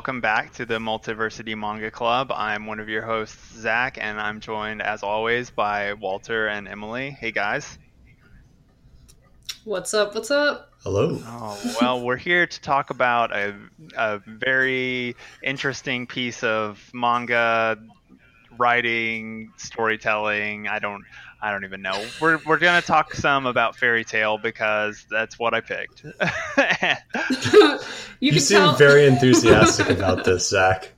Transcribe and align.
hello, 0.00 0.20
everyone, 0.20 0.20
and 0.20 0.20
welcome 0.20 0.20
back 0.20 0.52
to 0.54 0.64
the 0.64 0.78
Multiversity 0.78 1.58
Manga 1.58 1.90
Club. 1.90 2.32
I'm 2.32 2.66
one 2.66 2.80
of 2.80 2.88
your 2.88 3.02
hosts, 3.02 3.54
Zach, 3.54 3.98
and 4.00 4.20
I'm 4.20 4.40
joined, 4.40 4.80
as 4.80 5.02
always, 5.02 5.50
by 5.50 5.92
Walter 5.92 6.48
and 6.48 6.68
Emily. 6.68 7.10
Hey, 7.10 7.32
guys. 7.32 7.78
What's 9.64 9.92
up? 9.92 10.14
What's 10.14 10.30
up? 10.30 10.72
Hello. 10.82 11.20
Oh, 11.22 11.76
well, 11.80 12.00
we're 12.00 12.16
here 12.16 12.46
to 12.46 12.60
talk 12.60 12.90
about 12.90 13.36
a, 13.36 13.54
a 13.98 14.20
very 14.26 15.16
interesting 15.42 16.06
piece 16.06 16.42
of 16.42 16.82
manga 16.94 17.76
writing, 18.58 19.52
storytelling. 19.58 20.66
I 20.66 20.78
don't 20.78 21.04
I 21.42 21.50
don't 21.50 21.64
even 21.64 21.82
know. 21.82 22.04
We're 22.20 22.38
we're 22.44 22.58
gonna 22.58 22.82
talk 22.82 23.14
some 23.14 23.46
about 23.46 23.76
Fairy 23.76 24.04
Tail 24.04 24.38
because 24.38 25.04
that's 25.10 25.38
what 25.38 25.54
I 25.54 25.60
picked. 25.60 26.04
you 28.20 28.32
You 28.32 28.40
seem 28.40 28.58
tell. 28.58 28.74
very 28.76 29.06
enthusiastic 29.06 29.88
about 29.88 30.24
this, 30.24 30.48
Zach. 30.50 30.92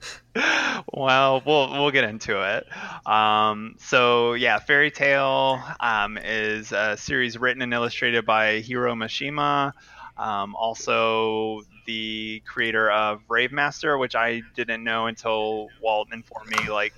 well, 0.92 1.42
we'll 1.47 1.70
we'll 1.72 1.91
get 1.91 2.05
into 2.05 2.41
it. 2.56 2.66
Um, 3.06 3.77
so 3.78 4.34
yeah, 4.34 4.58
Fairy 4.58 4.91
Tail 4.91 5.62
um, 5.81 6.19
is 6.19 6.72
a 6.72 6.97
series 6.97 7.38
written 7.38 7.62
and 7.62 7.72
illustrated 7.72 8.27
by 8.27 8.61
Hiro 8.61 8.94
Mashima. 8.94 9.72
Um, 10.16 10.55
also, 10.56 11.62
the 11.86 12.42
creator 12.47 12.91
of 12.91 13.22
Rave 13.28 13.53
Master, 13.53 13.97
which 13.98 14.14
I 14.14 14.42
didn't 14.55 14.84
know 14.84 15.06
until 15.06 15.69
Walt 15.81 16.09
informed 16.12 16.50
me 16.50 16.69
like 16.69 16.94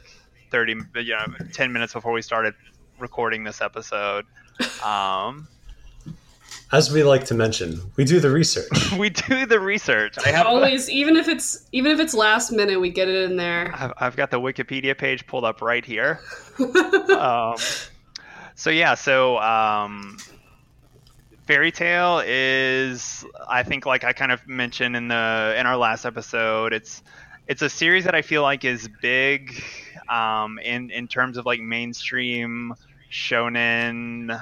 thirty, 0.51 0.75
you 0.95 1.15
know, 1.15 1.27
ten 1.53 1.73
minutes 1.73 1.93
before 1.93 2.13
we 2.13 2.23
started 2.23 2.55
recording 2.99 3.45
this 3.45 3.61
episode. 3.61 4.27
Um, 4.85 5.49
As 6.73 6.93
we 6.93 7.03
like 7.03 7.25
to 7.27 7.35
mention, 7.35 7.81
we 7.97 8.05
do 8.05 8.21
the 8.21 8.31
research. 8.31 8.93
we 8.99 9.11
do 9.11 9.47
the 9.47 9.61
research. 9.61 10.17
I 10.25 10.31
have 10.31 10.47
Always, 10.47 10.89
even 10.91 11.17
if 11.17 11.29
it's 11.29 11.67
even 11.73 11.93
if 11.93 12.01
it's 12.01 12.15
last 12.15 12.53
minute, 12.53 12.81
we 12.81 12.91
get 12.91 13.09
it 13.09 13.31
in 13.31 13.37
there. 13.37 13.73
I've, 13.75 13.93
I've 13.99 14.17
got 14.17 14.31
the 14.31 14.41
Wikipedia 14.41 14.97
page 14.97 15.27
pulled 15.27 15.45
up 15.45 15.61
right 15.63 15.85
here. 15.85 16.21
um, 17.17 17.57
so 18.55 18.71
yeah, 18.71 18.95
so 18.95 19.39
um, 19.39 20.17
Fairy 21.47 21.73
Tail 21.73 22.23
is, 22.25 23.25
I 23.49 23.63
think, 23.63 23.87
like 23.87 24.05
I 24.05 24.13
kind 24.13 24.33
of 24.33 24.47
mentioned 24.49 24.97
in 24.97 25.09
the 25.09 25.55
in 25.59 25.67
our 25.67 25.77
last 25.77 26.05
episode, 26.05 26.73
it's 26.73 27.03
it's 27.47 27.63
a 27.63 27.69
series 27.69 28.05
that 28.05 28.15
I 28.15 28.23
feel 28.23 28.43
like 28.43 28.65
is 28.65 28.89
big 29.03 29.63
um, 30.09 30.59
in 30.59 30.91
in 30.91 31.09
terms 31.09 31.37
of 31.37 31.47
like 31.47 31.61
mainstream 31.61 32.75
shonen 33.11 34.41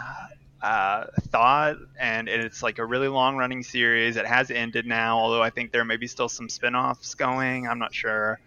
uh, 0.63 1.05
thought, 1.29 1.77
and 1.99 2.29
it's 2.29 2.63
like 2.63 2.79
a 2.79 2.85
really 2.85 3.09
long 3.09 3.37
running 3.37 3.63
series. 3.63 4.17
It 4.17 4.27
has 4.27 4.51
ended 4.51 4.87
now, 4.87 5.19
although 5.19 5.43
I 5.43 5.51
think 5.51 5.73
there 5.73 5.85
may 5.85 5.97
be 5.97 6.07
still 6.07 6.29
some 6.29 6.49
spin 6.49 6.75
offs 6.75 7.15
going. 7.15 7.67
I'm 7.67 7.79
not 7.79 7.95
sure. 7.95 8.39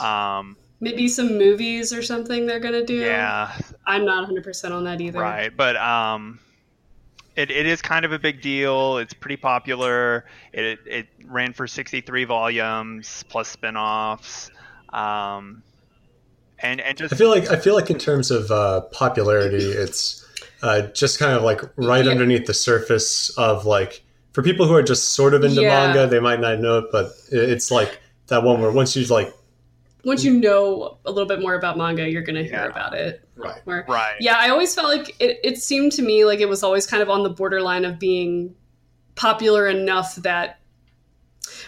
Um, 0.00 0.56
Maybe 0.78 1.08
some 1.08 1.38
movies 1.38 1.92
or 1.92 2.02
something 2.02 2.46
they're 2.46 2.60
gonna 2.60 2.84
do. 2.84 2.94
yeah, 3.00 3.56
I'm 3.86 4.04
not 4.04 4.18
100 4.18 4.44
percent 4.44 4.74
on 4.74 4.84
that 4.84 5.00
either. 5.00 5.18
right. 5.18 5.54
But 5.56 5.76
um, 5.76 6.38
it, 7.34 7.50
it 7.50 7.66
is 7.66 7.82
kind 7.82 8.04
of 8.04 8.12
a 8.12 8.18
big 8.18 8.40
deal. 8.40 8.98
It's 8.98 9.14
pretty 9.14 9.36
popular. 9.36 10.26
It 10.52 10.78
it 10.86 11.06
ran 11.24 11.52
for 11.52 11.66
63 11.66 12.24
volumes 12.24 13.24
plus 13.28 13.48
spin-offs. 13.48 14.50
Um, 14.90 15.62
and 16.60 16.80
and 16.80 16.96
just 16.96 17.12
I 17.12 17.16
feel 17.16 17.30
like 17.30 17.50
I 17.50 17.56
feel 17.56 17.74
like 17.74 17.90
in 17.90 17.98
terms 17.98 18.30
of 18.30 18.50
uh, 18.50 18.82
popularity, 18.92 19.64
it's 19.84 20.24
uh, 20.62 20.82
just 20.88 21.18
kind 21.18 21.32
of 21.32 21.42
like 21.42 21.60
right 21.76 22.04
Yeah. 22.04 22.10
underneath 22.12 22.46
the 22.46 22.54
surface 22.54 23.30
of 23.38 23.66
like 23.66 24.02
for 24.32 24.42
people 24.42 24.66
who 24.66 24.74
are 24.74 24.82
just 24.82 25.14
sort 25.14 25.34
of 25.34 25.44
into 25.44 25.62
Yeah. 25.62 25.68
manga, 25.86 26.06
they 26.06 26.20
might 26.20 26.40
not 26.40 26.58
know 26.60 26.78
it, 26.78 26.86
but 26.92 27.12
it's 27.30 27.70
like 27.70 28.00
that 28.28 28.42
one 28.42 28.60
where 28.60 28.70
once 28.70 28.94
you 28.96 29.04
like 29.06 29.32
Once 30.04 30.24
you 30.24 30.34
know 30.38 30.98
a 31.04 31.10
little 31.10 31.26
bit 31.28 31.40
more 31.40 31.54
about 31.54 31.76
manga, 31.76 32.08
you're 32.08 32.22
gonna 32.22 32.42
hear 32.42 32.52
Yeah. 32.52 32.66
about 32.66 32.94
it. 32.94 33.22
right, 33.36 33.60
Where, 33.64 33.84
right. 33.88 34.14
yeah, 34.20 34.36
I 34.38 34.48
always 34.50 34.74
felt 34.74 34.88
like 34.88 35.14
it, 35.20 35.38
it 35.44 35.58
seemed 35.58 35.92
to 35.92 36.02
me 36.02 36.24
like 36.24 36.40
it 36.40 36.48
was 36.48 36.62
always 36.62 36.86
kind 36.86 37.02
of 37.02 37.10
on 37.10 37.22
the 37.22 37.28
borderline 37.30 37.84
of 37.84 37.98
being 37.98 38.54
popular 39.14 39.66
enough 39.68 40.16
that 40.16 40.58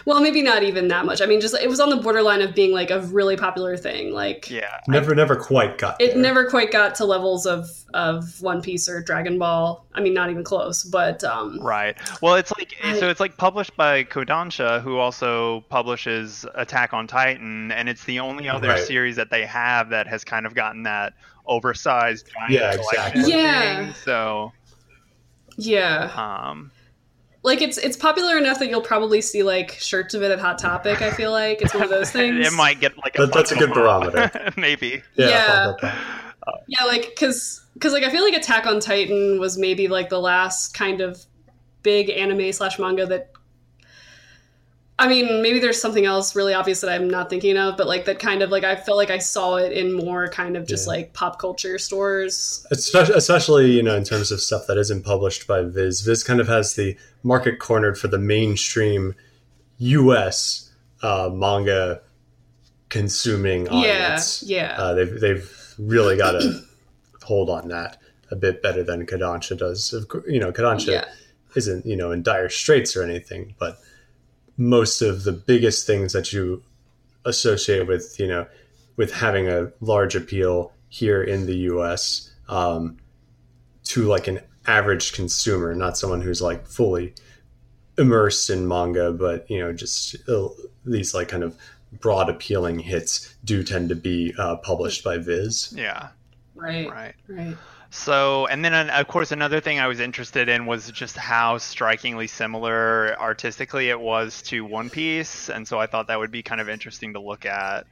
well 0.05 0.21
maybe 0.21 0.41
not 0.41 0.63
even 0.63 0.87
that 0.87 1.05
much 1.05 1.21
i 1.21 1.25
mean 1.25 1.39
just 1.41 1.53
it 1.55 1.67
was 1.69 1.79
on 1.79 1.89
the 1.89 1.95
borderline 1.97 2.41
of 2.41 2.53
being 2.55 2.71
like 2.71 2.89
a 2.91 3.01
really 3.01 3.35
popular 3.37 3.75
thing 3.77 4.11
like 4.13 4.49
Yeah. 4.49 4.79
never 4.87 5.13
never 5.15 5.35
quite 5.35 5.77
got 5.77 5.99
it 6.01 6.13
there. 6.13 6.21
never 6.21 6.49
quite 6.49 6.71
got 6.71 6.95
to 6.95 7.05
levels 7.05 7.45
of 7.45 7.69
of 7.93 8.39
one 8.41 8.61
piece 8.61 8.87
or 8.87 9.01
dragon 9.01 9.39
ball 9.39 9.85
i 9.93 10.01
mean 10.01 10.13
not 10.13 10.29
even 10.29 10.43
close 10.43 10.83
but 10.83 11.23
um 11.23 11.59
Right. 11.61 11.97
Well, 12.21 12.35
it's 12.35 12.51
like 12.57 12.73
I- 12.83 12.99
so. 12.99 13.09
It's 13.09 13.19
like 13.19 13.37
published 13.37 13.75
by 13.75 14.03
Kodansha, 14.03 14.81
who 14.81 14.97
also 14.97 15.61
publishes 15.69 16.45
Attack 16.55 16.93
on 16.93 17.07
Titan, 17.07 17.71
and 17.71 17.89
it's 17.89 18.03
the 18.05 18.19
only 18.19 18.47
other 18.47 18.69
Right. 18.69 18.79
series 18.83 19.15
that 19.15 19.29
they 19.31 19.45
have 19.45 19.89
that 19.89 20.07
has 20.07 20.23
kind 20.23 20.45
of 20.45 20.53
gotten 20.55 20.83
that 20.83 21.13
oversized 21.47 22.29
giant 22.31 22.51
Yeah, 22.51 22.75
collection 22.75 23.21
exactly. 23.21 23.33
Yeah. 23.33 23.85
thing. 23.85 23.93
So, 24.03 24.51
yeah 25.57 26.11
um, 26.49 26.71
like 27.43 27.61
it's 27.61 27.77
it's 27.77 27.95
popular 27.97 28.37
enough 28.37 28.59
that 28.59 28.69
you'll 28.69 28.81
probably 28.81 29.21
see 29.21 29.43
like 29.43 29.71
shirts 29.71 30.13
of 30.13 30.21
it 30.23 30.31
at 30.31 30.39
hot 30.39 30.59
topic 30.59 31.01
i 31.01 31.09
feel 31.11 31.31
like 31.31 31.61
it's 31.61 31.73
one 31.73 31.83
of 31.83 31.89
those 31.89 32.11
things 32.17 32.45
it 32.45 32.53
might 32.53 32.79
get 32.79 32.97
like 32.97 33.13
That- 33.13 33.31
that's 33.33 33.51
a 33.51 33.55
good 33.55 33.73
barometer. 33.73 34.51
maybe. 34.57 35.01
Yeah, 35.15 35.73
Yeah. 35.81 35.99
Yeah, 36.67 36.85
like 36.85 37.09
because 37.09 37.63
because 37.75 37.93
like 37.93 38.03
I 38.03 38.09
feel 38.09 38.23
like 38.23 38.33
Attack 38.33 38.65
on 38.65 38.79
Titan 38.79 39.39
was 39.39 39.57
maybe 39.57 39.87
like 39.87 40.09
the 40.09 40.19
last 40.19 40.73
kind 40.73 40.99
of 40.99 41.23
big 41.83 42.09
anime 42.09 42.51
slash 42.51 42.79
manga 42.79 43.05
that. 43.05 43.31
I 44.99 45.07
mean, 45.07 45.41
maybe 45.41 45.59
there's 45.59 45.79
something 45.81 46.05
else 46.05 46.35
really 46.35 46.53
obvious 46.53 46.81
that 46.81 46.89
I'm 46.91 47.09
not 47.09 47.29
thinking 47.29 47.57
of, 47.57 47.77
but 47.77 47.87
like 47.87 48.03
that 48.05 48.19
kind 48.19 48.41
of 48.43 48.49
like 48.51 48.65
I 48.65 48.75
felt 48.75 48.97
like 48.97 49.09
I 49.09 49.17
saw 49.17 49.55
it 49.55 49.71
in 49.71 49.93
more 49.93 50.27
kind 50.27 50.57
of 50.57 50.67
just 50.67 50.85
Yeah. 50.87 50.93
like 50.93 51.13
pop 51.13 51.39
culture 51.39 51.77
stores. 51.77 52.67
especially, 52.69 53.15
especially 53.15 53.71
you 53.71 53.81
know 53.81 53.95
in 53.95 54.03
terms 54.03 54.29
of 54.31 54.41
stuff 54.41 54.67
that 54.67 54.77
isn't 54.77 55.03
published 55.05 55.47
by 55.47 55.61
Viz. 55.63 56.01
Viz 56.01 56.23
kind 56.23 56.39
of 56.41 56.47
has 56.49 56.75
the 56.75 56.97
market 57.23 57.59
cornered 57.59 57.97
for 57.97 58.09
the 58.09 58.17
mainstream 58.19 59.15
U.S. 59.77 60.69
Uh, 61.01 61.29
manga 61.33 62.01
consuming 62.89 63.65
Yeah, 63.67 63.71
audience. 63.71 64.43
yeah, 64.43 64.75
Uh, 64.77 64.93
they've 64.93 65.19
they've 65.19 65.73
really 65.77 66.17
got 66.17 66.35
a 66.35 66.61
hold 67.23 67.49
on 67.49 67.67
that 67.69 67.97
a 68.31 68.35
bit 68.35 68.61
better 68.61 68.83
than 68.83 69.05
Kodansha 69.05 69.57
does. 69.57 69.93
Of 69.93 70.07
course, 70.07 70.25
you 70.27 70.39
know, 70.39 70.51
Kodansha 70.51 70.91
yeah, 70.91 71.05
isn't 71.55 71.85
you 71.85 71.95
know 71.95 72.11
in 72.11 72.21
dire 72.23 72.49
straits 72.49 72.95
or 72.97 73.03
anything, 73.03 73.55
but 73.59 73.79
most 74.59 75.01
of 75.01 75.23
the 75.23 75.31
biggest 75.31 75.87
things 75.87 76.11
that 76.11 76.33
you 76.33 76.61
associate 77.25 77.87
with 77.87 78.19
you 78.19 78.27
know 78.27 78.45
with 78.97 79.13
having 79.13 79.47
a 79.47 79.71
large 79.79 80.15
appeal 80.15 80.73
here 80.89 81.23
in 81.23 81.45
the 81.45 81.55
U.S. 81.71 82.29
Um, 82.49 82.97
to 83.85 84.03
like 84.03 84.27
an 84.27 84.41
average 84.67 85.13
consumer, 85.13 85.73
not 85.73 85.97
someone 85.97 86.21
who's 86.21 86.41
like 86.41 86.67
fully 86.67 87.13
immersed 87.97 88.49
in 88.49 88.67
manga, 88.67 89.13
but 89.13 89.49
you 89.49 89.59
know 89.59 89.71
just 89.71 90.17
uh, 90.27 90.49
these 90.85 91.13
like 91.13 91.29
kind 91.29 91.43
of 91.43 91.55
broad 91.93 92.29
appealing 92.29 92.79
hits 92.79 93.33
do 93.45 93.63
tend 93.63 93.89
to 93.89 93.95
be 93.95 94.33
uh, 94.37 94.57
published 94.57 95.03
by 95.03 95.17
Viz. 95.17 95.73
Yeah. 95.75 96.09
right, 96.53 96.89
Right. 96.91 97.15
right. 97.27 97.55
So, 97.91 98.45
and 98.47 98.63
then 98.63 98.89
of 98.89 99.07
course 99.07 99.31
another 99.31 99.59
thing 99.59 99.79
I 99.79 99.87
was 99.87 99.99
interested 99.99 100.47
in 100.47 100.65
was 100.67 100.91
just 100.91 101.17
how 101.17 101.57
strikingly 101.57 102.27
similar 102.27 103.19
artistically 103.19 103.89
it 103.89 103.99
was 103.99 104.41
to 104.43 104.63
One 104.63 104.89
Piece, 104.89 105.49
and 105.49 105.67
so 105.67 105.79
I 105.79 105.87
thought 105.87 106.07
that 106.07 106.19
would 106.19 106.31
be 106.31 106.43
kind 106.43 106.61
of 106.61 106.69
interesting 106.69 107.13
to 107.13 107.19
look 107.19 107.45
at. 107.45 107.87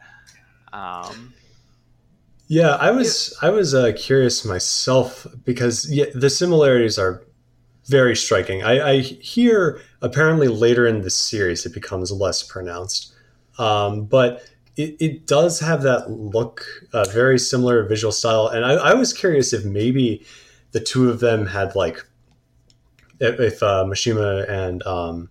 Um, 0.72 1.34
Yeah, 2.48 2.76
I 2.76 2.92
was 2.92 3.38
I 3.42 3.50
was 3.50 3.74
uh, 3.74 3.92
curious 3.98 4.46
myself 4.46 5.28
because 5.44 5.92
yeah, 5.92 6.06
the 6.14 6.30
similarities 6.30 6.98
are 6.98 7.24
very 7.88 8.16
striking. 8.16 8.64
I, 8.64 8.92
I 8.92 8.98
hear 9.00 9.82
apparently 10.02 10.48
later 10.48 10.86
in 10.86 11.02
the 11.02 11.10
series 11.10 11.66
it 11.66 11.74
becomes 11.74 12.12
less 12.12 12.44
pronounced, 12.44 13.14
um, 13.58 14.06
but 14.06 14.44
it, 14.77 14.95
it 15.00 15.27
does 15.27 15.59
have 15.59 15.81
that 15.83 16.09
look, 16.09 16.63
uh, 16.94 17.06
very 17.12 17.39
similar 17.39 17.83
visual 17.83 18.12
style. 18.12 18.47
And 18.47 18.63
I, 18.63 18.74
I 18.74 18.94
was 18.94 19.12
curious 19.13 19.51
if 19.53 19.65
maybe 19.65 20.24
the 20.71 20.79
two 20.79 21.09
of 21.09 21.19
them 21.19 21.47
had 21.47 21.75
like 21.75 22.06
if, 23.19 23.39
if 23.39 23.63
uh, 23.63 23.83
Mashima 23.85 24.47
and 24.50 24.85
um, 24.85 25.29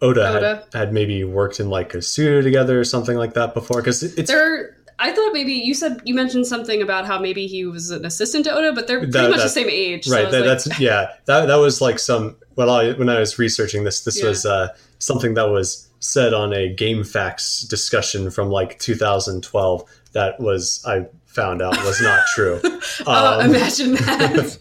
Oda, 0.00 0.36
Oda. 0.36 0.66
Had, 0.72 0.78
had 0.78 0.92
maybe 0.92 1.24
worked 1.24 1.58
in 1.58 1.68
like 1.68 1.94
a 1.94 2.00
studio 2.02 2.40
together 2.40 2.78
or 2.78 2.84
something 2.84 3.16
like 3.16 3.34
that 3.34 3.54
before 3.54 3.80
because 3.80 4.02
it's 4.02 4.30
They're. 4.30 4.76
I 5.00 5.12
thought 5.12 5.32
maybe 5.32 5.52
you 5.52 5.74
said 5.74 6.00
you 6.04 6.12
mentioned 6.14 6.46
something 6.46 6.82
about 6.82 7.06
how 7.06 7.20
maybe 7.20 7.46
he 7.46 7.64
was 7.64 7.90
an 7.92 8.04
assistant 8.04 8.44
to 8.46 8.52
Oda, 8.52 8.72
but 8.72 8.88
they're 8.88 8.98
pretty 8.98 9.12
That- 9.12 9.30
much 9.30 9.40
the 9.42 9.48
same 9.48 9.68
age. 9.70 10.08
right 10.08 10.24
was 10.24 10.32
that, 10.32 10.40
like- 10.40 10.48
that's 10.48 10.80
yeah 10.80 11.12
that, 11.26 11.46
that 11.46 11.56
was 11.56 11.80
like 11.80 11.98
some 12.00 12.36
well 12.56 12.70
I, 12.70 12.92
when 12.92 13.08
i 13.08 13.20
was 13.20 13.38
researching 13.38 13.84
this 13.84 14.02
this 14.02 14.20
Yeah. 14.20 14.28
was 14.28 14.44
uh, 14.44 14.68
something 14.98 15.34
that 15.34 15.50
was 15.50 15.87
said 16.00 16.32
on 16.34 16.52
a 16.52 16.74
GameFAQs 16.74 17.68
discussion 17.68 18.30
from 18.30 18.50
like 18.50 18.78
2012 18.78 19.84
that 20.12 20.38
was 20.40 20.82
i 20.86 21.04
found 21.26 21.60
out 21.62 21.76
was 21.84 22.00
not 22.00 22.20
true 22.34 22.60
oh, 22.64 23.40
Um, 23.40 23.50
imagine 23.50 23.92
that. 23.94 24.58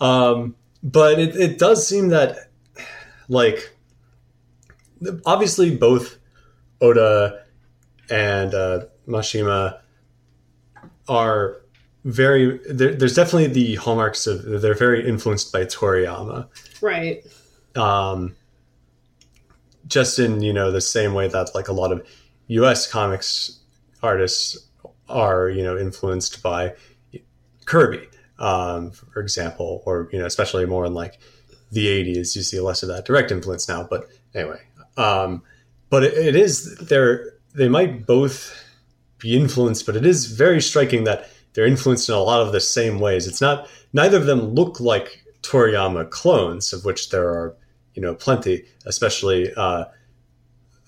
um, 0.00 0.54
but 0.82 1.18
it, 1.18 1.36
it 1.36 1.58
does 1.58 1.86
seem 1.86 2.08
that 2.08 2.50
like 3.28 3.74
obviously 5.24 5.74
both 5.76 6.18
Oda 6.80 7.42
and 8.10 8.54
uh, 8.54 8.86
Mashima 9.08 9.78
are 11.08 11.60
very. 12.04 12.58
there- 12.68 12.94
There's 12.94 13.14
definitely 13.14 13.46
the 13.48 13.76
hallmarks 13.76 14.26
of 14.26 14.42
they're 14.60 14.74
very 14.74 15.06
influenced 15.08 15.52
by 15.52 15.64
Toriyama. 15.64 16.48
Right. 16.80 17.24
Um, 17.76 18.34
just 19.92 20.18
in 20.18 20.40
you 20.40 20.52
know 20.52 20.70
the 20.70 20.80
same 20.80 21.14
way 21.14 21.28
that 21.28 21.54
like 21.54 21.68
a 21.68 21.72
lot 21.72 21.92
of 21.92 22.06
U.S. 22.48 22.90
comics 22.90 23.60
artists 24.02 24.56
are 25.08 25.48
you 25.48 25.62
know 25.62 25.78
influenced 25.78 26.42
by 26.42 26.74
Kirby, 27.64 28.08
um, 28.38 28.90
for 28.90 29.20
example, 29.20 29.82
or 29.86 30.08
you 30.12 30.18
know 30.18 30.26
especially 30.26 30.66
more 30.66 30.86
in 30.86 30.94
like 30.94 31.18
the 31.72 31.86
80s 31.86 32.36
you 32.36 32.42
see 32.42 32.60
less 32.60 32.82
of 32.82 32.90
that 32.90 33.06
direct 33.06 33.32
influence 33.32 33.66
now 33.66 33.82
but 33.82 34.06
anyway 34.34 34.60
um, 34.98 35.42
but 35.88 36.04
it, 36.04 36.12
it 36.12 36.36
is 36.36 36.76
they're 36.76 37.32
they 37.54 37.68
might 37.68 38.06
both 38.06 38.54
be 39.18 39.34
influenced 39.34 39.86
but 39.86 39.96
it 39.96 40.04
is 40.06 40.26
very 40.26 40.60
striking 40.60 41.04
that 41.04 41.28
they're 41.54 41.66
influenced 41.66 42.08
in 42.08 42.14
a 42.14 42.18
lot 42.18 42.42
of 42.42 42.52
the 42.52 42.60
same 42.60 43.00
ways 43.00 43.26
it's 43.26 43.40
not 43.40 43.68
neither 43.94 44.18
of 44.18 44.26
them 44.26 44.40
look 44.54 44.80
like 44.80 45.24
toriyama 45.40 46.08
clones 46.10 46.72
of 46.74 46.84
which 46.84 47.08
there 47.08 47.28
are 47.28 47.56
you 47.94 48.02
know 48.02 48.14
plenty 48.14 48.64
especially 48.86 49.52
uh, 49.56 49.84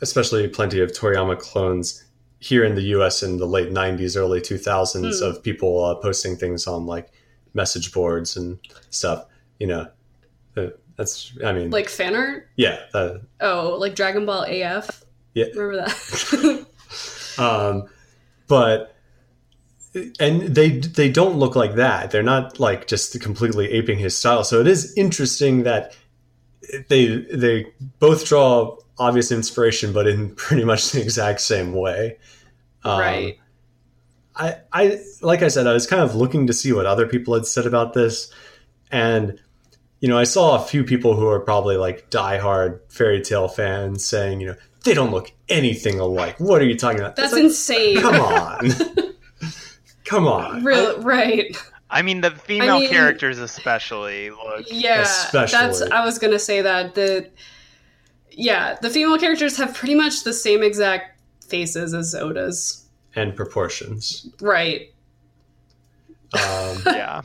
especially 0.00 0.48
plenty 0.48 0.80
of 0.80 0.90
toriyama 0.92 1.38
clones 1.38 2.04
here 2.38 2.64
in 2.64 2.74
the 2.74 2.82
us 2.82 3.22
in 3.22 3.38
the 3.38 3.46
late 3.46 3.70
90s 3.70 4.16
early 4.16 4.40
2000s 4.40 5.18
Hmm. 5.18 5.24
of 5.24 5.42
people 5.42 5.84
uh, 5.84 5.94
posting 5.96 6.36
things 6.36 6.66
on 6.66 6.86
like 6.86 7.10
message 7.54 7.92
boards 7.92 8.36
and 8.36 8.58
stuff 8.90 9.24
you 9.58 9.66
know 9.66 9.86
uh, 10.56 10.66
that's 10.96 11.32
i 11.44 11.52
mean 11.52 11.70
Like 11.70 11.88
fan 11.88 12.14
art? 12.14 12.48
yeah 12.56 12.80
uh, 12.94 13.18
Oh, 13.40 13.76
like 13.78 13.94
Dragon 13.94 14.24
Ball 14.26 14.44
AF? 14.48 15.04
Yeah. 15.34 15.46
Remember 15.54 15.76
that? 15.86 16.66
um, 17.38 17.88
but 18.46 18.94
and 20.20 20.42
they 20.54 20.78
they 20.78 21.08
don't 21.10 21.36
look 21.38 21.54
like 21.56 21.74
that. 21.76 22.10
They're 22.10 22.22
not 22.22 22.58
like 22.60 22.86
just 22.86 23.20
completely 23.20 23.70
aping 23.72 23.98
his 23.98 24.16
style. 24.16 24.44
So 24.44 24.60
it 24.60 24.66
is 24.68 24.92
interesting 24.96 25.64
that 25.64 25.96
they 26.88 27.16
they 27.32 27.66
both 27.98 28.26
draw 28.26 28.76
obvious 28.98 29.32
inspiration, 29.32 29.92
but 29.92 30.06
in 30.06 30.34
pretty 30.36 30.64
much 30.64 30.92
the 30.92 31.00
exact 31.00 31.40
same 31.40 31.72
way. 31.72 32.18
Um, 32.82 33.00
right. 33.00 33.38
I, 34.36 34.56
I 34.72 35.00
like 35.22 35.42
I 35.42 35.48
said, 35.48 35.66
I 35.66 35.72
was 35.72 35.86
kind 35.86 36.02
of 36.02 36.14
looking 36.14 36.46
to 36.48 36.52
see 36.52 36.72
what 36.72 36.86
other 36.86 37.06
people 37.06 37.34
had 37.34 37.46
said 37.46 37.66
about 37.66 37.94
this, 37.94 38.32
and 38.90 39.40
you 40.00 40.08
know, 40.08 40.18
I 40.18 40.24
saw 40.24 40.56
a 40.56 40.66
few 40.66 40.84
people 40.84 41.14
who 41.14 41.26
are 41.28 41.40
probably 41.40 41.76
like 41.76 42.10
diehard 42.10 42.80
Fairy 42.88 43.22
Tail 43.22 43.48
fans 43.48 44.04
saying, 44.04 44.40
you 44.40 44.48
know, 44.48 44.56
they 44.84 44.92
don't 44.92 45.12
look 45.12 45.32
anything 45.48 45.98
alike. 45.98 46.38
What 46.38 46.60
are 46.60 46.66
you 46.66 46.76
talking 46.76 47.00
about? 47.00 47.16
That's 47.16 47.32
like, 47.32 47.44
insane. 47.44 48.00
come 48.00 48.20
on, 48.20 48.70
come 50.04 50.26
on. 50.26 50.64
Real, 50.64 51.00
right. 51.00 51.56
I 51.94 52.02
mean, 52.02 52.20
the 52.20 52.32
female 52.32 52.80
mean- 52.80 52.90
characters 52.90 53.38
especially 53.38 54.30
look. 54.30 54.66
Yeah. 54.70 55.02
Especially. 55.02 55.58
That's 55.58 55.82
I 55.82 56.04
was 56.04 56.18
gonna 56.18 56.38
say 56.38 56.60
that. 56.60 56.94
The 56.94 57.30
yeah, 58.30 58.76
the 58.82 58.90
female 58.90 59.16
characters 59.18 59.56
have 59.58 59.74
pretty 59.74 59.94
much 59.94 60.24
the 60.24 60.32
same 60.32 60.62
exact 60.62 61.20
faces 61.46 61.94
as 61.94 62.14
Oda's. 62.14 62.84
and 63.14 63.36
proportions. 63.36 64.26
Right. 64.40 64.92
Um, 66.32 66.82
Yeah. 66.86 67.22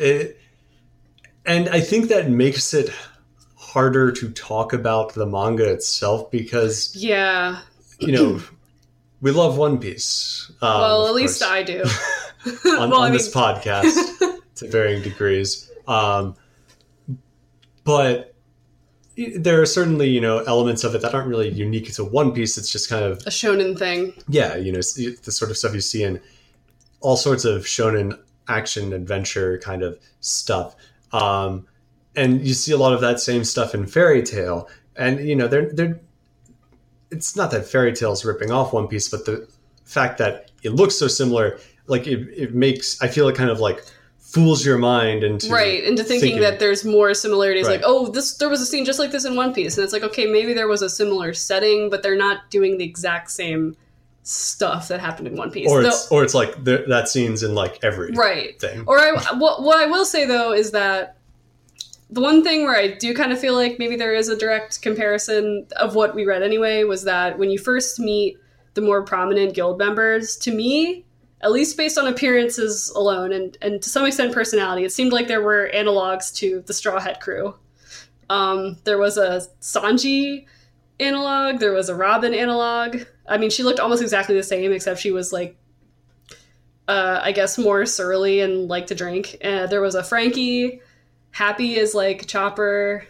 it, 0.00 0.36
and 1.46 1.68
I 1.68 1.80
think 1.80 2.08
that 2.08 2.28
makes 2.28 2.74
it 2.74 2.90
harder 3.56 4.10
to 4.12 4.30
talk 4.30 4.72
about 4.72 5.14
the 5.14 5.26
manga 5.26 5.70
itself 5.72 6.28
because 6.32 6.92
Yeah. 6.96 7.60
you 8.00 8.10
know 8.12 8.40
we 9.20 9.30
love 9.30 9.56
One 9.58 9.78
Piece. 9.78 10.50
Um, 10.60 10.80
well, 10.80 11.06
at 11.06 11.14
least 11.14 11.38
course. 11.40 11.50
I 11.52 11.62
do. 11.62 11.84
on, 12.64 12.90
well, 12.90 13.00
on 13.02 13.12
this 13.12 13.34
mean, 13.34 13.44
podcast 13.44 14.40
to 14.56 14.68
varying 14.68 15.02
degrees. 15.02 15.70
Um, 15.86 16.36
but 17.84 18.34
there 19.36 19.60
are 19.60 19.66
certainly 19.66 20.08
you 20.08 20.20
know 20.20 20.38
elements 20.38 20.82
of 20.84 20.94
it 20.94 21.02
that 21.02 21.14
aren't 21.14 21.28
really 21.28 21.50
unique 21.50 21.92
to 21.92 22.04
One 22.04 22.32
Piece. 22.32 22.58
It's 22.58 22.70
just 22.70 22.88
kind 22.88 23.04
of 23.04 23.18
a 23.26 23.30
shonen 23.30 23.78
thing. 23.78 24.14
yeah, 24.28 24.56
you 24.56 24.72
know, 24.72 24.78
the 24.78 25.32
sort 25.32 25.50
of 25.50 25.56
stuff 25.56 25.74
you 25.74 25.80
see 25.80 26.02
in 26.02 26.20
all 27.00 27.16
sorts 27.16 27.44
of 27.44 27.62
shonen 27.64 28.18
action 28.48 28.92
adventure 28.92 29.58
kind 29.58 29.82
of 29.82 29.98
stuff. 30.20 30.74
Um, 31.12 31.66
and 32.16 32.46
you 32.46 32.54
see 32.54 32.72
a 32.72 32.76
lot 32.76 32.92
of 32.92 33.00
that 33.00 33.20
same 33.20 33.44
stuff 33.44 33.74
in 33.74 33.86
Fairy 33.86 34.22
Tail. 34.22 34.68
And 34.96 35.20
you 35.20 35.36
know, 35.36 35.48
they're 35.48 35.70
they're 35.72 36.00
it's 37.10 37.36
not 37.36 37.50
that 37.52 37.66
Fairy 37.66 37.92
Tail's 37.92 38.24
ripping 38.24 38.50
off 38.50 38.72
One 38.72 38.88
Piece, 38.88 39.08
but 39.08 39.24
the 39.26 39.48
fact 39.84 40.18
that 40.18 40.50
it 40.62 40.70
looks 40.70 40.96
so 40.96 41.08
similar, 41.08 41.58
like 41.86 42.06
it, 42.06 42.28
it 42.36 42.54
makes 42.54 43.00
I 43.02 43.08
feel 43.08 43.28
it 43.28 43.36
kind 43.36 43.50
of 43.50 43.60
like 43.60 43.84
fools 44.18 44.66
your 44.66 44.78
mind 44.78 45.22
into 45.22 45.48
right 45.48 45.84
into 45.84 46.02
thinking, 46.02 46.20
thinking- 46.30 46.40
that 46.42 46.58
there's 46.58 46.84
more 46.84 47.14
similarities 47.14 47.66
Right. 47.66 47.74
like 47.80 47.82
oh 47.86 48.08
this 48.08 48.34
there 48.38 48.48
was 48.48 48.60
a 48.60 48.66
scene 48.66 48.84
just 48.84 48.98
like 48.98 49.12
this 49.12 49.24
in 49.24 49.36
one 49.36 49.54
piece 49.54 49.76
and 49.76 49.84
it's 49.84 49.92
like 49.92 50.02
okay 50.02 50.26
maybe 50.26 50.52
there 50.54 50.66
was 50.66 50.82
a 50.82 50.88
similar 50.90 51.32
setting 51.34 51.88
but 51.88 52.02
they're 52.02 52.16
not 52.16 52.50
doing 52.50 52.76
the 52.78 52.84
exact 52.84 53.30
same 53.30 53.76
stuff 54.24 54.88
that 54.88 54.98
happened 55.00 55.28
in 55.28 55.36
one 55.36 55.50
piece 55.52 55.70
or 55.70 55.82
Though- 55.82 55.88
it's 55.88 56.10
or 56.10 56.24
it's 56.24 56.34
like 56.34 56.64
the, 56.64 56.84
that 56.88 57.08
scene's 57.08 57.42
in 57.44 57.54
like 57.54 57.78
every 57.84 58.10
right 58.12 58.58
thing. 58.58 58.82
or 58.86 58.98
I, 58.98 59.12
what, 59.36 59.62
what 59.62 59.76
i 59.78 59.86
will 59.86 60.04
say 60.06 60.24
though 60.26 60.52
is 60.52 60.70
that 60.72 61.16
the 62.10 62.20
one 62.20 62.42
thing 62.42 62.64
where 62.64 62.74
i 62.76 62.88
do 62.88 63.14
kind 63.14 63.30
of 63.32 63.38
feel 63.38 63.54
like 63.54 63.78
maybe 63.78 63.94
there 63.96 64.14
is 64.14 64.28
a 64.28 64.36
direct 64.36 64.80
comparison 64.82 65.66
of 65.76 65.94
what 65.94 66.14
we 66.14 66.24
read 66.24 66.42
anyway 66.42 66.82
was 66.84 67.04
that 67.04 67.38
when 67.38 67.50
you 67.50 67.58
first 67.58 68.00
meet 68.00 68.36
the 68.72 68.80
more 68.80 69.02
prominent 69.04 69.54
guild 69.54 69.78
members 69.78 70.36
to 70.38 70.50
me 70.52 71.04
at 71.44 71.52
least 71.52 71.76
based 71.76 71.98
on 71.98 72.08
appearances 72.08 72.90
alone 72.96 73.30
and, 73.30 73.58
and 73.60 73.82
to 73.82 73.90
some 73.90 74.06
extent 74.06 74.32
personality, 74.32 74.82
it 74.82 74.92
seemed 74.92 75.12
like 75.12 75.28
there 75.28 75.42
were 75.42 75.70
analogs 75.74 76.34
to 76.36 76.64
the 76.66 76.72
Straw 76.72 76.98
Hat 76.98 77.20
crew. 77.20 77.54
Um, 78.30 78.78
there 78.84 78.96
was 78.96 79.18
a 79.18 79.42
Sanji 79.60 80.46
analog, 80.98 81.60
there 81.60 81.72
was 81.72 81.90
a 81.90 81.94
Robin 81.94 82.32
analog. 82.32 83.02
I 83.28 83.36
mean, 83.36 83.50
she 83.50 83.62
looked 83.62 83.78
almost 83.78 84.00
exactly 84.00 84.34
the 84.34 84.42
same, 84.42 84.72
except 84.72 85.00
she 85.00 85.12
was 85.12 85.34
like, 85.34 85.56
uh, 86.88 87.20
I 87.22 87.32
guess, 87.32 87.58
more 87.58 87.84
surly 87.84 88.40
and 88.40 88.68
liked 88.68 88.88
to 88.88 88.94
drink. 88.94 89.36
Uh, 89.44 89.66
there 89.66 89.82
was 89.82 89.94
a 89.94 90.02
Frankie. 90.02 90.80
Happy 91.30 91.76
is 91.76 91.94
like 91.94 92.26
Chopper. 92.26 93.06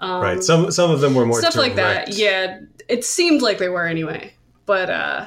Um, 0.00 0.20
right. 0.20 0.42
Some 0.42 0.72
some 0.72 0.90
of 0.90 1.00
them 1.00 1.14
were 1.14 1.26
more 1.26 1.38
stuff 1.40 1.54
like 1.54 1.76
that. 1.76 2.14
Yeah, 2.14 2.60
it 2.88 3.04
seemed 3.04 3.40
like 3.40 3.58
they 3.58 3.68
were 3.68 3.86
anyway. 3.86 4.34
But 4.66 4.90
uh, 4.90 5.26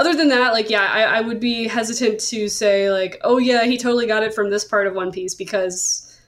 other 0.00 0.14
than 0.16 0.28
that, 0.30 0.54
like, 0.54 0.70
yeah, 0.70 0.80
I, 0.80 1.02
I 1.02 1.20
would 1.20 1.40
be 1.40 1.68
hesitant 1.68 2.20
to 2.20 2.48
say 2.48 2.90
like, 2.90 3.20
oh 3.22 3.36
yeah, 3.36 3.64
he 3.64 3.76
totally 3.76 4.06
got 4.06 4.22
it 4.22 4.32
from 4.32 4.48
this 4.48 4.64
part 4.64 4.86
of 4.86 4.94
One 4.94 5.12
Piece 5.12 5.34
because, 5.34 6.18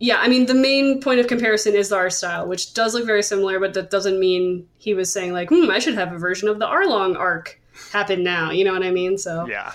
yeah, 0.00 0.16
I 0.18 0.26
mean, 0.26 0.46
the 0.46 0.54
main 0.54 1.00
point 1.00 1.20
of 1.20 1.28
comparison 1.28 1.76
is 1.76 1.90
the 1.90 1.96
art 1.96 2.14
style, 2.14 2.48
which 2.48 2.74
does 2.74 2.94
look 2.94 3.06
very 3.06 3.22
similar, 3.22 3.60
but 3.60 3.74
that 3.74 3.90
doesn't 3.90 4.18
mean 4.18 4.66
he 4.76 4.92
was 4.92 5.12
saying 5.12 5.32
like, 5.32 5.50
hmm, 5.50 5.70
I 5.70 5.78
should 5.78 5.94
have 5.94 6.12
a 6.12 6.18
version 6.18 6.48
of 6.48 6.58
the 6.58 6.66
Arlong 6.66 7.16
arc 7.16 7.60
happen 7.92 8.24
now. 8.24 8.50
You 8.50 8.64
know 8.64 8.72
what 8.72 8.82
I 8.82 8.90
mean? 8.90 9.16
So 9.16 9.46
Yeah. 9.46 9.72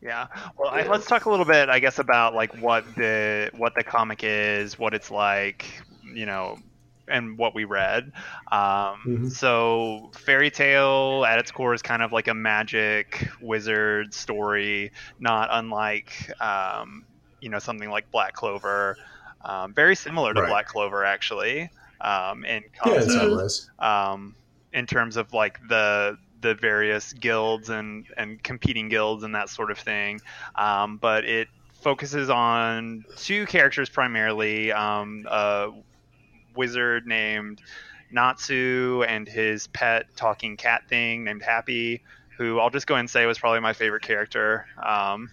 Yeah. 0.00 0.28
Well, 0.56 0.70
I, 0.70 0.86
let's 0.86 1.06
talk 1.06 1.24
a 1.24 1.30
little 1.30 1.44
bit, 1.44 1.68
I 1.68 1.80
guess, 1.80 1.98
about 1.98 2.32
like 2.32 2.56
what 2.60 2.84
the 2.94 3.50
what 3.56 3.74
the 3.74 3.82
comic 3.82 4.20
is, 4.22 4.78
what 4.78 4.94
it's 4.94 5.10
like, 5.10 5.66
you 6.14 6.26
know, 6.26 6.58
and 7.08 7.38
what 7.38 7.54
we 7.54 7.64
read. 7.64 8.10
Um, 8.50 8.98
Mhm. 9.06 9.30
So, 9.30 10.10
Fairy 10.14 10.50
Tail 10.50 11.24
at 11.26 11.38
its 11.38 11.50
core 11.50 11.74
is 11.74 11.82
kind 11.82 12.02
of 12.02 12.12
like 12.12 12.28
a 12.28 12.34
magic 12.34 13.28
wizard 13.40 14.14
story, 14.14 14.92
not 15.18 15.48
unlike, 15.52 16.30
um, 16.40 17.06
you 17.40 17.48
know, 17.50 17.58
something 17.58 17.90
like 17.90 18.10
Black 18.10 18.34
Clover. 18.34 18.98
Um, 19.44 19.74
very 19.74 19.96
similar 19.96 20.34
to 20.34 20.40
Right. 20.40 20.48
Black 20.48 20.66
Clover, 20.66 21.04
actually, 21.04 21.70
um, 22.00 22.44
in 22.44 22.62
concept 22.82 23.32
ways. 23.32 23.68
um, 23.78 24.36
in 24.72 24.86
terms 24.86 25.16
of 25.16 25.32
like 25.32 25.58
the 25.68 26.16
the 26.40 26.54
various 26.54 27.12
guilds 27.12 27.68
and 27.68 28.06
and 28.16 28.42
competing 28.42 28.88
guilds 28.88 29.22
and 29.24 29.34
that 29.34 29.48
sort 29.48 29.70
of 29.70 29.78
thing. 29.78 30.20
Um, 30.56 30.98
but 30.98 31.24
it 31.24 31.48
focuses 31.82 32.30
on 32.30 33.04
two 33.16 33.46
characters 33.46 33.90
primarily: 33.90 34.72
um, 34.72 35.24
a 35.28 35.68
wizard 36.56 37.06
named 37.06 37.60
Natsu 38.10 39.04
and 39.08 39.26
his 39.26 39.66
pet 39.68 40.06
talking 40.16 40.56
cat 40.56 40.82
thing 40.88 41.24
named 41.24 41.42
Happy, 41.42 42.02
who 42.36 42.58
I'll 42.60 42.70
just 42.70 42.86
go 42.86 42.94
and 42.96 43.08
say 43.08 43.26
was 43.26 43.38
probably 43.38 43.60
my 43.60 43.72
favorite 43.72 44.02
character 44.02 44.66
um, 44.84 45.30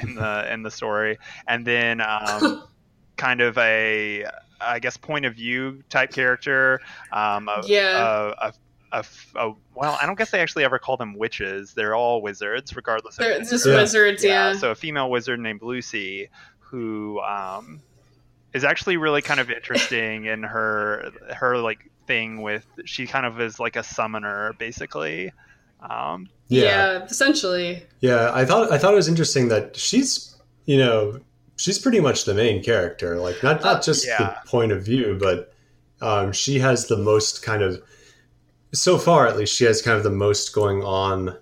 in 0.00 0.14
the 0.14 0.52
in 0.52 0.62
the 0.62 0.70
story. 0.70 1.18
And 1.46 1.66
then 1.66 2.00
um, 2.00 2.62
kind 3.16 3.40
of 3.40 3.58
a 3.58 4.24
I 4.60 4.78
guess 4.78 4.96
point 4.96 5.26
of 5.26 5.34
view 5.34 5.82
type 5.90 6.12
character. 6.12 6.80
Um, 7.10 7.48
a, 7.48 7.62
Yeah. 7.66 8.32
A, 8.40 8.46
a, 8.46 8.52
a, 8.92 9.04
a- 9.48 9.54
well, 9.74 9.98
I 10.00 10.06
don't 10.06 10.16
guess 10.16 10.30
they 10.30 10.40
actually 10.40 10.64
ever 10.64 10.78
call 10.78 10.96
them 10.96 11.14
witches. 11.18 11.74
They're 11.74 11.94
all 11.96 12.22
wizards, 12.22 12.76
regardless 12.76 13.18
of 13.18 13.24
they're 13.24 13.40
just 13.40 13.66
Yeah. 13.66 13.74
wizards, 13.76 14.22
yeah. 14.24 14.54
So 14.54 14.70
a 14.70 14.74
female 14.74 15.10
wizard 15.10 15.40
named 15.40 15.62
Lucy, 15.62 16.28
who 16.60 17.18
um, 17.20 17.80
is 18.54 18.64
actually 18.64 18.96
really 18.96 19.22
kind 19.22 19.40
of 19.40 19.50
interesting 19.58 20.24
in 20.26 20.42
her 20.42 21.10
her 21.34 21.58
like 21.58 21.90
thing 22.06 22.42
with 22.42 22.66
she 22.84 23.06
kind 23.06 23.24
of 23.26 23.40
is 23.40 23.58
like 23.60 23.76
a 23.76 23.82
summoner 23.82 24.52
basically. 24.58 25.32
Um, 25.88 26.28
Yeah. 26.48 26.62
Yeah. 26.98 27.04
essentially. 27.04 27.82
Yeah, 28.00 28.30
I 28.34 28.44
thought 28.44 28.70
I 28.72 28.78
thought 28.78 28.92
it 28.92 28.96
was 28.96 29.08
interesting 29.08 29.48
that 29.48 29.76
she's 29.76 30.34
you 30.66 30.78
know 30.78 31.20
she's 31.56 31.78
pretty 31.78 32.00
much 32.00 32.24
the 32.24 32.34
main 32.34 32.62
character. 32.62 33.16
Like 33.16 33.42
not 33.42 33.62
not 33.62 33.76
Uh, 33.78 33.80
just 33.82 34.06
yeah. 34.06 34.18
the 34.18 34.48
point 34.48 34.72
of 34.72 34.84
view, 34.84 35.16
but 35.20 35.52
um, 36.00 36.32
she 36.32 36.58
has 36.58 36.86
the 36.88 36.96
most 36.96 37.42
kind 37.42 37.62
of 37.62 37.80
so 38.72 38.98
far 38.98 39.26
at 39.28 39.36
least 39.36 39.54
she 39.54 39.64
has 39.64 39.82
kind 39.82 39.96
of 39.96 40.02
the 40.02 40.10
most 40.10 40.52
going 40.54 40.82
on 40.82 41.36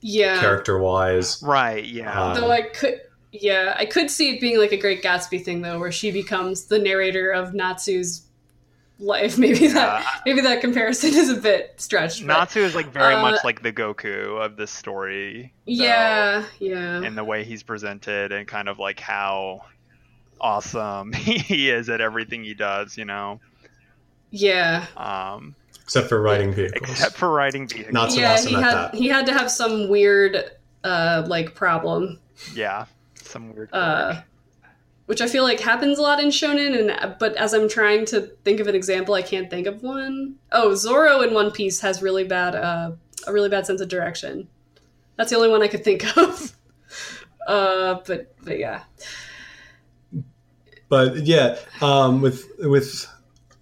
Yeah. 0.00 0.38
character 0.40 0.78
wise. 0.78 1.42
right. 1.42 1.84
Yeah. 1.84 2.20
Uh, 2.20 2.34
Though 2.34 2.50
I 2.52 2.62
could, 2.62 3.00
yeah, 3.32 3.74
I 3.78 3.84
could 3.86 4.10
see 4.10 4.30
it 4.34 4.40
being 4.40 4.58
like 4.58 4.72
a 4.72 4.76
Great 4.76 5.02
Gatsby 5.02 5.44
thing 5.44 5.62
though, 5.62 5.78
where 5.78 5.92
she 5.92 6.10
becomes 6.10 6.64
the 6.64 6.78
narrator 6.78 7.30
of 7.30 7.52
Natsu's 7.54 8.22
life. 8.98 9.38
Maybe 9.38 9.68
that 9.68 10.02
Yeah. 10.02 10.08
maybe 10.26 10.40
that 10.40 10.60
comparison 10.60 11.10
is 11.14 11.28
a 11.30 11.36
bit 11.36 11.74
stretched. 11.76 12.26
But 12.26 12.36
Natsu 12.38 12.60
is 12.60 12.74
like 12.74 12.92
very 12.92 13.14
uh, 13.14 13.22
much 13.22 13.44
like 13.44 13.62
the 13.62 13.72
Goku 13.72 14.44
of 14.44 14.56
this 14.56 14.70
story. 14.70 15.52
though, 15.66 15.72
yeah, 15.72 16.44
yeah, 16.58 17.02
in 17.02 17.14
the 17.14 17.22
way 17.24 17.44
he's 17.44 17.62
presented 17.62 18.32
and 18.32 18.46
kind 18.48 18.68
of 18.68 18.78
like 18.78 18.98
how 18.98 19.62
awesome 20.40 21.12
he 21.14 21.70
is 21.70 21.88
at 21.88 22.00
everything 22.00 22.42
he 22.44 22.54
does. 22.54 22.96
You 22.96 23.04
know. 23.04 23.40
yeah, 24.30 24.86
Um, 24.96 25.54
Except 25.84 26.08
for 26.08 26.20
riding 26.20 26.52
vehicles. 26.52 26.90
except 26.90 27.16
for 27.16 27.30
riding 27.30 27.66
vehicles. 27.68 27.92
Not 27.94 28.12
so 28.12 28.20
yeah. 28.20 28.32
awesome 28.34 28.48
he 28.50 28.56
at 28.56 28.62
had 28.62 28.74
that. 28.74 28.94
he 28.94 29.08
had 29.08 29.26
to 29.26 29.32
have 29.32 29.50
some 29.50 29.88
weird 29.88 30.50
uh 30.84 31.24
like 31.26 31.54
problem, 31.54 32.18
Yeah. 32.54 32.86
Some 33.28 33.54
weird. 33.54 33.70
uh, 33.72 34.22
which 35.06 35.20
I 35.20 35.26
feel 35.28 35.42
like 35.42 35.60
happens 35.60 35.98
a 35.98 36.02
lot 36.02 36.20
in 36.20 36.28
shonen. 36.28 36.78
And 36.78 37.16
but 37.18 37.34
as 37.36 37.54
I'm 37.54 37.68
trying 37.68 38.04
to 38.06 38.22
think 38.44 38.60
of 38.60 38.66
an 38.66 38.74
example, 38.74 39.14
I 39.14 39.22
can't 39.22 39.48
think 39.48 39.66
of 39.66 39.82
one. 39.82 40.34
Oh, 40.52 40.74
Zoro 40.74 41.20
in 41.22 41.32
One 41.32 41.50
Piece 41.50 41.80
has 41.80 42.02
really 42.02 42.24
bad 42.24 42.54
uh 42.54 42.92
a 43.26 43.32
really 43.32 43.48
bad 43.48 43.66
sense 43.66 43.80
of 43.80 43.88
direction. 43.88 44.48
That's 45.16 45.30
the 45.30 45.36
only 45.36 45.48
one 45.48 45.62
I 45.62 45.68
could 45.68 45.84
think 45.84 46.04
of. 46.16 46.52
Uh, 47.46 48.00
but 48.06 48.34
but 48.44 48.58
yeah, 48.58 48.82
But 50.88 51.26
yeah, 51.26 51.56
um, 51.80 52.20
with 52.20 52.44
with 52.60 53.06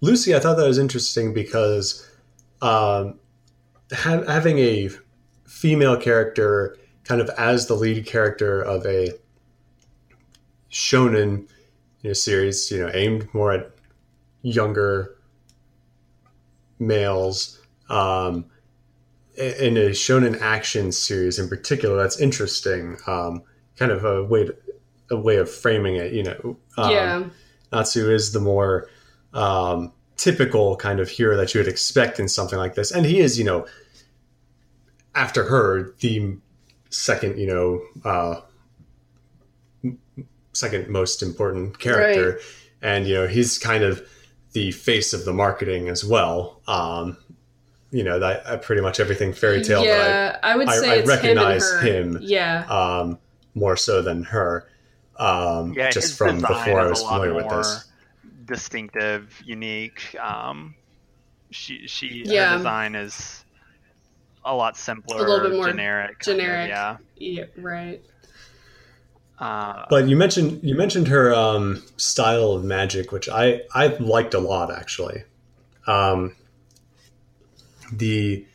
Lucy, 0.01 0.35
I 0.35 0.39
thought 0.39 0.55
that 0.57 0.67
was 0.67 0.77
interesting 0.77 1.33
because 1.33 2.07
um, 2.61 3.19
ha- 3.91 4.23
having 4.27 4.59
a 4.59 4.89
female 5.45 5.97
character 5.97 6.77
kind 7.03 7.21
of 7.21 7.29
as 7.37 7.67
the 7.67 7.73
lead 7.75 8.05
character 8.05 8.61
of 8.61 8.85
a 8.85 9.11
shonen 10.77 11.47
you 12.01 12.09
know, 12.11 12.13
series, 12.13 12.69
you 12.69 12.79
know, 12.79 12.91
aimed 12.93 13.27
more 13.33 13.51
at 13.51 13.71
younger 14.43 15.17
males. 16.77 17.59
Um, 17.89 18.45
in 19.35 19.77
a 19.77 19.89
shonen 19.89 20.39
action 20.39 20.91
series 20.91 21.39
in 21.39 21.49
particular, 21.49 21.97
that's 21.97 22.19
interesting. 22.19 22.97
Um, 23.07 23.41
kind 23.75 23.91
of 23.91 24.05
a 24.05 24.23
way 24.23 24.45
to, 24.45 24.55
a 25.09 25.17
way 25.17 25.37
of 25.37 25.49
framing 25.49 25.95
it, 25.95 26.13
you 26.13 26.23
know. 26.23 26.57
Um, 26.77 26.91
yeah, 26.91 27.23
Natsu 27.71 28.11
is 28.13 28.31
the 28.31 28.39
more 28.39 28.87
um, 29.33 29.91
typical 30.15 30.75
kind 30.75 30.99
of 30.99 31.09
hero 31.09 31.35
that 31.37 31.53
you 31.53 31.59
would 31.59 31.67
expect 31.67 32.19
in 32.19 32.27
something 32.27 32.59
like 32.59 32.75
this, 32.75 32.91
and 32.91 33.05
he 33.05 33.19
is, 33.19 33.39
you 33.39 33.45
know, 33.45 33.65
after 35.15 35.43
her, 35.45 35.95
the 36.01 36.37
second, 36.89 37.39
you 37.39 37.47
know, 37.47 37.81
uh, 38.05 38.41
second 40.57 40.89
most 40.89 41.21
important 41.21 41.79
character, 41.79 42.39
and 42.81 43.07
you 43.07 43.13
know, 43.15 43.27
he's 43.27 43.57
kind 43.57 43.83
of 43.83 44.07
the 44.53 44.71
face 44.71 45.13
of 45.13 45.25
the 45.25 45.33
marketing 45.33 45.87
as 45.89 46.03
well. 46.03 46.61
Um, 46.67 47.17
you 47.91 48.03
know, 48.03 48.19
that 48.19 48.45
uh, 48.45 48.57
pretty 48.57 48.81
much 48.81 48.99
everything 48.99 49.33
Fairy 49.33 49.63
Tail 49.63 49.81
that 49.83 49.87
yeah. 49.87 50.37
I, 50.43 50.55
would 50.55 50.69
say 50.69 50.91
I 50.91 50.95
it's 50.95 51.07
recognize 51.07 51.71
him. 51.71 51.77
And 51.77 52.13
her. 52.13 52.19
him. 52.19 52.19
Yeah, 52.21 52.65
um, 52.69 53.19
more 53.55 53.77
so 53.77 54.01
than 54.01 54.23
her. 54.23 54.67
Um, 55.17 55.73
yeah, 55.73 55.89
just 55.89 56.17
from 56.17 56.41
before 56.41 56.79
I 56.81 56.85
is 56.85 56.89
was 56.89 57.01
a 57.01 57.03
lot 57.03 57.13
familiar 57.13 57.33
with 57.33 57.45
more 57.45 57.57
this. 57.57 57.85
Distinctive, 58.45 59.41
unique. 59.45 60.15
Um, 60.19 60.75
she 61.51 61.87
she 61.87 62.23
Yeah. 62.25 62.51
her 62.51 62.57
design 62.57 62.95
is 62.95 63.43
a 64.45 64.55
lot 64.55 64.77
simpler, 64.77 65.17
A 65.17 65.19
little 65.29 65.49
bit 65.49 65.57
more 65.57 65.67
generic. 65.67 66.19
kind 66.19 66.39
of, 66.39 66.45
generic. 66.45 66.69
yeah. 66.69 66.97
yeah, 67.17 67.43
right. 67.57 68.01
Uh, 69.39 69.85
But 69.89 70.07
you 70.07 70.17
mentioned 70.17 70.59
you 70.63 70.75
mentioned 70.75 71.07
her 71.09 71.33
um, 71.33 71.83
style 71.97 72.51
of 72.53 72.63
magic, 72.63 73.11
which 73.11 73.29
I 73.29 73.61
I 73.73 73.87
liked 73.99 74.33
a 74.33 74.39
lot 74.39 74.71
actually. 74.71 75.23
Um, 75.85 76.35
the 77.91 78.45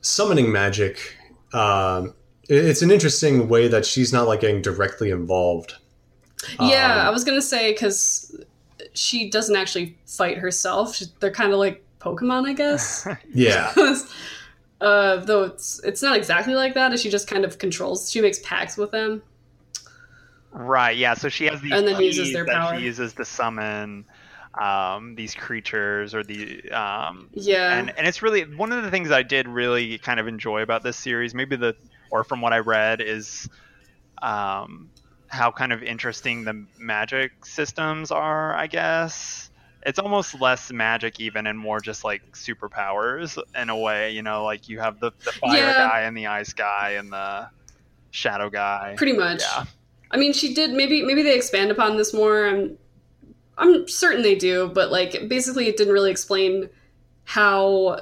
summoning 0.00 0.50
magic. 0.52 1.16
Um, 1.52 2.14
it's 2.48 2.82
an 2.82 2.90
interesting 2.90 3.48
way 3.48 3.68
that 3.68 3.84
she's 3.84 4.12
not 4.12 4.26
like 4.28 4.40
getting 4.40 4.62
directly 4.62 5.10
involved. 5.10 5.74
Yeah, 6.60 6.92
Um, 7.00 7.06
I 7.06 7.10
was 7.10 7.24
gonna 7.24 7.42
say 7.42 7.72
because 7.72 8.34
she 8.94 9.30
doesn't 9.30 9.56
actually 9.56 9.96
fight 10.06 10.38
herself. 10.38 10.94
She, 10.96 11.06
they're 11.20 11.30
kind 11.30 11.52
of 11.52 11.58
like 11.58 11.84
Pokemon, 12.00 12.46
I 12.48 12.52
guess. 12.52 13.06
Yeah, 13.34 13.72
uh, 14.80 15.16
though 15.18 15.44
it's 15.44 15.80
it's 15.84 16.02
not 16.02 16.16
exactly 16.16 16.54
like 16.54 16.74
that. 16.74 16.98
She 16.98 17.10
just 17.10 17.28
kind 17.28 17.44
of 17.44 17.58
controls. 17.58 18.10
She 18.10 18.20
makes 18.20 18.38
pacts 18.40 18.76
with 18.76 18.90
them. 18.92 19.22
Right, 20.58 20.96
yeah. 20.96 21.14
So 21.14 21.28
she 21.28 21.44
has 21.46 21.60
these 21.60 21.72
And 21.72 21.86
then 21.86 22.00
uses 22.00 22.32
their 22.32 22.46
that 22.46 22.54
power. 22.54 22.78
she 22.78 22.84
uses 22.84 23.12
to 23.14 23.24
summon 23.26 24.06
um, 24.60 25.14
these 25.14 25.34
creatures 25.34 26.14
or 26.14 26.24
the 26.24 26.62
um, 26.70 27.28
Yeah, 27.34 27.78
and 27.78 27.92
and 27.96 28.06
it's 28.06 28.22
really 28.22 28.42
one 28.56 28.72
of 28.72 28.82
the 28.82 28.90
things 28.90 29.10
I 29.10 29.22
did 29.22 29.46
really 29.48 29.98
kind 29.98 30.18
of 30.18 30.26
enjoy 30.26 30.62
about 30.62 30.82
this 30.82 30.96
series. 30.96 31.34
Maybe 31.34 31.56
the 31.56 31.74
or 32.10 32.24
from 32.24 32.40
what 32.40 32.54
I 32.54 32.60
read 32.60 33.02
is 33.02 33.46
um, 34.22 34.90
how 35.28 35.50
kind 35.50 35.72
of 35.72 35.82
interesting 35.82 36.44
the 36.44 36.66
magic 36.78 37.32
systems 37.44 38.10
are. 38.10 38.54
I 38.54 38.66
guess 38.66 39.50
it's 39.84 39.98
almost 39.98 40.40
less 40.40 40.72
magic 40.72 41.20
even 41.20 41.46
and 41.46 41.58
more 41.58 41.80
just 41.80 42.02
like 42.02 42.22
superpowers 42.32 43.38
in 43.54 43.68
a 43.68 43.76
way. 43.76 44.12
You 44.12 44.22
know, 44.22 44.44
like 44.44 44.68
you 44.68 44.80
have 44.80 45.00
the 45.00 45.12
the 45.24 45.32
fire 45.32 45.58
Yeah. 45.58 45.74
guy 45.76 46.00
and 46.02 46.16
the 46.16 46.28
ice 46.28 46.54
guy 46.54 46.92
and 46.98 47.12
the 47.12 47.48
shadow 48.10 48.48
guy. 48.48 48.94
pretty 48.96 49.12
much. 49.12 49.40
Yeah. 49.42 49.64
I 50.10 50.16
mean, 50.16 50.32
she 50.32 50.54
did. 50.54 50.72
Maybe 50.72 51.02
maybe 51.02 51.22
they 51.22 51.36
expand 51.36 51.70
upon 51.70 51.96
this 51.96 52.14
more. 52.14 52.46
I'm 52.46 52.78
I'm 53.58 53.88
certain 53.88 54.22
they 54.22 54.34
do, 54.34 54.68
but 54.68 54.90
like 54.90 55.28
basically, 55.28 55.68
it 55.68 55.76
didn't 55.76 55.92
really 55.92 56.10
explain 56.10 56.68
how 57.24 58.00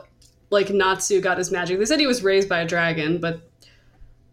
like 0.50 0.70
Natsu 0.70 1.20
got 1.20 1.38
his 1.38 1.50
magic. 1.50 1.78
They 1.78 1.84
said 1.84 2.00
he 2.00 2.06
was 2.06 2.23
raised 2.23 2.49
by 2.49 2.61
a 2.61 2.66
dragon, 2.66 3.18
but 3.18 3.40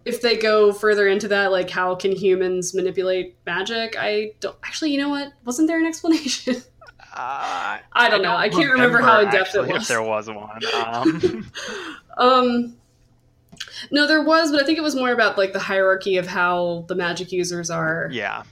if 0.04 0.22
they 0.22 0.36
go 0.36 0.74
further 0.74 1.08
into 1.08 1.28
that, 1.30 1.52
like 1.52 1.70
how 1.70 1.96
can 1.96 2.12
humans 2.12 2.74
manipulate 2.74 3.36
magic? 3.46 3.96
I 3.98 4.34
don't 4.40 4.58
actually. 4.64 4.92
You 4.92 5.00
know 5.00 5.10
what? 5.10 5.34
Wasn't 5.46 5.68
there 5.68 5.80
an 5.80 5.86
explanation? 5.86 6.56
Uh, 7.14 7.78
I 7.92 8.10
don't 8.10 8.22
know. 8.22 8.38
I 8.38 8.48
can't 8.48 8.72
remember 8.72 9.02
how 9.02 9.20
in 9.20 9.30
depth 9.30 9.54
it 9.54 9.70
If 9.70 9.90
there 9.90 10.02
was 10.02 10.30
one, 10.30 10.62
um, 10.82 11.52
Um, 12.18 12.78
no, 13.90 14.06
there 14.08 14.22
was, 14.24 14.52
but 14.52 14.62
I 14.62 14.66
think 14.66 14.78
it 14.78 14.82
was 14.82 14.96
more 14.96 15.12
about 15.12 15.38
like 15.38 15.54
the 15.54 15.60
hierarchy 15.60 16.18
of 16.18 16.28
how 16.28 16.86
the 16.88 16.96
magic 16.96 17.32
users 17.32 17.70
are 17.72 18.10
yeah, 18.12 18.44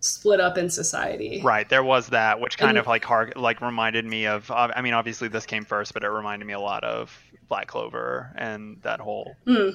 split 0.00 0.40
up 0.40 0.56
in 0.56 0.70
society. 0.70 1.40
right. 1.44 1.68
There 1.68 1.82
was 1.84 2.08
that, 2.08 2.40
which 2.40 2.56
kind 2.56 2.70
And- 2.70 2.78
of 2.78 2.86
like 2.86 3.04
har- 3.04 3.32
like 3.36 3.60
reminded 3.60 4.04
me 4.06 4.26
of. 4.26 4.50
Uh, 4.50 4.70
I 4.74 4.80
mean, 4.82 4.94
obviously 4.94 5.28
this 5.28 5.44
came 5.46 5.64
first, 5.64 5.92
but 5.94 6.04
it 6.04 6.08
reminded 6.08 6.46
me 6.46 6.54
a 6.54 6.60
lot 6.60 6.84
of 6.84 7.16
Black 7.48 7.66
Clover 7.66 8.32
and 8.36 8.78
that 8.82 9.00
whole 9.00 9.34
Hmm. 9.46 9.70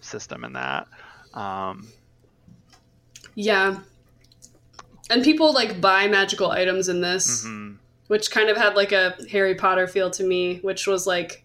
system 0.00 0.44
and 0.44 0.54
that. 0.56 0.86
Um, 1.34 1.88
Yeah. 3.34 3.78
And 5.10 5.22
people 5.22 5.52
like 5.52 5.80
buy 5.80 6.08
magical 6.08 6.50
items 6.50 6.88
in 6.88 7.00
this, 7.00 7.44
mhm. 7.46 7.76
which 8.08 8.30
kind 8.30 8.48
of 8.50 8.56
had 8.56 8.74
like 8.74 8.92
a 8.92 9.16
Harry 9.30 9.54
Potter 9.54 9.86
feel 9.86 10.10
to 10.10 10.24
me, 10.24 10.58
which 10.62 10.86
was 10.86 11.06
like 11.06 11.44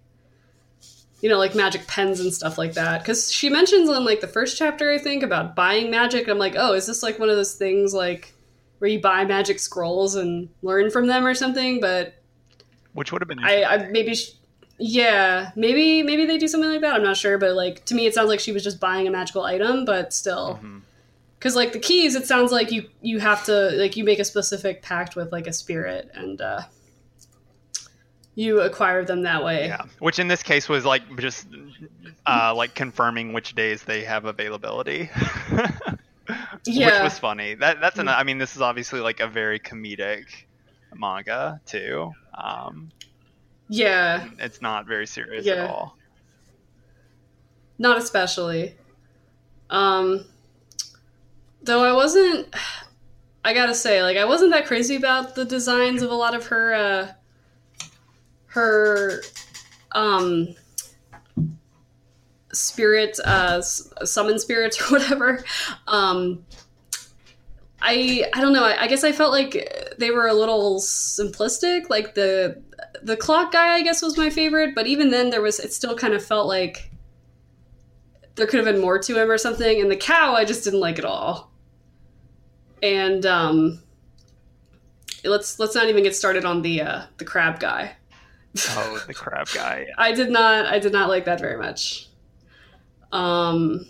you 1.22 1.30
know, 1.30 1.38
like 1.38 1.56
magic 1.56 1.88
pens 1.88 2.20
and 2.20 2.34
stuff 2.34 2.58
like 2.58 2.74
that. 2.74 3.06
Cuz 3.06 3.32
she 3.32 3.50
mentions 3.50 3.90
in 3.90 4.04
like 4.04 4.22
the 4.22 4.28
first 4.28 4.58
chapter 4.58 4.92
I 4.92 4.98
think 4.98 5.24
about 5.24 5.56
buying 5.56 5.90
magic. 5.90 6.28
I'm 6.28 6.38
like, 6.38 6.56
"Oh, 6.58 6.74
is 6.74 6.86
this 6.88 7.04
like 7.04 7.20
one 7.20 7.30
of 7.30 7.36
those 7.36 7.54
things 7.54 7.94
like 7.94 8.34
where 8.80 8.90
you 8.90 9.00
buy 9.00 9.24
magic 9.26 9.60
scrolls 9.60 10.16
and 10.16 10.50
learn 10.62 10.90
from 10.90 11.08
them 11.08 11.26
or 11.26 11.34
something?" 11.34 11.80
But 11.80 12.16
Which 12.94 13.12
would 13.12 13.22
have 13.22 13.30
been. 13.30 13.40
I, 13.40 13.64
I 13.64 13.88
maybe 13.90 14.16
sh- 14.16 14.34
yeah, 14.80 15.52
maybe 15.56 16.02
maybe 16.02 16.26
they 16.26 16.40
do 16.40 16.48
something 16.48 16.70
like 16.70 16.82
that. 16.82 16.96
I'm 16.96 17.04
not 17.04 17.16
sure, 17.18 17.38
but 17.38 17.54
like 17.56 17.86
to 17.86 17.96
me 17.96 18.08
it 18.08 18.16
sounds 18.16 18.30
like 18.30 18.40
she 18.40 18.52
was 18.52 18.64
just 18.64 18.80
buying 18.80 19.08
a 19.08 19.12
magical 19.12 19.44
item, 19.44 19.86
but 19.86 20.12
still 20.12 20.60
because 21.38 21.56
like 21.56 21.72
the 21.72 21.80
keys 21.80 22.16
it 22.16 22.26
sounds 22.26 22.52
like 22.52 22.72
you 22.72 22.90
you 23.02 23.20
have 23.20 23.44
to 23.46 23.72
like 23.72 23.96
you 23.96 24.04
make 24.04 24.20
a 24.20 24.24
specific 24.26 24.82
pact 24.82 25.16
with 25.16 25.32
like 25.32 25.46
a 25.48 25.54
spirit 25.54 26.10
and 26.16 26.42
uh 26.42 26.62
you 28.36 28.62
acquire 28.62 29.04
them 29.04 29.24
that 29.24 29.44
way 29.44 29.68
Yeah, 29.68 29.84
which 30.00 30.18
in 30.20 30.28
this 30.28 30.42
case 30.44 30.70
was 30.70 30.86
like 30.86 31.04
just 31.20 31.48
uh, 32.26 32.54
like 32.56 32.74
confirming 32.76 33.34
which 33.34 33.56
days 33.56 33.84
they 33.84 34.04
have 34.04 34.26
availability. 34.26 35.10
which 36.66 36.78
was 36.78 37.20
funny. 37.20 37.56
That 37.56 37.82
that's 37.82 38.00
an. 38.00 38.08
I 38.08 38.24
mean, 38.24 38.38
this 38.38 38.56
is 38.56 38.62
obviously 38.62 39.00
like 39.02 39.20
a 39.20 39.28
very 39.28 39.60
comedic 39.60 40.24
manga 40.94 41.60
too. 41.66 42.12
Um, 42.38 42.92
Yeah, 43.68 44.28
it's 44.40 44.62
not 44.62 44.88
very 44.88 45.08
serious 45.08 45.46
Yeah. 45.46 45.64
at 45.64 45.70
all. 45.70 45.98
not 47.78 47.98
especially. 47.98 48.76
Um, 49.70 50.26
though 51.64 51.84
I 51.84 51.94
wasn't. 51.94 52.54
I 53.44 53.56
gotta 53.56 53.74
say, 53.74 54.04
like, 54.04 54.18
I 54.18 54.26
wasn't 54.26 54.52
that 54.52 54.68
crazy 54.68 54.96
about 54.96 55.34
the 55.34 55.46
designs 55.46 56.04
of 56.04 56.12
a 56.12 56.14
lot 56.14 56.36
of 56.36 56.46
her, 56.48 56.76
uh, 56.76 57.12
her, 58.52 59.22
um, 59.94 60.56
spirit, 62.54 63.20
uh, 63.24 63.62
summon 63.62 64.40
spirits 64.40 64.82
or 64.92 64.92
whatever. 64.92 65.44
Um, 65.88 66.46
I 67.82 68.30
I 68.34 68.42
don't 68.42 68.54
know. 68.54 68.64
I, 68.64 68.84
I 68.84 68.88
guess 68.88 69.04
I 69.04 69.12
felt 69.12 69.32
like 69.32 69.96
they 69.98 70.12
were 70.12 70.28
a 70.28 70.34
little 70.34 70.80
simplistic. 70.80 71.90
Like 71.90 72.14
the 72.14 72.62
the 73.02 73.18
clock 73.18 73.52
guy, 73.52 73.74
I 73.74 73.82
guess, 73.82 74.02
was 74.02 74.18
my 74.18 74.30
favorite. 74.30 74.76
But 74.76 74.88
even 74.88 75.10
then, 75.10 75.30
there 75.30 75.42
was 75.42 75.60
it 75.60 75.74
still 75.74 75.98
kind 75.98 76.14
of 76.14 76.24
felt 76.24 76.48
like 76.48 76.92
there 78.36 78.46
could 78.48 78.64
have 78.64 78.72
been 78.72 78.82
more 78.82 79.00
to 79.00 79.20
him 79.20 79.30
or 79.30 79.38
something. 79.38 79.82
And 79.82 79.90
the 79.90 79.96
cow, 79.96 80.34
I 80.34 80.46
just 80.46 80.64
didn't 80.64 80.80
like 80.80 81.00
at 81.00 81.06
all. 81.06 81.52
And 82.84 83.26
um, 83.26 83.82
let's 85.24 85.58
let's 85.60 85.76
not 85.76 85.90
even 85.90 86.04
get 86.04 86.16
started 86.16 86.46
on 86.46 86.62
the 86.62 86.82
uh, 86.82 87.02
the 87.18 87.26
crab 87.26 87.60
guy. 87.60 87.96
Oh, 88.70 89.04
the 89.08 89.14
crab 89.14 89.48
guy. 89.54 89.88
I 89.98 90.12
did 90.12 90.30
not 90.30 90.66
I 90.66 90.80
did 90.80 90.92
not 90.92 91.10
like 91.10 91.26
that 91.26 91.40
very 91.40 91.58
much. 91.58 92.10
Um 93.12 93.88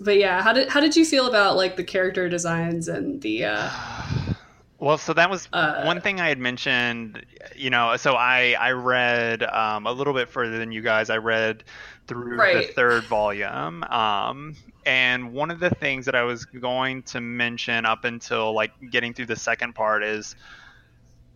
but 0.00 0.16
yeah, 0.16 0.42
how 0.42 0.52
did 0.52 0.68
how 0.68 0.80
did 0.80 0.96
you 0.96 1.04
feel 1.04 1.26
about 1.26 1.56
like 1.56 1.76
the 1.76 1.84
character 1.84 2.28
designs 2.28 2.88
and 2.88 3.20
the 3.22 3.44
uh 3.44 3.70
Well, 4.80 4.96
so 4.96 5.12
that 5.12 5.28
was 5.28 5.46
Uh, 5.52 5.82
one 5.82 6.00
thing 6.00 6.20
I 6.20 6.28
had 6.28 6.38
mentioned. 6.38 7.24
You 7.54 7.68
know, 7.68 7.96
so 7.98 8.14
I 8.14 8.56
I 8.58 8.72
read 8.72 9.42
um, 9.42 9.86
a 9.86 9.92
little 9.92 10.14
bit 10.14 10.30
further 10.30 10.56
than 10.56 10.72
you 10.72 10.80
guys. 10.80 11.10
I 11.10 11.18
read 11.18 11.64
through 12.06 12.38
the 12.38 12.62
third 12.74 13.04
volume, 13.04 13.84
um, 13.84 14.56
and 14.86 15.34
one 15.34 15.50
of 15.50 15.60
the 15.60 15.68
things 15.68 16.06
that 16.06 16.14
I 16.14 16.22
was 16.22 16.46
going 16.46 17.02
to 17.04 17.20
mention 17.20 17.84
up 17.84 18.04
until 18.04 18.54
like 18.54 18.72
getting 18.90 19.12
through 19.12 19.26
the 19.26 19.36
second 19.36 19.74
part 19.74 20.02
is, 20.02 20.34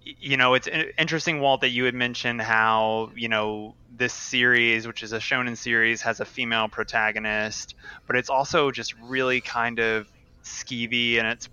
you 0.04 0.36
know, 0.36 0.54
it's 0.54 0.66
in- 0.66 0.90
interesting, 0.98 1.40
Walt, 1.40 1.62
that 1.62 1.70
you 1.70 1.84
had 1.84 1.94
mentioned 1.94 2.40
how 2.42 3.10
you 3.16 3.28
know 3.28 3.74
this 3.96 4.12
series, 4.12 4.86
which 4.86 5.02
is 5.02 5.12
a 5.12 5.18
shonen 5.18 5.56
series, 5.56 6.02
has 6.02 6.20
a 6.20 6.24
female 6.24 6.68
protagonist, 6.68 7.74
but 8.06 8.16
it's 8.16 8.28
also 8.30 8.70
just 8.70 8.94
really 9.02 9.40
kind 9.40 9.78
of 9.78 10.06
skeevy 10.42 11.18
and 11.18 11.26
it's 11.26 11.48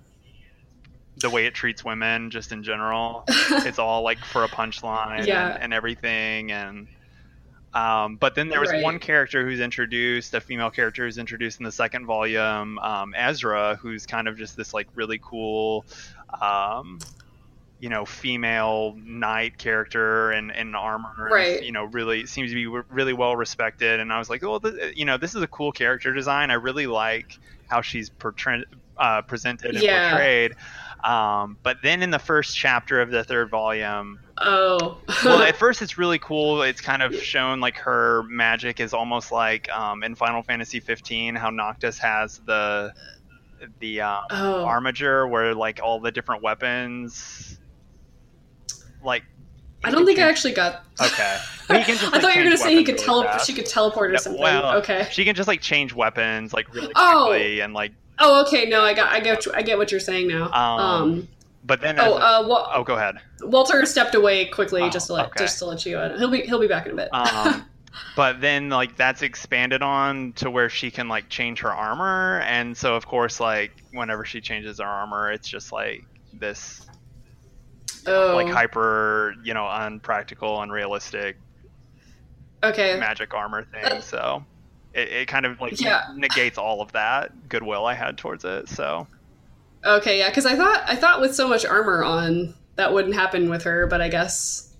the 1.17 1.29
way 1.29 1.46
it 1.46 1.53
treats 1.53 1.84
women 1.86 2.29
just 2.31 2.51
in 2.51 2.62
general 2.63 3.24
it's 3.29 3.79
all 3.79 4.01
like 4.01 4.17
for 4.20 4.43
a 4.43 4.48
punchline 4.50 5.25
Yeah. 5.27 5.53
and, 5.53 5.63
and 5.63 5.74
everything 5.74 6.51
and 6.51 6.88
um, 7.74 8.18
but 8.18 8.35
then 8.35 8.50
there 8.50 8.59
was 8.59 8.70
Right. 8.72 8.83
one 8.83 9.00
character 9.00 9.46
who's 9.46 9.59
introduced 9.61 10.33
a 10.33 10.42
female 10.42 10.72
character 10.72 11.05
who's 11.05 11.18
introduced 11.18 11.59
in 11.59 11.64
the 11.64 11.72
second 11.72 12.05
volume 12.05 12.79
um, 12.79 13.14
Erza 13.18 13.77
who's 13.77 14.05
kind 14.05 14.27
of 14.27 14.37
just 14.37 14.57
this 14.57 14.74
like 14.74 14.87
really 14.96 15.20
cool 15.24 15.85
um, 16.42 17.00
you 17.81 17.89
know 17.89 18.05
female 18.05 18.94
knight 18.98 19.57
character 19.57 20.31
and 20.31 20.51
in 20.51 20.74
armor 20.75 21.09
and, 21.17 21.31
Right. 21.31 21.63
you 21.63 21.72
know 21.74 21.83
really 21.85 22.25
seems 22.27 22.51
to 22.51 22.55
be 22.55 22.67
really 22.89 23.11
well 23.13 23.35
respected 23.35 24.00
and 24.00 24.13
i 24.13 24.20
was 24.20 24.29
like 24.29 24.44
oh 24.44 24.59
th- 24.59 24.96
you 24.96 25.03
know 25.03 25.17
this 25.17 25.35
is 25.35 25.41
a 25.41 25.48
cool 25.48 25.72
character 25.74 26.13
design 26.13 26.51
i 26.51 26.53
really 26.53 26.87
like 26.87 27.39
how 27.67 27.81
she's 27.81 28.09
portray- 28.09 28.63
uh, 28.98 29.24
presented 29.24 29.72
and 29.75 29.83
Yeah. 29.83 30.09
portrayed 30.11 30.53
um, 31.03 31.57
but 31.63 31.77
then 31.81 32.03
in 32.03 32.11
the 32.11 32.20
first 32.20 32.55
chapter 32.55 33.01
of 33.01 33.09
the 33.09 33.24
third 33.24 33.50
volume, 33.50 34.20
oh 34.37 35.00
well, 35.25 35.41
at 35.41 35.55
first 35.63 35.81
it's 35.81 35.98
really 35.98 36.20
cool. 36.20 36.61
It's 36.61 36.79
kind 36.79 37.01
of 37.01 37.15
shown 37.15 37.59
like 37.59 37.77
her 37.77 38.22
magic 38.29 38.79
is 38.79 38.94
almost 38.94 39.31
like 39.31 39.67
um, 39.72 40.03
in 40.03 40.13
Final 40.13 40.44
Fantasy 40.44 40.79
15, 40.79 41.33
how 41.33 41.50
Noctis 41.50 41.98
has 41.98 42.39
the 42.46 42.94
the 43.79 44.01
um, 44.01 44.22
oh 44.29 44.63
armature 44.63 45.27
where 45.27 45.55
like 45.55 45.79
all 45.83 46.00
the 46.00 46.11
different 46.11 46.44
weapons, 46.44 47.50
like. 49.03 49.24
I 49.83 49.90
don't 49.90 50.01
can 50.01 50.05
think 50.07 50.20
I 50.20 50.29
actually 50.29 50.53
got 50.53 50.83
Okay. 51.01 51.37
Well, 51.68 51.79
he 51.79 51.85
can 51.85 51.98
just, 51.98 52.14
I 52.14 52.20
thought 52.20 52.33
you 52.35 52.40
were 52.42 52.46
gonna 52.46 52.57
say 52.57 52.75
he 52.75 52.83
could 52.83 52.94
really 52.96 53.05
teleport 53.05 53.42
she 53.42 53.53
could 53.53 53.66
teleport 53.66 54.11
or 54.11 54.14
Yeah, 54.14 54.20
something. 54.20 54.42
well, 54.42 54.77
okay. 54.77 55.07
She 55.11 55.25
can 55.25 55.33
just 55.35 55.48
like 55.48 55.61
change 55.61 55.94
weapons 55.94 56.53
like 56.53 56.72
really 56.74 56.92
Oh. 56.96 57.25
quickly 57.29 57.61
and 57.61 57.74
like. 57.74 57.92
Oh 58.20 58.44
okay, 58.46 58.66
no, 58.70 58.81
I 58.83 58.94
got 58.94 59.11
I 59.11 59.20
get 59.20 59.46
I 59.55 59.64
get 59.64 59.77
what 59.79 59.90
you're 59.92 60.00
saying 60.00 60.27
now. 60.27 60.51
Um, 60.51 60.79
Um, 60.79 61.27
But 61.64 61.81
then. 61.81 62.00
oh 62.00 62.18
as- 62.18 62.22
uh 62.22 62.48
Wa- 62.48 62.72
oh, 62.75 62.83
go 62.83 62.96
ahead. 62.96 63.16
Walter 63.42 63.83
stepped 63.87 64.14
away 64.14 64.46
quickly 64.46 64.83
Oh, 64.83 64.90
just 64.92 65.07
to 65.07 65.14
let 65.14 65.27
okay. 65.27 65.46
just 65.46 65.57
to 65.59 65.66
let 65.66 65.83
you 65.85 65.94
know. 65.96 66.16
He'll 66.18 66.29
be 66.29 66.42
he'll 66.42 66.59
be 66.59 66.68
back 66.68 66.85
in 66.85 66.92
a 66.92 66.96
bit. 66.96 67.09
um, 67.11 67.66
but 68.16 68.40
then 68.40 68.70
like 68.70 68.96
that's 68.98 69.24
expanded 69.24 69.81
on 69.81 70.33
to 70.33 70.51
where 70.51 70.70
she 70.70 70.92
can 70.92 71.07
like 71.07 71.27
change 71.29 71.59
her 71.61 71.74
armor 71.74 72.42
and 72.46 72.77
so 72.77 72.96
of 72.96 73.07
course 73.07 73.40
like 73.40 73.72
whenever 73.94 74.24
she 74.25 74.40
changes 74.42 74.79
her 74.79 74.85
armor 74.85 75.31
it's 75.31 75.50
just 75.50 75.72
like 75.72 76.03
this 76.33 76.85
oh 78.07 78.35
like 78.35 78.50
hyper 78.50 79.33
you 79.44 79.53
know 79.53 79.68
unpractical 79.68 80.61
unrealistic 80.61 81.37
okay. 82.64 83.00
magic 83.00 83.33
armor 83.33 83.64
thing 83.64 83.83
uh, 83.83 84.01
so 84.01 84.46
it, 84.94 85.07
it 85.09 85.27
kind 85.27 85.46
of 85.46 85.59
like 85.61 85.75
Yeah. 85.79 86.03
negates 86.07 86.57
all 86.57 86.81
of 86.81 86.92
that 86.94 87.31
goodwill 87.50 87.85
i 87.85 87.94
had 87.94 88.18
towards 88.18 88.44
it 88.46 88.68
so 88.70 89.07
Okay, 89.85 90.20
yeah, 90.20 90.29
because 90.29 90.46
I 90.46 90.55
thought 90.55 90.83
I 90.87 90.96
thought 90.96 91.22
with 91.22 91.33
so 91.35 91.48
much 91.48 91.66
armor 91.66 92.03
on 92.03 92.53
that 92.75 92.94
wouldn't 92.94 93.16
happen 93.16 93.50
with 93.50 93.64
her, 93.64 93.87
but 93.87 94.00
I 94.01 94.09
guess 94.09 94.75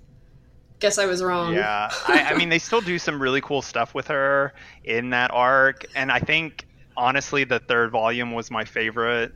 guess 0.80 0.98
I 0.98 1.06
was 1.08 1.24
wrong. 1.24 1.54
Yeah, 1.54 1.94
I, 2.06 2.24
I 2.24 2.34
mean, 2.34 2.50
they 2.50 2.60
still 2.60 2.82
do 2.82 3.00
some 3.00 3.22
really 3.22 3.42
cool 3.42 3.62
stuff 3.62 3.94
with 3.96 4.08
her 4.08 4.54
in 4.84 5.10
that 5.12 5.32
arc, 5.32 5.86
and 5.96 6.12
I 6.12 6.20
think 6.20 6.66
honestly, 6.96 7.44
the 7.44 7.60
third 7.60 7.92
volume 7.92 8.32
was 8.34 8.52
my 8.52 8.66
favorite 8.66 9.32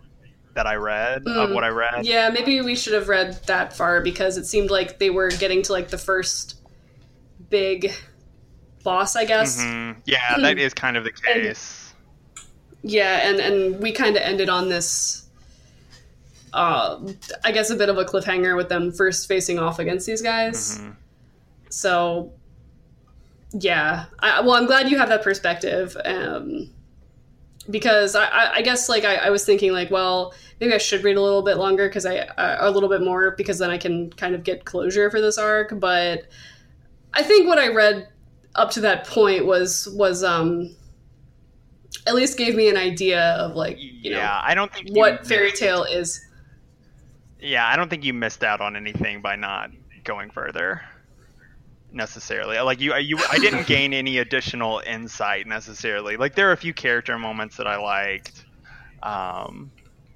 that 0.56 0.66
I 0.66 0.76
read 0.76 1.18
of 1.28 1.50
Mm. 1.50 1.54
what 1.54 1.64
I 1.64 1.68
read. 1.68 2.06
Yeah, 2.06 2.30
maybe 2.30 2.62
we 2.62 2.76
should 2.76 2.94
have 2.94 3.08
read 3.10 3.40
that 3.46 3.76
far 3.76 4.02
because 4.02 4.38
it 4.38 4.46
seemed 4.46 4.72
like 4.72 5.00
they 5.00 5.10
were 5.10 5.30
getting 5.30 5.62
to 5.64 5.72
like 5.74 5.90
the 5.90 5.98
first 5.98 6.56
big 7.50 7.92
boss, 8.84 9.16
I 9.16 9.26
guess. 9.26 9.62
Mhm. 9.62 9.98
Yeah, 10.06 10.38
that 10.40 10.58
is 10.58 10.74
kind 10.74 10.98
of 10.98 11.04
the 11.04 11.12
And- 11.30 11.44
case. 11.44 11.94
Yeah, 12.84 13.28
and 13.28 13.40
and 13.40 13.82
we 13.82 13.92
kind 13.92 14.16
of 14.16 14.22
ended 14.22 14.48
on 14.50 14.70
this. 14.70 15.24
Uh, 16.54 17.00
I 17.44 17.52
guess 17.52 17.70
a 17.70 17.76
bit 17.76 17.90
of 17.90 17.98
a 17.98 18.06
cliffhanger 18.06 18.56
with 18.56 18.70
them 18.70 18.92
first 18.94 19.28
facing 19.28 19.60
off 19.60 19.78
against 19.80 20.06
these 20.06 20.22
guys. 20.22 20.78
Mhm. 20.80 20.96
So, 21.70 22.32
yeah. 23.52 24.06
I, 24.20 24.40
well, 24.40 24.54
I'm 24.54 24.66
glad 24.66 24.90
you 24.90 24.98
have 24.98 25.10
that 25.10 25.22
perspective. 25.22 25.98
Um, 26.06 26.70
because 27.70 28.16
I, 28.16 28.56
I, 28.56 28.62
guess 28.62 28.90
like 28.90 29.04
I, 29.04 29.16
I 29.16 29.30
was 29.30 29.46
thinking 29.46 29.72
like, 29.72 29.90
well, 29.90 30.34
maybe 30.60 30.74
I 30.74 30.78
should 30.78 31.04
read 31.04 31.18
a 31.18 31.22
little 31.22 31.42
bit 31.42 31.58
longer 31.58 31.88
because 31.88 32.06
I 32.06 32.20
uh, 32.20 32.58
a 32.60 32.72
little 32.72 32.90
bit 32.90 33.02
more 33.02 33.32
because 33.32 33.60
then 33.60 33.70
I 33.72 33.78
can 33.78 34.12
kind 34.12 34.36
of 34.36 34.44
get 34.44 34.66
closure 34.66 35.10
for 35.10 35.22
this 35.22 35.38
arc. 35.38 35.80
But 35.80 36.24
I 37.14 37.24
think 37.24 37.48
what 37.48 37.60
I 37.60 37.70
read 37.70 38.10
up 38.56 38.72
to 38.72 38.82
that 38.82 39.06
point 39.08 39.46
was 39.46 39.90
was 39.94 40.24
um 40.24 40.76
at 42.08 42.16
least 42.16 42.38
gave 42.38 42.56
me 42.56 42.70
an 42.70 42.78
idea 42.78 43.32
of 43.34 43.56
like 43.56 43.78
you 43.80 44.12
yeah, 44.12 44.18
know 44.18 44.40
I 44.44 44.54
don't 44.54 44.72
think 44.72 44.90
you 44.90 44.96
what 44.96 45.26
Fairy 45.26 45.52
Tail 45.52 45.84
is. 45.84 46.22
Yeah, 47.40 47.68
I 47.68 47.76
don't 47.76 47.90
think 47.90 48.04
you 48.04 48.14
missed 48.14 48.44
out 48.44 48.62
on 48.62 48.76
anything 48.76 49.22
by 49.22 49.36
not 49.36 49.72
going 50.04 50.30
further 50.30 50.82
necessarily. 51.96 52.60
Like 52.60 52.80
you, 52.82 52.96
you, 52.96 53.18
I 53.32 53.38
didn't 53.40 53.68
gain 53.76 53.94
any 53.94 54.18
additional 54.20 54.82
insight 54.86 55.48
necessarily. 55.48 56.18
Like 56.18 56.36
there 56.36 56.50
are 56.50 56.54
a 56.54 56.58
few 56.58 56.74
character 56.74 57.18
moments 57.18 57.58
that 57.58 57.68
I 57.68 57.78
liked, 57.78 58.46
um, 59.04 59.72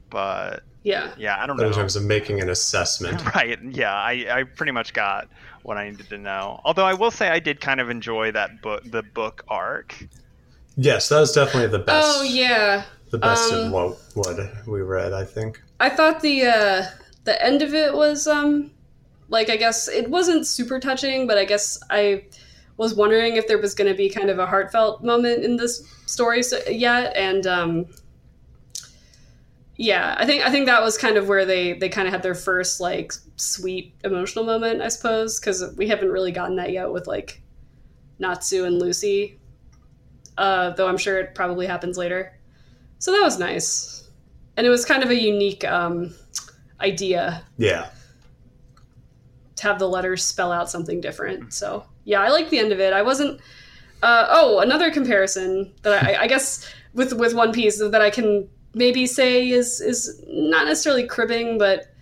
but 0.10 0.64
Yeah. 0.84 1.12
yeah, 1.18 1.38
I 1.42 1.48
don't 1.48 1.58
But 1.58 1.64
know. 1.64 1.70
in 1.70 1.74
terms 1.76 1.96
of 1.96 2.04
making 2.04 2.42
an 2.42 2.50
assessment, 2.50 3.24
Right. 3.36 3.58
Yeah, 3.64 3.94
I, 3.94 4.26
I 4.40 4.44
pretty 4.44 4.72
much 4.72 4.94
got 4.94 5.28
what 5.64 5.78
I 5.78 5.90
needed 5.90 6.10
to 6.10 6.18
know. 6.18 6.60
Although 6.64 6.86
I 6.86 6.94
will 6.94 7.12
say 7.12 7.30
I 7.30 7.40
did 7.40 7.62
kind 7.62 7.80
of 7.80 7.90
enjoy 7.90 8.32
that 8.32 8.62
book, 8.62 8.84
the 8.86 9.04
book 9.04 9.44
arc. 9.48 9.96
yes, 10.78 11.10
that 11.10 11.20
was 11.20 11.32
definitely 11.34 11.68
the 11.70 11.80
best. 11.84 12.08
Oh 12.20 12.24
yeah. 12.24 12.84
the 13.12 13.18
best 13.18 13.52
um, 13.52 13.66
of 13.68 13.72
what 13.72 13.98
what 14.16 14.68
we 14.68 14.82
read. 14.82 15.14
I 15.14 15.26
think. 15.26 15.62
I 15.80 15.90
thought 15.90 16.22
the 16.22 16.44
uh 16.44 16.86
the 17.26 17.44
end 17.46 17.62
of 17.62 17.74
it 17.74 17.94
was 17.94 18.26
um 18.28 18.72
like 19.30 19.50
I 19.50 19.56
guess 19.58 19.88
it 19.88 20.10
wasn't 20.10 20.46
super 20.46 20.80
touching, 20.80 21.28
but 21.28 21.38
I 21.38 21.46
guess 21.46 21.80
I 21.90 22.26
was 22.78 22.94
wondering 22.94 23.36
if 23.36 23.48
there 23.48 23.58
was 23.60 23.76
going 23.76 23.90
to 23.90 23.98
be 23.98 24.10
kind 24.10 24.30
of 24.30 24.40
a 24.40 24.46
heartfelt 24.46 25.04
moment 25.04 25.44
in 25.44 25.58
this 25.58 25.84
story 26.06 26.42
so, 26.42 26.58
yet 26.70 27.16
and 27.16 27.46
um 27.46 27.86
yeah, 29.76 30.16
I 30.18 30.26
think 30.26 30.46
I 30.46 30.52
think 30.52 30.66
that 30.66 30.82
was 30.82 30.98
kind 30.98 31.16
of 31.16 31.30
where 31.30 31.46
they 31.46 31.74
they 31.74 31.88
kind 31.88 32.06
of 32.08 32.14
had 32.14 32.22
their 32.22 32.36
first 32.36 32.82
like 32.82 33.14
sweet 33.38 33.94
emotional 34.04 34.44
moment, 34.44 34.82
I 34.82 34.90
suppose, 34.90 35.40
cuz 35.40 35.64
we 35.78 35.88
haven't 35.88 36.10
really 36.10 36.34
gotten 36.34 36.58
that 36.58 36.72
yet 36.72 36.92
with 36.92 37.08
like 37.08 37.42
Natsu 38.20 38.66
and 38.66 38.78
Lucy. 38.78 39.40
Uh 40.38 40.72
though 40.72 40.88
I'm 40.88 40.98
sure 40.98 41.18
it 41.20 41.34
probably 41.34 41.66
happens 41.66 41.98
later. 41.98 42.38
So 42.98 43.12
that 43.14 43.22
was 43.22 43.40
nice. 43.40 44.10
And 44.58 44.68
it 44.68 44.70
was 44.70 44.84
kind 44.84 45.02
of 45.02 45.10
a 45.12 45.16
unique 45.16 45.64
um 45.64 46.14
idea 46.82 47.44
Yeah, 47.58 47.90
have 49.60 49.80
the 49.80 49.88
letters 49.88 50.24
spell 50.24 50.52
out 50.52 50.70
something 50.70 51.02
different. 51.02 51.54
So 51.54 51.86
yeah, 52.06 52.22
I 52.22 52.30
like 52.30 52.50
the 52.50 52.60
end 52.60 52.72
of 52.72 52.80
it. 52.80 52.94
I 52.94 53.02
wasn't. 53.02 53.40
Uh, 54.02 54.26
oh, 54.30 54.60
another 54.60 54.92
comparison 54.92 55.74
that 55.82 56.04
I, 56.04 56.24
I 56.24 56.28
guess 56.28 56.66
with 56.94 57.14
with 57.14 57.34
One 57.34 57.52
Piece 57.52 57.80
that 57.80 58.02
I 58.02 58.10
can 58.10 58.48
maybe 58.74 59.06
say 59.06 59.50
is 59.50 59.82
is 59.82 60.24
not 60.28 60.66
necessarily 60.66 61.06
cribbing, 61.06 61.58
but 61.58 61.94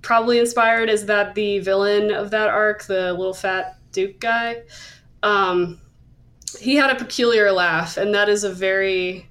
probably 0.00 0.38
inspired 0.38 0.88
is 0.88 1.06
that 1.06 1.34
the 1.34 1.58
villain 1.60 2.10
of 2.10 2.30
that 2.30 2.48
arc, 2.48 2.84
the 2.84 3.12
little 3.12 3.34
fat 3.34 3.76
Duke 3.92 4.18
guy, 4.18 4.62
um, 5.22 5.78
he 6.58 6.74
had 6.76 6.90
a 6.90 6.94
peculiar 6.94 7.52
laugh, 7.52 7.96
and 7.96 8.14
that 8.14 8.28
is 8.28 8.44
a 8.44 8.52
very. 8.52 9.28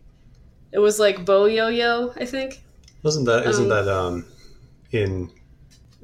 It 0.71 0.79
was 0.79 0.99
like 0.99 1.25
Bo 1.25 1.45
Yo 1.45 1.67
Yo, 1.67 2.13
I 2.15 2.25
think. 2.25 2.63
Wasn't 3.03 3.25
that? 3.25 3.45
Isn't 3.47 3.63
Um, 3.63 3.69
that 3.69 3.87
um, 3.87 4.25
in 4.91 5.31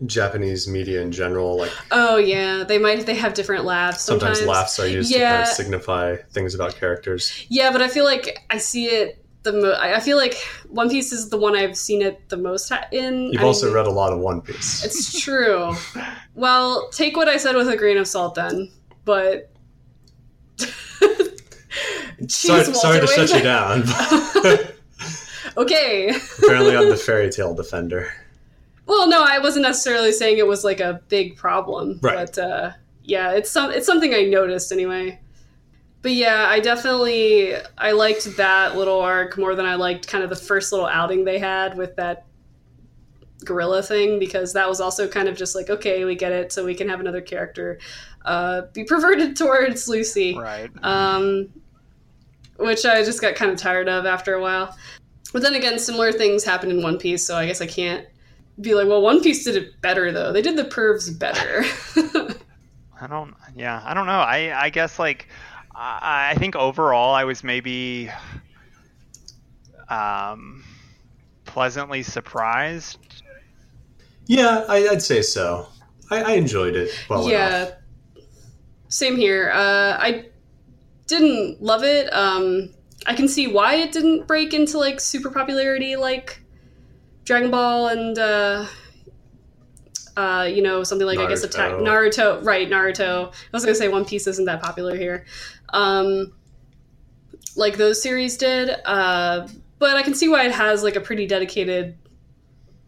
Japanese 0.05 0.67
media 0.67 1.01
in 1.01 1.11
general? 1.11 1.57
Like 1.57 1.71
Oh 1.91 2.17
yeah, 2.17 2.63
they 2.63 2.77
might 2.77 3.05
they 3.05 3.15
have 3.15 3.33
different 3.33 3.65
laughs 3.65 4.03
sometimes, 4.03 4.39
sometimes. 4.39 4.57
laughs 4.57 4.79
are 4.79 4.87
used 4.87 5.11
to 5.11 5.19
kind 5.19 5.41
of 5.41 5.47
signify 5.47 6.15
things 6.31 6.53
about 6.55 6.75
characters. 6.75 7.45
Yeah, 7.49 7.71
but 7.71 7.81
I 7.81 7.87
feel 7.87 8.05
like 8.05 8.39
I 8.49 8.57
see 8.57 8.85
it 8.85 9.23
the 9.43 9.53
mo- 9.53 9.77
I 9.79 9.99
feel 9.99 10.17
like 10.17 10.35
One 10.69 10.89
Piece 10.89 11.11
is 11.11 11.29
the 11.29 11.37
one 11.37 11.55
I've 11.55 11.77
seen 11.77 12.01
it 12.01 12.29
the 12.29 12.37
most 12.37 12.71
in. 12.91 13.31
You've 13.31 13.41
I 13.41 13.45
also 13.45 13.67
mean, 13.67 13.75
read 13.75 13.87
a 13.87 13.91
lot 13.91 14.13
of 14.13 14.19
One 14.19 14.41
Piece. 14.41 14.83
It's 14.83 15.19
true. 15.19 15.73
well, 16.35 16.89
take 16.89 17.15
what 17.15 17.27
I 17.27 17.37
said 17.37 17.55
with 17.55 17.67
a 17.69 17.77
grain 17.77 17.97
of 17.97 18.07
salt, 18.07 18.35
then. 18.35 18.71
But 19.05 19.51
sorry, 22.27 22.65
sorry 22.65 22.99
to 22.99 23.07
shut 23.07 23.33
you 23.33 23.41
down. 23.41 23.83
okay. 25.57 26.09
Apparently, 26.43 26.75
I'm 26.75 26.89
the 26.89 26.97
Fairy 26.97 27.29
Tail 27.29 27.55
defender. 27.55 28.11
Well, 28.87 29.07
no, 29.07 29.23
I 29.23 29.39
wasn't 29.39 29.63
necessarily 29.63 30.11
saying 30.11 30.37
it 30.37 30.47
was 30.47 30.63
like 30.63 30.79
a 30.79 31.01
big 31.09 31.35
problem, 31.35 31.99
Right. 32.01 32.15
but 32.15 32.37
uh, 32.37 32.71
yeah, 33.03 33.31
it's 33.33 33.51
some 33.51 33.71
it's 33.71 33.85
something 33.85 34.13
I 34.13 34.23
noticed 34.23 34.71
anyway. 34.71 35.19
But 36.01 36.11
yeah, 36.13 36.45
I 36.49 36.59
definitely 36.61 37.53
I 37.77 37.91
liked 37.91 38.37
that 38.37 38.77
little 38.77 38.99
arc 39.01 39.37
more 39.37 39.55
than 39.55 39.65
I 39.65 39.75
liked 39.75 40.07
kind 40.07 40.23
of 40.23 40.29
the 40.29 40.35
first 40.37 40.71
little 40.71 40.87
outing 40.87 41.25
they 41.25 41.37
had 41.37 41.77
with 41.77 41.95
that 41.97 42.25
gorilla 43.45 43.83
thing 43.83 44.17
because 44.19 44.53
that 44.53 44.67
was 44.67 44.81
also 44.81 45.07
kind 45.07 45.27
of 45.27 45.35
just 45.37 45.53
like 45.55 45.69
okay, 45.69 46.05
we 46.05 46.15
get 46.15 46.31
it, 46.31 46.51
so 46.53 46.63
we 46.65 46.73
can 46.75 46.87
have 46.89 46.99
another 46.99 47.21
character 47.21 47.79
uh, 48.25 48.61
be 48.73 48.83
perverted 48.83 49.35
towards 49.37 49.87
Lucy 49.87 50.37
Right. 50.37 50.69
um, 50.83 51.49
which 52.57 52.85
I 52.85 53.03
just 53.03 53.21
got 53.21 53.35
kind 53.35 53.51
of 53.51 53.57
tired 53.57 53.87
of 53.89 54.05
after 54.05 54.33
a 54.33 54.41
while. 54.41 54.75
But 55.33 55.41
then 55.43 55.55
again, 55.55 55.77
similar 55.77 56.11
things 56.11 56.43
happened 56.43 56.71
in 56.71 56.81
One 56.81 56.97
Piece, 56.97 57.25
so 57.25 57.35
I 57.35 57.45
guess 57.45 57.61
I 57.61 57.67
can't 57.67 58.05
be 58.59 58.73
like, 58.73 58.87
well, 58.87 59.01
One 59.01 59.21
Piece 59.21 59.43
did 59.43 59.55
it 59.55 59.81
better 59.81 60.11
though. 60.11 60.31
They 60.31 60.41
did 60.41 60.57
the 60.57 60.63
pervs 60.63 61.17
better. 61.17 61.63
I 63.01 63.07
don't. 63.07 63.35
Yeah, 63.55 63.81
I 63.85 63.93
don't 63.93 64.07
know. 64.07 64.19
I 64.19 64.63
I 64.65 64.69
guess 64.69 64.97
like 64.99 65.27
I, 65.75 66.31
I 66.31 66.35
think 66.35 66.55
overall 66.55 67.13
I 67.13 67.23
was 67.23 67.43
maybe 67.43 68.09
um 69.89 70.63
pleasantly 71.45 72.03
surprised. 72.03 73.23
Yeah, 74.25 74.65
I, 74.67 74.87
I'd 74.89 75.01
say 75.01 75.21
so. 75.21 75.67
I, 76.09 76.21
I 76.21 76.31
enjoyed 76.33 76.75
it 76.75 76.89
well 77.09 77.29
yeah, 77.29 77.57
enough. 77.57 77.73
same 78.89 79.15
here. 79.15 79.51
Uh, 79.53 79.97
I 79.99 80.25
didn't 81.07 81.61
love 81.61 81.83
it. 81.83 82.11
Um, 82.13 82.69
I 83.05 83.13
can 83.13 83.27
see 83.27 83.47
why 83.47 83.75
it 83.75 83.91
didn't 83.91 84.27
break 84.27 84.53
into 84.53 84.77
like 84.77 84.99
super 84.99 85.29
popularity 85.29 85.95
like 85.95 86.41
Dragon 87.27 87.51
Ball 87.51 87.89
and 87.89 88.17
uh, 88.17 88.65
uh, 90.15 90.49
you 90.49 90.61
know 90.61 90.81
something 90.83 91.05
like 91.05 91.19
I 91.19 91.27
guess 91.27 91.43
Attack 91.43 91.73
Naruto. 91.73 92.39
Naruto. 92.39 92.45
Right, 92.45 92.69
Naruto. 92.69 93.27
I 93.27 93.31
was 93.51 93.65
gonna 93.65 93.75
say 93.75 93.89
One 93.89 94.05
Piece 94.05 94.27
isn't 94.27 94.45
that 94.45 94.61
popular 94.61 94.95
here, 94.95 95.25
um, 95.73 96.31
like 97.57 97.75
those 97.75 98.01
series 98.01 98.37
did. 98.37 98.69
Uh, 98.85 99.45
but 99.77 99.97
I 99.97 100.03
can 100.03 100.15
see 100.15 100.29
why 100.29 100.45
it 100.45 100.53
has 100.53 100.83
like 100.83 100.95
a 100.95 101.01
pretty 101.01 101.27
dedicated 101.27 101.97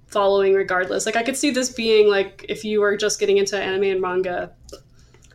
following 0.07 0.53
regardless. 0.53 1.05
Like 1.05 1.17
I 1.17 1.23
could 1.23 1.35
see 1.35 1.51
this 1.51 1.69
being 1.69 2.09
like 2.09 2.45
if 2.47 2.63
you 2.63 2.79
were 2.79 2.95
just 2.95 3.19
getting 3.19 3.39
into 3.39 3.61
anime 3.61 3.83
and 3.83 3.99
manga, 3.99 4.53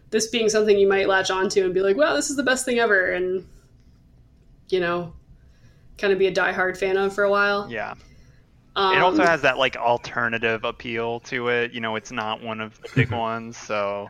this 0.08 0.28
being 0.28 0.48
something 0.48 0.78
you 0.78 0.88
might 0.88 1.08
latch 1.08 1.30
onto 1.30 1.62
and 1.62 1.74
be 1.74 1.82
like, 1.82 1.98
"Wow, 1.98 2.14
this 2.14 2.30
is 2.30 2.36
the 2.36 2.42
best 2.42 2.64
thing 2.64 2.78
ever," 2.78 3.12
and 3.12 3.46
you 4.70 4.80
know, 4.80 5.12
kind 5.98 6.10
of 6.10 6.18
be 6.18 6.26
a 6.26 6.32
diehard 6.32 6.78
fan 6.78 6.96
of 6.96 7.14
for 7.14 7.24
a 7.24 7.30
while. 7.30 7.70
Yeah. 7.70 7.96
Um, 8.76 8.96
It 8.96 9.00
also 9.02 9.24
has 9.24 9.42
that 9.42 9.56
like 9.58 9.76
alternative 9.76 10.64
appeal 10.64 11.20
to 11.20 11.48
it. 11.48 11.72
You 11.72 11.80
know, 11.80 11.94
it's 11.96 12.10
not 12.12 12.42
one 12.42 12.60
of 12.60 12.80
the 12.82 12.88
big 12.94 13.10
ones, 13.12 13.56
so 13.56 14.08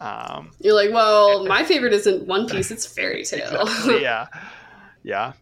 um 0.00 0.50
you're 0.60 0.74
like, 0.74 0.92
"Well, 0.92 1.46
my 1.46 1.64
favorite 1.64 1.92
isn't 1.92 2.26
One 2.26 2.48
Piece; 2.48 2.70
it's 2.70 2.86
Fairy 2.86 3.24
Tail." 3.24 3.60
exactly, 3.62 4.02
yeah. 4.02 4.26
Yeah. 5.04 5.32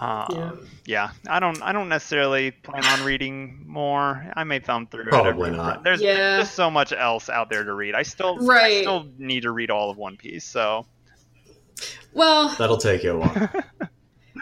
Um, 0.00 0.26
Yeah. 0.30 0.52
yeah. 0.86 1.10
I 1.28 1.40
don't. 1.40 1.62
I 1.62 1.72
don't 1.72 1.88
necessarily 1.88 2.50
plan 2.50 2.84
on 2.84 3.04
reading 3.04 3.64
more. 3.66 4.26
I 4.36 4.44
may 4.44 4.58
thumb 4.58 4.86
through. 4.86 5.04
it 5.04 5.08
Probably 5.08 5.48
every- 5.48 5.56
not. 5.56 5.82
There's, 5.84 6.02
Yeah. 6.02 6.14
there's 6.14 6.42
just 6.44 6.54
so 6.56 6.70
much 6.70 6.92
else 6.92 7.30
out 7.30 7.48
there 7.48 7.64
to 7.64 7.72
read. 7.72 7.94
I 7.94 8.02
still, 8.02 8.36
I 8.42 8.44
Right. 8.44 8.80
still 8.82 9.08
need 9.18 9.42
to 9.44 9.50
read 9.52 9.70
all 9.70 9.90
of 9.90 9.96
One 9.96 10.16
Piece. 10.16 10.44
So 10.44 10.84
well, 12.12 12.48
That'll 12.58 12.76
take 12.76 13.02
you 13.02 13.12
a 13.12 13.18
while. 13.18 13.50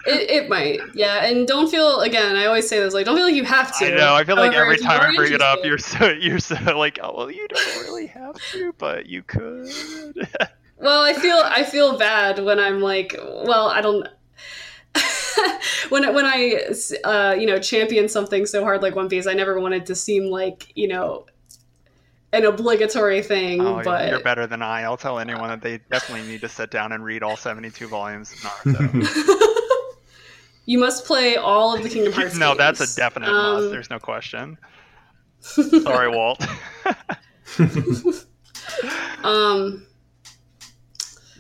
It, 0.06 0.30
it 0.30 0.48
might, 0.48 0.80
yeah. 0.94 1.24
And 1.24 1.46
don't 1.46 1.70
feel 1.70 2.00
again. 2.00 2.36
I 2.36 2.46
always 2.46 2.68
say 2.68 2.80
this, 2.80 2.94
like, 2.94 3.06
don't 3.06 3.16
feel 3.16 3.26
like 3.26 3.34
you 3.34 3.44
have 3.44 3.76
to. 3.78 3.86
I 3.86 3.96
know. 3.96 4.14
I 4.14 4.24
feel 4.24 4.36
like 4.36 4.54
every 4.54 4.78
time 4.78 5.00
I 5.00 5.14
bring 5.14 5.32
it 5.32 5.42
up, 5.42 5.60
you're 5.64 5.78
so 5.78 6.08
you're 6.08 6.38
so 6.38 6.56
like, 6.78 6.98
oh 7.02 7.14
well, 7.16 7.30
you 7.30 7.46
don't 7.48 7.76
really 7.82 8.06
have 8.06 8.36
to, 8.52 8.72
but 8.78 9.06
you 9.06 9.22
could. 9.22 9.68
Well, 10.82 11.02
I 11.02 11.12
feel 11.12 11.36
I 11.36 11.62
feel 11.62 11.96
bad 11.96 12.44
when 12.44 12.58
I'm 12.58 12.80
like, 12.80 13.14
well, 13.16 13.68
I 13.68 13.80
don't. 13.80 14.08
when 15.90 16.12
when 16.12 16.26
I 16.26 16.60
uh, 17.04 17.36
you 17.38 17.46
know 17.46 17.60
champion 17.60 18.08
something 18.08 18.46
so 18.46 18.64
hard 18.64 18.82
like 18.82 18.96
One 18.96 19.08
Piece, 19.08 19.28
I 19.28 19.34
never 19.34 19.60
wanted 19.60 19.86
to 19.86 19.94
seem 19.94 20.24
like 20.24 20.72
you 20.74 20.88
know 20.88 21.26
an 22.32 22.44
obligatory 22.44 23.22
thing. 23.22 23.60
oh, 23.60 23.80
but 23.84 24.08
you're 24.08 24.20
better 24.20 24.48
than 24.48 24.60
I. 24.60 24.82
I'll 24.82 24.96
tell 24.96 25.20
anyone 25.20 25.50
that 25.50 25.62
they 25.62 25.78
definitely 25.88 26.26
need 26.26 26.40
to 26.40 26.48
sit 26.48 26.72
down 26.72 26.90
and 26.90 27.04
read 27.04 27.22
all 27.22 27.36
72 27.36 27.86
volumes 27.86 28.32
of 28.32 28.38
Naruto. 28.40 29.58
you 30.64 30.79
must 30.79 31.05
play 31.07 31.37
all 31.37 31.75
of 31.77 31.83
the 31.83 31.88
Kingdom 31.88 32.12
Hearts. 32.12 32.37
no, 32.38 32.55
that's 32.55 32.81
a 32.81 32.96
definite 32.96 33.29
Um, 33.29 33.55
must. 33.62 33.70
There's 33.70 33.90
no 33.90 33.98
question. 33.98 34.59
Sorry, 35.40 36.09
Walt. 36.09 36.44
Um. 39.25 39.87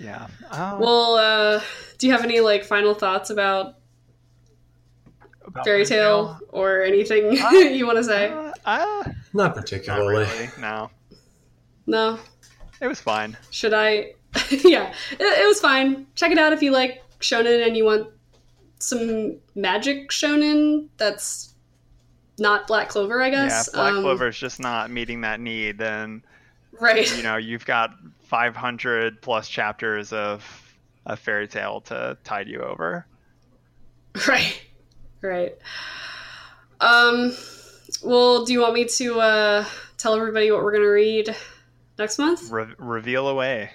yeah. 0.00 0.26
Um, 0.50 0.78
Well, 0.80 1.14
uh, 1.16 1.62
do 1.98 2.06
you 2.06 2.12
have 2.12 2.22
any 2.24 2.40
like 2.40 2.64
final 2.64 2.94
thoughts 2.94 3.30
about 3.30 3.74
about 5.44 5.64
Fairy 5.64 5.84
Tail 5.84 6.38
or 6.50 6.82
anything 6.82 7.32
you 7.32 7.86
want 7.86 7.98
to 7.98 8.04
say? 8.04 8.28
Uh, 8.30 8.52
uh, 8.64 9.02
Not 9.04 9.14
not 9.34 9.54
particularly. 9.54 10.24
really. 10.24 10.48
No, 10.60 10.90
No. 11.86 12.18
it 12.80 12.86
was 12.86 13.00
fine. 13.00 13.36
Should 13.50 13.74
I? 13.74 14.12
yeah, 14.50 14.92
it, 15.12 15.20
it 15.20 15.46
was 15.46 15.60
fine. 15.60 16.06
Check 16.14 16.32
it 16.32 16.38
out 16.38 16.52
if 16.52 16.62
you 16.62 16.70
like 16.70 17.02
shonen 17.20 17.66
and 17.66 17.76
you 17.76 17.84
want 17.84 18.08
some 18.82 19.36
magic 19.54 20.10
shonen 20.10 20.88
that's 20.96 21.54
not 22.38 22.66
Black 22.66 22.88
Clover, 22.88 23.22
I 23.22 23.30
guess. 23.30 23.68
if 23.68 23.74
Black 23.74 23.92
Um, 23.92 24.02
Clover's 24.02 24.38
just 24.38 24.58
not 24.60 24.90
meeting 24.90 25.20
that 25.22 25.40
need, 25.40 25.78
then 25.78 26.24
Right. 26.80 27.14
you 27.16 27.22
know 27.22 27.36
you've 27.36 27.66
got 27.66 27.90
500 28.24 29.20
plus 29.22 29.48
chapters 29.48 30.12
of 30.12 30.44
a 31.06 31.16
Fairy 31.16 31.46
Tail 31.48 31.80
to 31.82 32.16
tide 32.24 32.48
you 32.48 32.60
over. 32.60 33.06
Right. 34.28 34.60
Right. 35.22 35.56
Um. 36.80 37.34
Well, 38.02 38.44
do 38.44 38.52
you 38.52 38.60
want 38.60 38.74
me 38.74 38.84
to 38.86 39.20
uh, 39.20 39.64
tell 39.96 40.14
everybody 40.14 40.50
what 40.50 40.62
we're 40.62 40.72
gonna 40.72 40.90
read 40.90 41.34
next 41.98 42.18
month? 42.18 42.50
Re- 42.50 42.74
reveal 42.78 43.28
away. 43.28 43.70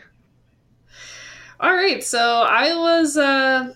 All 1.59 1.73
right, 1.73 2.03
so 2.03 2.19
I 2.47 2.75
was 2.75 3.17
uh, 3.17 3.73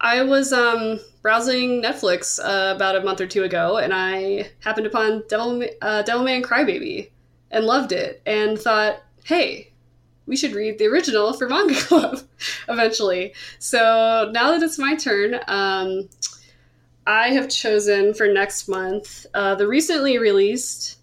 I 0.00 0.22
was 0.22 0.52
um, 0.52 1.00
browsing 1.22 1.82
Netflix 1.82 2.38
uh, 2.38 2.74
about 2.74 2.96
a 2.96 3.02
month 3.02 3.20
or 3.20 3.26
two 3.26 3.42
ago, 3.42 3.78
and 3.78 3.92
I 3.92 4.50
happened 4.60 4.86
upon 4.86 5.24
Devil 5.28 5.62
uh, 5.82 6.02
Devilman 6.04 6.42
Crybaby, 6.42 7.10
and 7.50 7.64
loved 7.64 7.92
it, 7.92 8.22
and 8.24 8.58
thought, 8.58 9.02
hey, 9.24 9.72
we 10.26 10.36
should 10.36 10.52
read 10.52 10.78
the 10.78 10.86
original 10.86 11.32
for 11.32 11.48
Manga 11.48 11.74
Club 11.80 12.20
eventually. 12.68 13.34
So 13.58 14.30
now 14.32 14.50
that 14.52 14.62
it's 14.62 14.78
my 14.78 14.94
turn, 14.94 15.40
um, 15.48 16.08
I 17.06 17.30
have 17.30 17.48
chosen 17.48 18.14
for 18.14 18.28
next 18.28 18.68
month 18.68 19.26
uh, 19.34 19.54
the 19.54 19.66
recently 19.66 20.18
released 20.18 20.98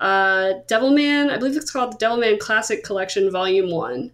uh, 0.00 0.54
Devilman. 0.66 1.30
I 1.30 1.38
believe 1.38 1.56
it's 1.56 1.70
called 1.70 2.00
Devilman 2.00 2.40
Classic 2.40 2.82
Collection 2.82 3.30
Volume 3.30 3.70
One 3.70 4.10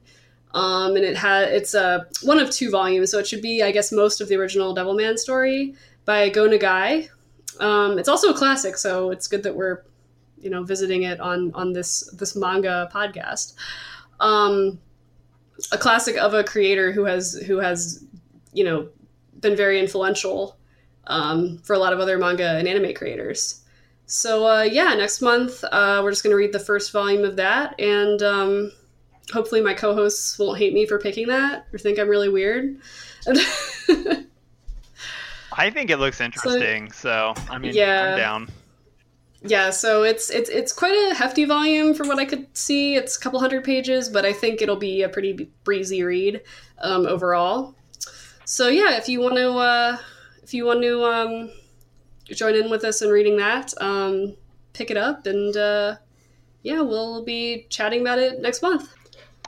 um, 0.53 0.97
and 0.97 1.05
it 1.05 1.17
had 1.17 1.49
it's 1.49 1.75
uh, 1.75 2.05
one 2.23 2.39
of 2.39 2.51
two 2.51 2.71
volumes, 2.71 3.11
so 3.11 3.19
it 3.19 3.27
should 3.27 3.43
be, 3.43 3.63
I 3.63 3.71
guess, 3.71 3.93
most 3.93 4.21
of 4.21 4.29
the 4.29 4.37
original 4.37 4.75
Devilman 4.75 5.19
story 5.19 5.75
by 6.05 6.29
Go 6.29 6.49
Nagai. 6.49 7.09
Um, 7.61 7.99
it's 7.99 8.09
also 8.09 8.31
a 8.31 8.35
classic, 8.35 8.77
so 8.77 9.11
it's 9.11 9.29
good 9.29 9.43
that 9.45 9.55
we're 9.55 9.85
you 10.39 10.51
know 10.51 10.63
visiting 10.63 11.05
it 11.05 11.21
on 11.21 11.53
on 11.55 11.73
this 11.73 12.11
this 12.19 12.35
manga 12.35 12.91
podcast. 12.93 13.55
Um, 14.19 14.81
a 15.73 15.79
classic 15.79 16.17
of 16.17 16.35
a 16.35 16.43
creator 16.43 16.91
who 16.91 17.05
has 17.05 17.35
who 17.47 17.59
has 17.59 18.05
you 18.53 18.65
know 18.65 18.89
been 19.41 19.57
very 19.57 19.79
influential 19.79 20.59
um, 21.07 21.59
for 21.59 21.75
a 21.75 21.79
lot 21.79 21.93
of 21.93 22.01
other 22.01 22.19
manga 22.19 22.57
and 22.57 22.67
anime 22.67 22.95
creators. 22.95 23.63
So 24.07 24.47
uh, 24.47 24.63
yeah, 24.63 24.95
next 24.95 25.21
month 25.21 25.63
uh, 25.63 26.01
we're 26.03 26.11
just 26.11 26.25
going 26.25 26.33
to 26.33 26.37
read 26.37 26.53
the 26.53 26.59
first 26.59 26.91
volume 26.91 27.25
of 27.25 27.37
that, 27.37 27.79
and 27.79 28.21
um, 28.23 28.73
hopefully 29.33 29.61
my 29.61 29.75
co-hosts 29.75 30.39
won't 30.39 30.59
hate 30.59 30.73
me 30.73 30.87
for 30.87 30.99
picking 30.99 31.29
that 31.29 31.67
or 31.73 31.79
think 31.79 31.99
I'm 31.99 32.09
really 32.09 32.29
weird. 32.29 32.77
I 35.53 35.71
think 35.71 35.91
it 35.91 35.99
looks 35.99 36.21
interesting, 36.21 36.91
so, 36.93 37.35
so 37.37 37.43
I 37.53 37.59
mean, 37.59 37.75
yeah. 37.75 38.13
I'm 38.13 38.17
down. 38.17 38.49
Yeah, 39.43 39.71
so 39.71 40.03
it's 40.03 40.29
it's 40.31 40.51
it's 40.51 40.73
quite 40.73 40.93
a 40.93 41.15
hefty 41.15 41.45
volume 41.47 41.95
for 41.95 42.07
what 42.07 42.19
I 42.19 42.27
could 42.27 42.47
see. 42.57 42.95
It's 42.95 43.17
a 43.17 43.21
couple 43.21 43.41
hundred 43.41 43.65
pages, 43.65 44.09
but 44.09 44.27
I 44.27 44.35
think 44.35 44.61
it'll 44.61 44.77
be 44.77 45.03
a 45.03 45.09
pretty 45.09 45.51
breezy 45.65 46.03
read 46.03 46.43
um, 46.79 47.07
overall. 47.07 47.75
So 48.45 48.69
yeah, 48.69 48.97
if 48.97 49.09
you 49.09 49.21
want 49.21 49.37
to 49.37 49.53
uh, 49.53 49.97
if 50.43 50.53
you 50.53 50.67
want 50.67 50.83
to 50.83 51.05
um, 51.05 51.51
join 52.25 52.55
in 52.55 52.71
with 52.71 52.85
us 52.85 53.01
in 53.01 53.09
reading 53.09 53.39
that, 53.39 53.73
um, 53.81 54.37
pick 54.75 54.91
it 54.91 54.99
up, 54.99 55.27
and 55.27 55.57
uh, 55.57 55.97
yeah, 56.63 56.83
we'll 56.83 57.25
be 57.25 57.67
chatting 57.71 58.03
about 58.03 58.19
it 58.19 58.41
next 58.43 58.61
month. 58.61 58.93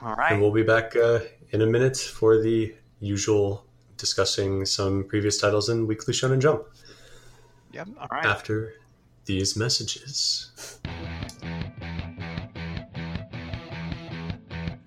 All 0.03 0.15
right, 0.15 0.33
and 0.33 0.41
we'll 0.41 0.51
be 0.51 0.63
back 0.63 0.97
uh, 0.97 1.19
in 1.51 1.61
a 1.61 1.65
minute 1.65 1.95
for 1.95 2.41
the 2.41 2.75
usual 2.99 3.65
discussing 3.95 4.65
some 4.65 5.05
previous 5.05 5.37
titles 5.37 5.69
in 5.69 5.87
Weekly 5.87 6.13
Shonen 6.13 6.41
Jump. 6.41 6.63
Yep. 7.71 7.87
All 8.01 8.07
right. 8.11 8.25
After 8.25 8.73
these 9.23 9.55
messages. 9.55 10.79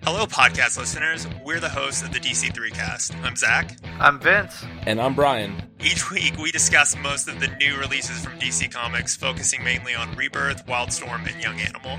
Hello, 0.02 0.26
podcast 0.26 0.78
listeners. 0.78 1.26
We're 1.42 1.60
the 1.60 1.70
hosts 1.70 2.02
of 2.02 2.12
the 2.12 2.20
DC3 2.20 2.72
cast. 2.74 3.14
I'm 3.24 3.36
Zach. 3.36 3.78
I'm 3.98 4.20
Vince. 4.20 4.64
And 4.82 5.00
I'm 5.00 5.14
Brian. 5.14 5.62
Each 5.80 6.10
week, 6.10 6.36
we 6.36 6.52
discuss 6.52 6.94
most 6.98 7.26
of 7.26 7.40
the 7.40 7.48
new 7.56 7.76
releases 7.78 8.22
from 8.22 8.38
DC 8.38 8.70
Comics, 8.70 9.16
focusing 9.16 9.64
mainly 9.64 9.94
on 9.94 10.14
Rebirth, 10.14 10.66
Wildstorm, 10.66 11.26
and 11.32 11.42
Young 11.42 11.58
Animal. 11.58 11.98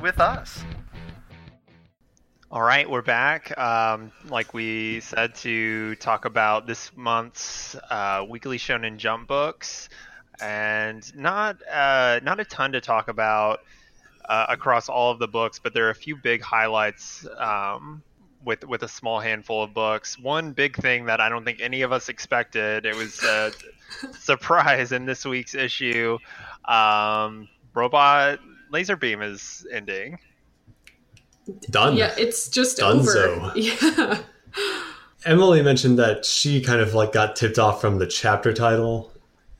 with 0.00 0.20
us. 0.20 0.64
All 2.50 2.62
right, 2.62 2.88
we're 2.88 3.02
back. 3.02 3.56
Um, 3.56 4.10
like 4.28 4.54
we 4.54 5.00
said, 5.00 5.34
to 5.36 5.94
talk 5.96 6.24
about 6.24 6.66
this 6.66 6.90
month's 6.96 7.76
uh, 7.90 8.24
weekly 8.28 8.58
Shonen 8.58 8.96
Jump 8.96 9.28
books, 9.28 9.88
and 10.40 11.16
not 11.16 11.58
uh, 11.70 12.18
not 12.24 12.40
a 12.40 12.44
ton 12.44 12.72
to 12.72 12.80
talk 12.80 13.08
about 13.08 13.60
uh, 14.24 14.46
across 14.48 14.88
all 14.88 15.12
of 15.12 15.18
the 15.18 15.28
books, 15.28 15.60
but 15.60 15.74
there 15.74 15.86
are 15.86 15.90
a 15.90 15.94
few 15.94 16.16
big 16.16 16.42
highlights 16.42 17.24
um, 17.36 18.02
with 18.44 18.64
with 18.64 18.82
a 18.82 18.88
small 18.88 19.20
handful 19.20 19.62
of 19.62 19.72
books. 19.72 20.18
One 20.18 20.52
big 20.52 20.76
thing 20.76 21.04
that 21.06 21.20
I 21.20 21.28
don't 21.28 21.44
think 21.44 21.60
any 21.60 21.82
of 21.82 21.92
us 21.92 22.08
expected. 22.08 22.84
It 22.84 22.96
was 22.96 23.22
a 23.22 23.52
surprise 24.18 24.90
in 24.90 25.04
this 25.04 25.24
week's 25.24 25.54
issue. 25.54 26.18
Um, 26.64 27.48
Robot 27.74 28.40
Laserbeam 28.72 29.22
is 29.22 29.66
ending. 29.72 30.18
Done. 31.70 31.96
Yeah, 31.96 32.14
it's 32.16 32.48
just 32.48 32.78
Dunzo. 32.78 33.16
over. 33.16 33.52
Yeah. 33.56 34.22
Emily 35.24 35.62
mentioned 35.62 35.98
that 35.98 36.24
she 36.24 36.60
kind 36.62 36.80
of 36.80 36.94
like 36.94 37.12
got 37.12 37.36
tipped 37.36 37.58
off 37.58 37.80
from 37.80 37.98
the 37.98 38.06
chapter 38.06 38.52
title, 38.52 39.12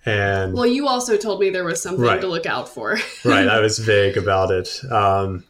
and 0.07 0.55
well, 0.55 0.66
you 0.66 0.88
also 0.88 1.16
told 1.16 1.38
me 1.40 1.51
there 1.51 1.64
was 1.64 1.83
something 1.83 2.03
Right. 2.05 2.20
to 2.20 2.27
look 2.27 2.46
out 2.46 2.68
for. 2.68 2.99
right, 3.25 3.46
I 3.46 3.61
was 3.61 3.79
vague 3.79 4.16
about 4.16 4.51
it. 4.51 4.81
Um, 4.90 5.44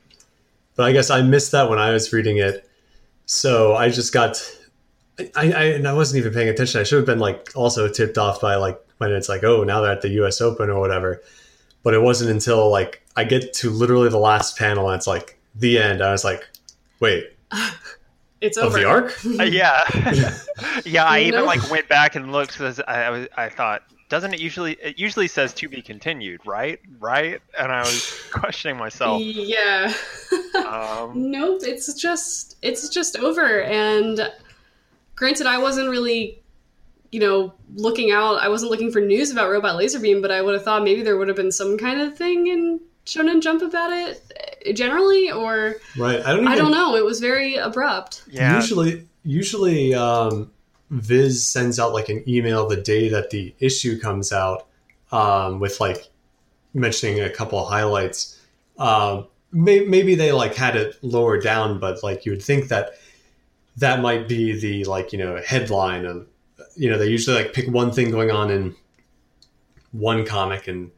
but 0.75 0.85
I 0.87 0.93
guess 0.93 1.11
I 1.11 1.23
missed 1.23 1.53
that 1.53 1.71
when 1.71 1.79
I 1.79 1.93
was 1.93 2.13
reading 2.13 2.39
it, 2.39 2.69
so 3.27 3.75
I 3.75 3.89
just 3.91 4.13
got. 4.13 4.43
I, 5.37 5.53
I 5.53 5.65
and 5.75 5.87
I 5.87 5.93
wasn't 5.93 6.19
even 6.21 6.33
paying 6.33 6.49
attention. 6.49 6.81
I 6.81 6.85
should 6.85 6.97
have 6.97 7.07
been 7.07 7.19
like 7.21 7.51
also 7.55 7.89
tipped 7.89 8.19
off 8.19 8.41
by 8.41 8.57
like 8.57 8.81
when 8.99 9.13
it's 9.13 9.29
like, 9.29 9.45
oh, 9.45 9.63
now 9.65 9.81
they're 9.81 9.93
at 9.93 10.01
the 10.03 10.09
U.S. 10.11 10.41
Open 10.41 10.71
or 10.71 10.81
whatever. 10.81 11.23
But 11.83 11.95
it 11.95 12.03
wasn't 12.03 12.31
until 12.31 12.69
like 12.71 13.00
I 13.17 13.25
get 13.25 13.53
to 13.55 13.71
literally 13.71 14.09
the 14.09 14.19
last 14.19 14.57
panel 14.59 14.89
and 14.89 14.97
it's 14.97 15.07
like 15.07 15.39
the 15.55 15.79
end. 15.79 16.03
I 16.03 16.13
was 16.13 16.25
like, 16.25 16.49
wait, 17.01 17.33
It's 18.41 18.57
of 18.57 18.67
over. 18.67 18.79
the 18.79 18.85
arc? 18.87 19.15
Uh, 19.39 19.43
yeah, 19.43 19.83
yeah. 20.87 21.05
I 21.05 21.21
even 21.21 21.41
No. 21.41 21.45
like 21.47 21.71
went 21.71 21.89
back 21.89 22.15
and 22.17 22.33
looked 22.33 22.53
because 22.53 22.81
I, 22.89 23.03
I 23.05 23.11
was 23.11 23.29
I 23.37 23.49
thought 23.51 23.83
doesn't 24.09 24.33
it 24.33 24.41
usually 24.41 24.73
it 24.83 24.99
usually 24.99 25.29
says 25.29 25.53
to 25.55 25.69
be 25.69 25.83
continued, 25.83 26.41
right? 26.47 26.81
Right? 26.99 27.41
And 27.59 27.71
I 27.71 27.81
was 27.81 28.19
questioning 28.33 28.79
myself. 28.79 29.21
Yeah. 29.23 29.93
Um, 30.55 31.31
nope, 31.31 31.61
it's 31.65 31.93
just 31.95 32.57
it's 32.63 32.89
just 32.89 33.19
over. 33.19 33.61
And 33.63 34.33
granted, 35.17 35.47
I 35.47 35.59
wasn't 35.59 35.91
really, 35.91 36.41
you 37.13 37.21
know, 37.21 37.53
looking 37.75 38.11
out. 38.11 38.37
I 38.41 38.49
wasn't 38.49 38.71
looking 38.71 38.91
for 38.91 39.01
news 39.01 39.31
about 39.31 39.51
Robot 39.51 39.77
Laserbeam, 39.79 40.23
but 40.23 40.31
I 40.31 40.41
would 40.41 40.55
have 40.55 40.65
thought 40.65 40.83
maybe 40.83 41.03
there 41.03 41.19
would 41.19 41.29
have 41.29 41.37
been 41.37 41.53
some 41.53 41.77
kind 41.77 42.01
of 42.01 42.17
thing 42.17 42.47
in 42.47 42.81
Shonen 43.11 43.43
Jump 43.43 43.63
about 43.63 43.93
it 43.93 44.75
generally, 44.75 45.31
or 45.33 45.77
Right. 45.97 46.21
I 46.21 46.31
don't. 46.31 46.41
Even, 46.41 46.49
I 46.49 46.57
don't 46.57 46.71
know. 46.71 46.95
It 46.95 47.05
was 47.05 47.19
very 47.19 47.57
abrupt. 47.57 48.23
yeah, 48.31 48.55
Usually, 48.55 49.09
usually, 49.25 49.95
um, 49.95 50.51
Viz 50.91 51.47
sends 51.47 51.81
out 51.81 51.93
like 51.93 52.09
an 52.09 52.23
email 52.29 52.69
the 52.69 52.77
day 52.77 53.09
that 53.09 53.31
the 53.31 53.53
issue 53.59 53.99
comes 53.99 54.33
out, 54.33 54.67
um, 55.11 55.59
with 55.59 55.81
like 55.81 56.09
mentioning 56.73 57.21
a 57.21 57.31
couple 57.31 57.59
of 57.59 57.69
highlights. 57.69 58.41
Um, 58.79 59.27
may, 59.51 59.81
maybe 59.81 60.15
they 60.15 60.31
like 60.31 60.55
had 60.55 60.77
it 60.77 60.97
lower 61.03 61.41
down, 61.41 61.81
but 61.81 62.03
like 62.05 62.25
you 62.25 62.33
would 62.33 62.43
think 62.43 62.69
that 62.69 62.93
that 63.77 64.01
might 64.01 64.29
be 64.29 64.59
the 64.59 64.85
like 64.85 65.13
you 65.13 65.19
know 65.19 65.41
headline 65.45 66.05
of 66.05 66.27
you 66.77 66.89
know 66.89 66.97
they 66.97 67.09
usually 67.09 67.43
like 67.43 67.53
pick 67.53 67.69
one 67.69 67.91
thing 67.91 68.11
going 68.11 68.31
on 68.31 68.51
in 68.51 68.77
one 69.93 70.25
comic 70.25 70.69
and 70.69 70.93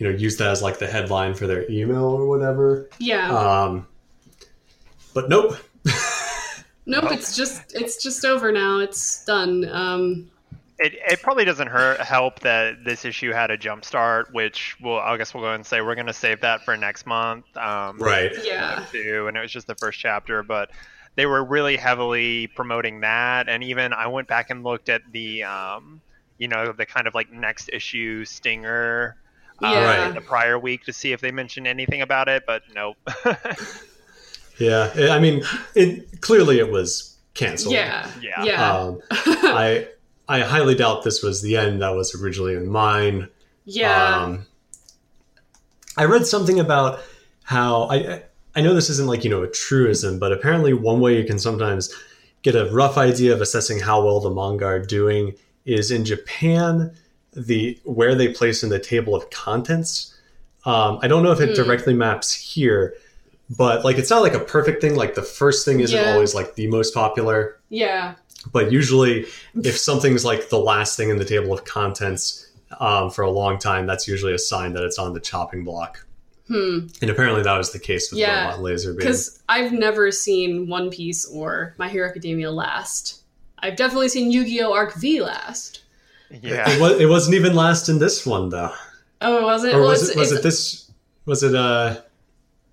you 0.00 0.10
know 0.10 0.16
use 0.16 0.38
that 0.38 0.48
as 0.48 0.62
like 0.62 0.78
the 0.78 0.86
headline 0.86 1.34
for 1.34 1.46
their 1.46 1.70
email 1.70 2.04
or 2.04 2.26
whatever. 2.26 2.88
Yeah. 2.98 3.30
Um, 3.30 3.86
but 5.12 5.28
nope. 5.28 5.56
nope. 6.86 7.12
It's 7.12 7.36
just 7.36 7.74
it's 7.76 8.02
just 8.02 8.24
over 8.24 8.50
now. 8.50 8.78
It's 8.78 9.24
done. 9.26 9.68
Um, 9.70 10.30
it, 10.78 10.94
it 11.06 11.20
probably 11.20 11.44
doesn't 11.44 11.66
hurt 11.66 12.00
help 12.00 12.40
that 12.40 12.82
this 12.82 13.04
issue 13.04 13.30
had 13.32 13.50
a 13.50 13.58
jump 13.58 13.84
start, 13.84 14.32
which 14.32 14.74
we'll 14.80 14.98
I 14.98 15.18
guess 15.18 15.34
we'll 15.34 15.42
go 15.42 15.52
and 15.52 15.66
say 15.66 15.82
we're 15.82 15.94
going 15.94 16.06
to 16.06 16.14
save 16.14 16.40
that 16.40 16.64
for 16.64 16.74
next 16.78 17.04
month. 17.04 17.44
Um, 17.58 17.98
Right. 17.98 18.32
yeah. 18.42 18.86
Too, 18.90 19.26
and 19.28 19.36
it 19.36 19.40
was 19.40 19.52
just 19.52 19.66
the 19.66 19.74
first 19.74 20.00
chapter, 20.00 20.42
but 20.42 20.70
they 21.14 21.26
were 21.26 21.44
really 21.44 21.76
heavily 21.76 22.46
promoting 22.46 23.00
that, 23.00 23.50
and 23.50 23.62
even 23.62 23.92
I 23.92 24.06
went 24.06 24.28
back 24.28 24.48
and 24.48 24.64
looked 24.64 24.88
at 24.88 25.02
the, 25.12 25.42
um, 25.42 26.00
you 26.38 26.48
know, 26.48 26.72
the 26.72 26.86
kind 26.86 27.06
of 27.06 27.14
like 27.14 27.30
next 27.30 27.68
issue 27.70 28.24
stinger. 28.24 29.16
Uh, 29.62 29.70
Yeah. 29.70 30.04
Right. 30.06 30.14
The 30.14 30.20
prior 30.20 30.58
week 30.58 30.84
to 30.84 30.92
see 30.92 31.12
if 31.12 31.20
they 31.20 31.30
mentioned 31.30 31.66
anything 31.66 32.02
about 32.02 32.28
it, 32.28 32.44
but 32.46 32.62
nope. 32.74 32.96
Yeah, 34.58 34.92
I 35.10 35.18
mean, 35.18 35.42
it 35.74 36.20
clearly 36.20 36.58
it 36.58 36.70
was 36.70 37.16
canceled. 37.32 37.72
Yeah. 37.74 38.10
Yeah. 38.20 38.44
Yeah. 38.44 38.72
Um, 38.76 39.00
I 39.10 39.88
I 40.28 40.40
highly 40.40 40.74
doubt 40.74 41.02
this 41.02 41.22
was 41.22 41.40
the 41.40 41.56
end 41.56 41.80
that 41.80 41.94
was 41.94 42.14
originally 42.14 42.54
in 42.54 42.68
mind. 42.68 43.28
yeah. 43.64 44.16
Um, 44.22 44.46
I 45.96 46.04
read 46.04 46.26
something 46.26 46.60
about 46.60 47.00
how 47.44 47.84
I 47.84 48.22
I 48.54 48.60
know 48.60 48.74
this 48.74 48.90
isn't 48.90 49.06
like 49.08 49.24
you 49.24 49.30
know 49.30 49.42
a 49.42 49.48
truism, 49.48 50.18
but 50.18 50.30
apparently 50.30 50.74
one 50.74 51.00
way 51.00 51.16
you 51.16 51.24
can 51.24 51.38
sometimes 51.38 51.94
get 52.42 52.54
a 52.54 52.70
rough 52.70 52.98
idea 52.98 53.32
of 53.32 53.40
assessing 53.40 53.80
how 53.80 54.04
well 54.04 54.20
the 54.20 54.30
manga 54.30 54.66
are 54.66 54.78
doing 54.78 55.32
is 55.64 55.90
in 55.90 56.04
Japan 56.04 56.94
the 57.32 57.78
where 57.84 58.14
they 58.14 58.28
place 58.28 58.62
in 58.62 58.68
the 58.70 58.78
table 58.78 59.14
of 59.14 59.30
contents. 59.30 60.14
Um, 60.64 60.98
I 61.02 61.08
don't 61.08 61.22
know 61.22 61.32
if 61.32 61.40
it 61.40 61.50
Hmm. 61.50 61.54
directly 61.54 61.94
maps 61.94 62.32
here, 62.34 62.94
but 63.56 63.84
like 63.84 63.98
it's 63.98 64.10
not 64.10 64.22
like 64.22 64.34
a 64.34 64.40
perfect 64.40 64.80
thing. 64.80 64.94
Like 64.96 65.14
the 65.14 65.22
first 65.22 65.64
thing 65.64 65.80
isn't 65.80 65.98
Yeah. 65.98 66.12
always 66.12 66.34
like 66.34 66.54
the 66.54 66.66
most 66.66 66.92
popular 66.94 67.58
yeah. 67.68 68.14
but 68.52 68.72
usually 68.72 69.26
if 69.64 69.76
something's 69.78 70.24
like 70.24 70.48
the 70.48 70.58
last 70.58 70.96
thing 70.96 71.10
in 71.10 71.18
the 71.18 71.24
table 71.24 71.52
of 71.52 71.64
contents 71.64 72.46
um, 72.80 73.10
for 73.10 73.22
a 73.22 73.30
long 73.30 73.58
time 73.58 73.86
that's 73.86 74.08
usually 74.08 74.32
a 74.32 74.38
sign 74.38 74.72
that 74.72 74.82
it's 74.84 74.98
on 74.98 75.12
the 75.14 75.20
chopping 75.20 75.62
block 75.64 76.04
Hmm. 76.48 76.86
And 77.00 77.08
apparently 77.10 77.42
that 77.42 77.56
was 77.56 77.70
the 77.70 77.78
case 77.78 78.10
with 78.10 78.18
Yeah, 78.18 78.46
Robot 78.46 78.60
Laser 78.62 78.90
Beam. 78.90 78.98
Because 78.98 79.40
I've 79.48 79.72
never 79.72 80.10
seen 80.10 80.68
One 80.68 80.90
Piece 80.90 81.24
or 81.26 81.74
My 81.78 81.88
Hero 81.88 82.08
Academia 82.08 82.50
last. 82.50 83.22
I've 83.60 83.76
definitely 83.76 84.08
seen 84.08 84.32
Yu 84.32 84.44
Gi 84.44 84.62
Oh! 84.62 84.72
Arc 84.72 84.94
V 84.94 85.22
last. 85.22 85.82
Yeah. 86.30 86.68
It, 86.70 86.80
was, 86.80 87.00
it 87.00 87.06
wasn't 87.06 87.34
even 87.36 87.54
last 87.54 87.88
in 87.88 87.98
this 87.98 88.24
one 88.26 88.48
though. 88.50 88.72
Oh, 89.20 89.38
it 89.38 89.42
wasn't. 89.42 89.74
Or 89.74 89.80
well, 89.80 89.88
was 89.88 90.02
it's- 90.02 90.16
it? 90.16 90.18
Was 90.18 90.32
it's- 90.32 90.40
it 90.40 90.42
this? 90.42 90.90
Was 91.26 91.42
it? 91.42 91.54
Uh, 91.54 92.00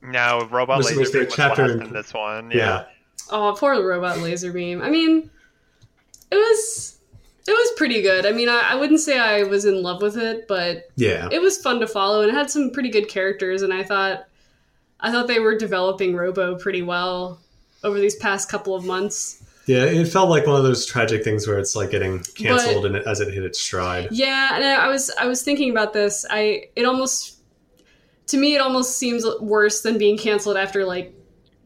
No, 0.02 0.48
Robot 0.52 0.78
Was- 0.78 0.88
Laser 0.88 1.00
was 1.00 1.12
there 1.12 1.22
a 1.22 1.24
Beam 1.26 1.28
was 1.30 1.36
chapter 1.36 1.62
last 1.68 1.74
in- 1.74 1.82
in 1.88 1.94
this 1.94 2.14
one. 2.14 2.52
yeah. 2.52 2.58
Yeah. 2.58 2.86
Oh, 3.30 3.56
poor 3.60 3.86
robot 3.86 4.20
laser 4.20 4.54
beam. 4.54 4.82
I 4.82 4.90
mean, 4.90 5.30
it 6.32 6.36
was 6.36 6.98
it 7.46 7.52
was 7.52 7.72
pretty 7.76 8.02
good. 8.02 8.26
I 8.26 8.32
mean, 8.32 8.48
I, 8.48 8.60
I 8.72 8.76
wouldn't 8.76 9.00
say 9.02 9.18
I 9.20 9.44
was 9.44 9.66
in 9.66 9.82
love 9.82 10.02
with 10.02 10.18
it, 10.18 10.48
but 10.48 10.88
Yeah. 10.96 11.28
it 11.32 11.42
was 11.42 11.58
fun 11.58 11.80
to 11.82 11.88
follow 11.88 12.22
and 12.22 12.30
it 12.30 12.34
had 12.34 12.50
some 12.52 12.72
pretty 12.72 12.90
good 12.90 13.08
characters. 13.10 13.62
And 13.64 13.74
I 13.74 13.84
thought 13.84 14.26
I 15.02 15.12
thought 15.12 15.28
they 15.28 15.40
were 15.40 15.58
developing 15.58 16.16
Robo 16.16 16.58
pretty 16.58 16.82
well 16.84 17.40
over 17.84 18.00
these 18.00 18.16
past 18.16 18.50
couple 18.50 18.76
of 18.76 18.86
months. 18.86 19.44
Yeah. 19.68 19.84
It 19.84 20.06
felt 20.08 20.30
like 20.30 20.48
one 20.48 20.56
of 20.56 20.64
those 20.64 20.86
tragic 20.86 21.24
things 21.24 21.46
where 21.48 21.60
it's 21.60 21.76
like 21.76 21.92
getting 21.92 22.24
canceled 22.36 22.86
and 22.86 22.96
it, 22.96 23.06
as 23.06 23.20
it 23.20 23.34
hit 23.34 23.44
its 23.44 23.60
stride. 23.60 24.08
Yeah, 24.12 24.56
and 24.56 24.64
I 24.64 24.86
I 24.86 24.88
was 24.88 25.12
I 25.20 25.28
was 25.28 25.44
thinking 25.44 25.70
about 25.70 25.94
this. 25.94 26.26
I 26.30 26.64
it 26.76 26.86
almost 26.86 27.42
to 28.28 28.38
me 28.38 28.56
it 28.56 28.60
almost 28.62 28.98
seems 28.98 29.26
worse 29.42 29.82
than 29.82 29.98
being 29.98 30.18
canceled 30.18 30.58
after 30.58 30.84
like 30.86 31.14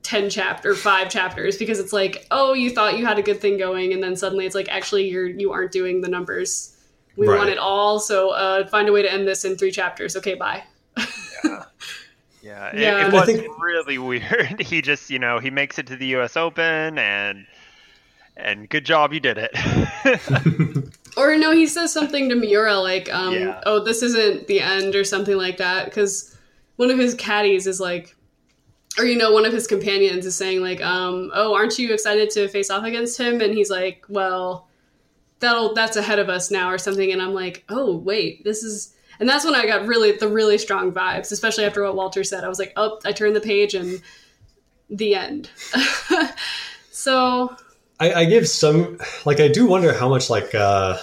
10 0.04 0.30
chapter 0.32 0.74
5 0.76 1.10
chapters 1.10 1.58
because 1.58 1.80
it's 1.80 1.94
like, 1.94 2.26
"Oh, 2.32 2.54
you 2.54 2.72
thought 2.72 2.98
you 2.98 3.06
had 3.06 3.20
a 3.20 3.22
good 3.22 3.40
thing 3.40 3.58
going 3.58 3.94
and 3.94 4.02
then 4.04 4.16
suddenly 4.16 4.46
it's 4.48 4.56
like 4.56 4.68
actually 4.70 5.08
you're 5.08 5.28
you 5.28 5.52
aren't 5.52 5.72
doing 5.72 6.02
the 6.02 6.10
numbers. 6.10 6.76
We 7.18 7.28
Right. 7.28 7.38
want 7.38 7.50
it 7.50 7.58
all, 7.60 8.00
so 8.00 8.32
uh 8.32 8.68
find 8.68 8.90
a 8.90 8.92
way 8.92 9.04
to 9.04 9.12
end 9.12 9.28
this 9.28 9.46
in 9.46 9.58
3 9.58 9.72
chapters. 9.72 10.16
Okay, 10.18 10.34
bye." 10.34 10.64
Yeah, 10.98 11.06
it, 12.74 12.80
Yeah. 12.80 12.98
it 12.98 13.06
And 13.06 13.16
I 13.16 13.20
was 13.20 13.26
think- 13.26 13.48
really 13.62 13.98
weird. 14.10 14.60
He 14.62 14.82
just, 14.82 15.10
you 15.12 15.20
know, 15.20 15.38
he 15.40 15.50
makes 15.52 15.78
it 15.78 15.86
to 15.88 15.96
the 15.96 16.08
U.S. 16.18 16.36
Open, 16.36 16.98
and 16.98 17.46
and 18.44 18.70
good 18.70 18.86
job, 18.86 19.14
you 19.14 19.20
did 19.20 19.38
it. 19.38 20.88
Or 21.18 21.36
no, 21.36 21.52
he 21.52 21.68
says 21.68 21.92
something 21.92 22.30
to 22.30 22.36
Miura 22.36 22.78
like, 22.78 23.14
um, 23.14 23.34
Yeah. 23.34 23.62
"Oh, 23.66 23.84
this 23.84 24.02
isn't 24.02 24.48
the 24.48 24.62
end" 24.62 24.96
or 24.96 25.04
something 25.04 25.36
like 25.36 25.58
that 25.58 25.86
because 25.86 26.38
one 26.78 26.90
of 26.90 26.98
his 26.98 27.14
caddies 27.16 27.68
is 27.68 27.82
like 27.82 28.16
or 28.98 29.06
you 29.06 29.18
know 29.18 29.32
one 29.32 29.46
of 29.46 29.54
his 29.54 29.68
companions 29.68 30.26
is 30.26 30.36
saying 30.36 30.62
like 30.62 30.82
um 30.82 31.32
oh 31.34 31.54
aren't 31.54 31.78
you 31.78 31.94
excited 31.94 32.30
to 32.32 32.48
face 32.48 32.70
off 32.70 32.84
against 32.84 33.18
him 33.18 33.40
and 33.40 33.54
he's 33.54 33.70
like 33.70 34.04
well 34.10 34.68
that'll 35.40 35.74
that's 35.74 35.96
ahead 35.96 36.20
of 36.20 36.28
us 36.30 36.52
now 36.52 36.70
or 36.70 36.78
something 36.78 37.12
and 37.12 37.22
i'm 37.22 37.34
like 37.34 37.64
oh 37.70 37.96
wait 37.96 38.44
this 38.44 38.64
is 38.64 38.94
and 39.20 39.30
that's 39.30 39.46
when 39.46 39.56
i 39.56 39.66
got 39.66 39.88
really 39.88 40.12
the 40.14 40.28
really 40.28 40.58
strong 40.58 40.92
vibes 40.92 41.32
especially 41.32 41.64
after 41.64 41.84
what 41.84 41.96
walter 41.96 42.24
said 42.24 42.44
i 42.44 42.50
was 42.50 42.60
like 42.60 42.74
oh 42.76 43.00
i 43.06 43.12
turned 43.12 43.36
the 43.36 43.42
page 43.42 43.74
and 43.76 44.02
the 44.90 45.16
end 45.16 45.50
so 46.92 47.56
I, 48.02 48.22
I 48.22 48.26
give 48.26 48.48
some 48.48 48.98
like 49.26 49.40
I 49.40 49.48
do 49.48 49.68
wonder 49.68 49.94
how 49.94 50.10
much 50.10 50.30
like 50.30 50.54
uh 50.56 50.98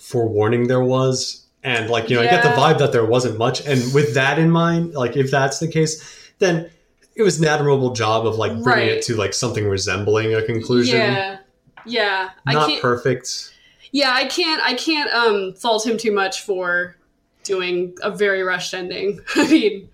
forewarning 0.00 0.66
there 0.66 0.82
was. 0.82 1.42
And 1.62 1.88
like 1.88 2.10
you 2.10 2.16
know 2.16 2.22
I 2.22 2.26
get 2.26 2.42
the 2.42 2.50
vibe 2.50 2.78
that 2.78 2.92
there 2.92 3.04
wasn't 3.04 3.38
much. 3.38 3.60
And 3.66 3.80
with 3.94 4.14
that 4.14 4.38
in 4.38 4.50
mind 4.50 4.94
like 4.94 5.16
if 5.16 5.30
that's 5.30 5.58
the 5.60 5.68
case 5.68 6.30
then 6.38 6.70
it 7.14 7.22
was 7.22 7.38
an 7.38 7.46
admirable 7.46 7.92
job 7.92 8.26
of 8.26 8.36
like 8.36 8.50
bringing 8.52 8.88
Right. 8.88 8.88
it 8.88 9.02
to 9.04 9.16
like 9.16 9.34
something 9.34 9.66
resembling 9.66 10.34
a 10.34 10.42
conclusion. 10.42 10.96
Yeah. 10.96 11.38
Yeah. 11.86 12.30
I 12.46 12.52
not 12.54 12.68
can't 12.68 12.82
perfect. 12.82 13.52
Yeah 13.92 14.10
i 14.12 14.24
can't 14.24 14.60
i 14.64 14.74
can't 14.74 15.10
um 15.14 15.52
fault 15.54 15.86
him 15.86 15.96
too 15.96 16.12
much 16.12 16.40
for 16.40 16.96
doing 17.44 17.94
a 18.02 18.10
very 18.10 18.42
rushed 18.42 18.72
ending. 18.74 19.20
I 19.36 19.48
mean 19.50 19.88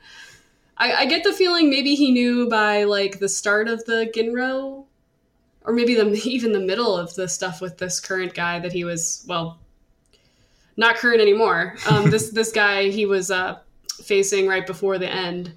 I, 0.77 0.93
I 0.95 1.05
get 1.07 1.25
the 1.25 1.33
feeling 1.33 1.69
maybe 1.69 1.95
he 1.95 2.11
knew 2.11 2.49
by 2.49 2.85
like 2.85 3.19
the 3.19 3.29
start 3.29 3.69
of 3.69 3.85
the 3.85 4.11
ginro 4.17 4.87
or 5.71 5.73
maybe 5.73 5.95
the 5.95 6.07
even 6.25 6.53
the 6.53 6.61
middle 6.61 6.97
of 6.97 7.15
the 7.15 7.29
stuff 7.29 7.61
with 7.61 7.79
this 7.79 8.01
current 8.01 8.35
guy 8.35 8.59
that 8.59 8.73
he 8.73 8.85
was 8.85 9.25
well 9.29 9.59
not 10.77 10.97
current 10.97 11.21
anymore. 11.21 11.77
Um 11.89 12.11
this 12.11 12.31
this 12.39 12.53
guy 12.53 12.89
he 12.89 13.07
was 13.07 13.31
uh 13.31 13.59
facing 14.03 14.47
right 14.49 14.67
before 14.67 14.99
the 14.99 15.09
end. 15.09 15.53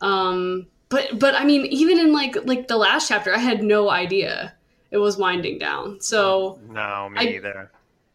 Um 0.00 0.66
but 0.88 1.18
but 1.18 1.34
i 1.34 1.44
mean 1.44 1.66
even 1.66 1.98
in 1.98 2.12
like 2.12 2.36
like 2.44 2.68
the 2.68 2.76
last 2.76 3.08
chapter 3.08 3.34
i 3.34 3.38
had 3.38 3.60
no 3.62 3.90
idea 3.90 4.52
it 4.92 4.98
was 4.98 5.16
winding 5.16 5.58
down. 5.58 6.00
So 6.00 6.58
no, 6.68 7.08
me 7.10 7.18
I- 7.18 7.24
either. 7.36 7.70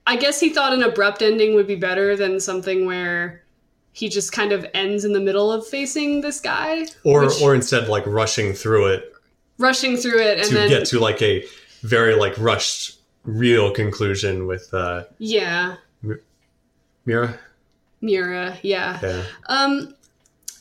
I 0.07 0.15
guess 0.15 0.39
he 0.39 0.49
thought 0.49 0.73
an 0.73 0.81
abrupt 0.83 1.21
ending 1.21 1.53
would 1.53 1.67
be 1.67 1.75
better 1.75 2.15
than 2.15 2.39
something 2.39 2.85
where 2.87 3.43
he 3.93 4.09
just 4.09 4.31
kind 4.31 4.51
of 4.51 4.65
ends 4.73 5.05
in 5.05 5.13
the 5.13 5.19
middle 5.19 5.51
of 5.51 5.67
facing 5.67 6.21
this 6.21 6.39
guy 6.41 6.85
or 7.03 7.25
which- 7.25 7.41
or 7.41 7.53
instead 7.55 7.87
like 7.87 8.05
rushing 8.07 8.53
through 8.53 8.87
it 8.87 9.10
rushing 9.61 9.95
through 9.95 10.19
it 10.19 10.39
and 10.39 10.47
to 10.47 10.53
then 10.53 10.69
get 10.69 10.85
to 10.87 10.99
like 10.99 11.21
a 11.21 11.45
very 11.83 12.15
like 12.15 12.37
rushed 12.37 12.99
real 13.23 13.71
conclusion 13.71 14.47
with 14.47 14.73
uh 14.73 15.03
yeah. 15.19 15.75
Mira? 17.05 17.39
Mira 18.01 18.57
yeah. 18.63 18.99
Yeah. 19.01 19.23
Um 19.47 19.93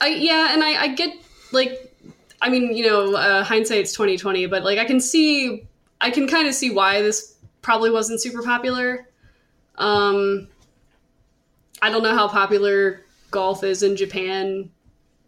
I 0.01 0.09
yeah 0.09 0.53
and 0.53 0.63
I 0.63 0.83
I 0.83 0.89
get 0.89 1.15
like 1.53 1.95
I 2.43 2.49
mean 2.49 2.75
you 2.77 2.87
know 2.87 3.15
uh, 3.15 3.43
hindsight's 3.45 3.93
2020 3.93 4.47
but 4.47 4.63
like 4.63 4.79
I 4.79 4.85
can 4.85 5.01
see 5.01 5.67
I 6.01 6.11
can 6.11 6.29
kind 6.29 6.47
of 6.47 6.55
see 6.55 6.71
why 6.71 7.03
this 7.03 7.37
probably 7.63 7.91
wasn't 7.91 8.21
super 8.21 8.43
popular. 8.43 9.09
Um 9.77 10.49
I 11.83 11.91
don't 11.91 12.03
know 12.03 12.15
how 12.15 12.29
popular 12.29 13.01
golf 13.31 13.65
is 13.65 13.83
in 13.83 13.97
Japan 13.97 14.71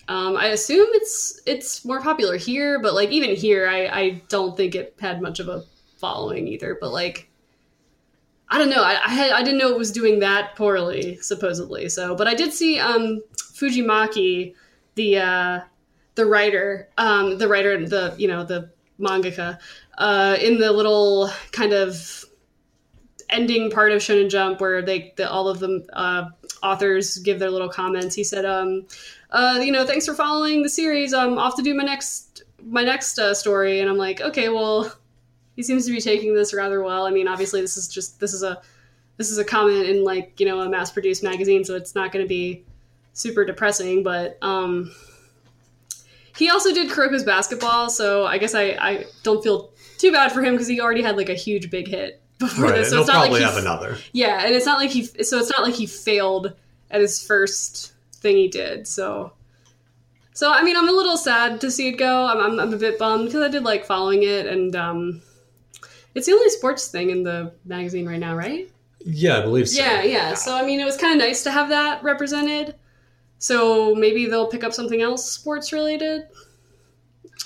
Um, 0.09 0.37
I 0.37 0.47
assume 0.49 0.89
it's 0.93 1.41
it's 1.47 1.85
more 1.85 2.01
popular 2.01 2.37
here, 2.37 2.81
but 2.81 2.95
like 2.95 3.11
even 3.11 3.35
here, 3.35 3.69
I, 3.69 3.87
I 3.87 4.23
don't 4.29 4.57
think 4.57 4.75
it 4.75 4.95
had 5.01 5.23
much 5.23 5.41
of 5.41 5.49
a 5.49 5.65
following 5.99 6.49
either. 6.49 6.77
But 6.81 6.93
like, 6.93 7.31
I 8.49 8.59
don't 8.59 8.71
know. 8.71 8.83
I 8.83 9.01
I, 9.05 9.11
had, 9.11 9.33
I 9.33 9.43
didn't 9.43 9.59
know 9.59 9.71
it 9.71 9.79
was 9.79 9.93
doing 9.93 10.19
that 10.21 10.57
poorly, 10.57 11.19
supposedly. 11.21 11.89
So, 11.89 12.15
but 12.15 12.27
I 12.27 12.35
did 12.35 12.53
see 12.53 12.81
um, 12.81 13.23
Fujimaki, 13.37 14.55
the 14.97 15.19
uh, 15.19 15.61
the 16.15 16.27
writer, 16.27 16.89
um, 16.99 17.39
the 17.39 17.49
writer, 17.49 17.87
the 17.87 18.15
you 18.19 18.29
know 18.29 18.45
the 18.45 18.71
mangaka, 18.99 19.59
uh, 19.99 20.37
in 20.41 20.59
the 20.59 20.73
little 20.73 21.31
kind 21.53 21.73
of 21.73 22.25
ending 23.31 23.71
part 23.71 23.93
of 23.93 24.01
Shonen 24.01 24.31
Jump 24.31 24.61
where 24.61 24.83
they 24.83 25.15
the, 25.17 25.31
all 25.31 25.49
of 25.49 25.59
them 25.59 25.85
uh, 25.93 26.27
authors 26.63 27.19
give 27.19 27.39
their 27.39 27.51
little 27.51 27.69
comments. 27.69 28.15
He 28.15 28.25
said, 28.25 28.45
um, 28.45 28.87
uh, 29.31 29.61
you 29.63 29.73
know, 29.73 29.87
thanks 29.87 30.07
for 30.07 30.15
following 30.15 30.63
the 30.63 30.69
series. 30.69 31.13
I'm 31.13 31.39
off 31.39 31.57
to 31.57 31.63
do 31.63 31.75
my 31.75 31.83
next 31.83 32.45
my 32.65 32.85
next 32.85 33.19
uh, 33.19 33.35
story, 33.35 33.81
and 33.81 33.91
I'm 33.91 33.97
like, 33.97 34.21
okay, 34.21 34.49
well, 34.49 34.93
he 35.57 35.63
seems 35.63 35.87
to 35.87 35.93
be 35.93 36.01
taking 36.01 36.35
this 36.35 36.55
rather 36.55 36.83
well. 36.83 37.07
I 37.07 37.11
mean, 37.11 37.29
obviously, 37.29 37.61
this 37.61 37.77
is 37.77 37.89
just 37.89 38.21
this 38.21 38.33
is 38.33 38.43
a 38.43 38.63
this 39.17 39.31
is 39.31 39.39
a 39.39 39.45
comment 39.45 39.87
in 39.87 40.05
like 40.05 40.39
you 40.39 40.47
know 40.47 40.61
a 40.61 40.69
mass 40.69 40.91
produced 40.91 41.23
magazine, 41.23 41.65
so 41.65 41.75
it's 41.75 41.95
not 41.95 42.13
going 42.13 42.25
to 42.25 42.29
be 42.29 42.65
super 43.13 43.45
depressing, 43.45 44.03
but 44.03 44.39
um. 44.43 44.93
He 46.35 46.49
also 46.49 46.73
did 46.73 46.91
Kuroko's 46.91 47.25
basketball, 47.25 47.91
so 47.91 48.25
I 48.25 48.39
guess 48.39 48.55
I, 48.55 48.71
I 48.81 49.05
don't 49.23 49.45
feel 49.45 49.71
too 49.99 50.11
bad 50.13 50.33
for 50.33 50.43
him 50.43 50.55
because 50.55 50.67
he 50.67 50.81
already 50.81 51.03
had 51.03 51.19
like 51.19 51.29
a 51.29 51.35
huge 51.35 51.71
big 51.71 51.87
hit 51.87 52.22
before 52.43 52.65
Right, 52.67 52.75
this. 52.77 52.89
and 52.89 52.91
So 52.91 52.97
he'll 52.97 53.01
it's 53.03 53.09
not 53.09 53.15
probably 53.23 53.41
like 53.41 53.43
have 53.49 53.55
he 53.55 53.61
another. 53.61 53.97
yeah, 54.13 54.45
and 54.45 54.55
it's 54.55 54.67
not 54.67 54.79
like 54.79 54.91
he. 54.91 55.05
So 55.05 55.39
it's 55.39 55.51
not 55.51 55.63
like 55.63 55.75
he 55.75 55.87
failed 55.87 56.53
at 56.91 57.01
his 57.01 57.25
first 57.27 57.93
thing 58.17 58.37
he 58.37 58.49
did. 58.49 58.87
So, 58.87 59.33
so 60.35 60.53
I 60.53 60.63
mean, 60.63 60.77
I'm 60.77 60.89
a 60.89 60.93
little 60.93 61.17
sad 61.17 61.61
to 61.63 61.71
see 61.71 61.89
it 61.89 61.93
go. 61.99 62.27
I'm, 62.27 62.39
I'm, 62.39 62.61
I'm 62.61 62.75
a 62.75 62.77
bit 62.77 62.99
bummed 62.99 63.27
because 63.27 63.41
I 63.43 63.49
did 63.49 63.65
like 63.65 63.85
following 63.87 64.23
it, 64.25 64.47
and 64.47 64.77
um, 64.77 65.23
it's 66.15 66.27
the 66.27 66.33
only 66.33 66.51
sports 66.51 66.89
thing 66.89 67.11
in 67.11 67.23
the 67.23 67.53
magazine 67.65 68.07
right 68.07 68.21
now, 68.21 68.35
right? 68.37 68.69
Yeah, 69.05 69.39
I 69.39 69.43
believe 69.43 69.69
so. 69.69 69.83
Yeah, 69.83 70.03
yeah. 70.03 70.35
So 70.35 70.55
I 70.55 70.65
mean, 70.65 70.79
it 70.81 70.85
was 70.85 70.97
kind 70.97 71.19
of 71.21 71.27
nice 71.27 71.43
to 71.45 71.51
have 71.51 71.71
that 71.71 72.03
represented. 72.05 72.75
So 73.39 73.95
maybe 73.97 74.27
they'll 74.27 74.47
pick 74.47 74.63
up 74.63 74.73
something 74.73 75.03
else 75.03 75.29
sports 75.29 75.73
related. 75.73 76.29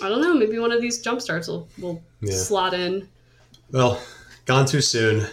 I 0.02 0.10
don't 0.10 0.20
know. 0.20 0.34
Maybe 0.34 0.58
one 0.58 0.72
of 0.72 0.82
these 0.82 1.00
jump 1.00 1.22
starts 1.22 1.48
will 1.48 1.68
will 1.78 2.02
Yeah. 2.20 2.34
slot 2.36 2.74
in. 2.74 3.08
Well, 3.70 3.98
gone 4.46 4.66
too 4.66 4.80
soon. 4.80 5.26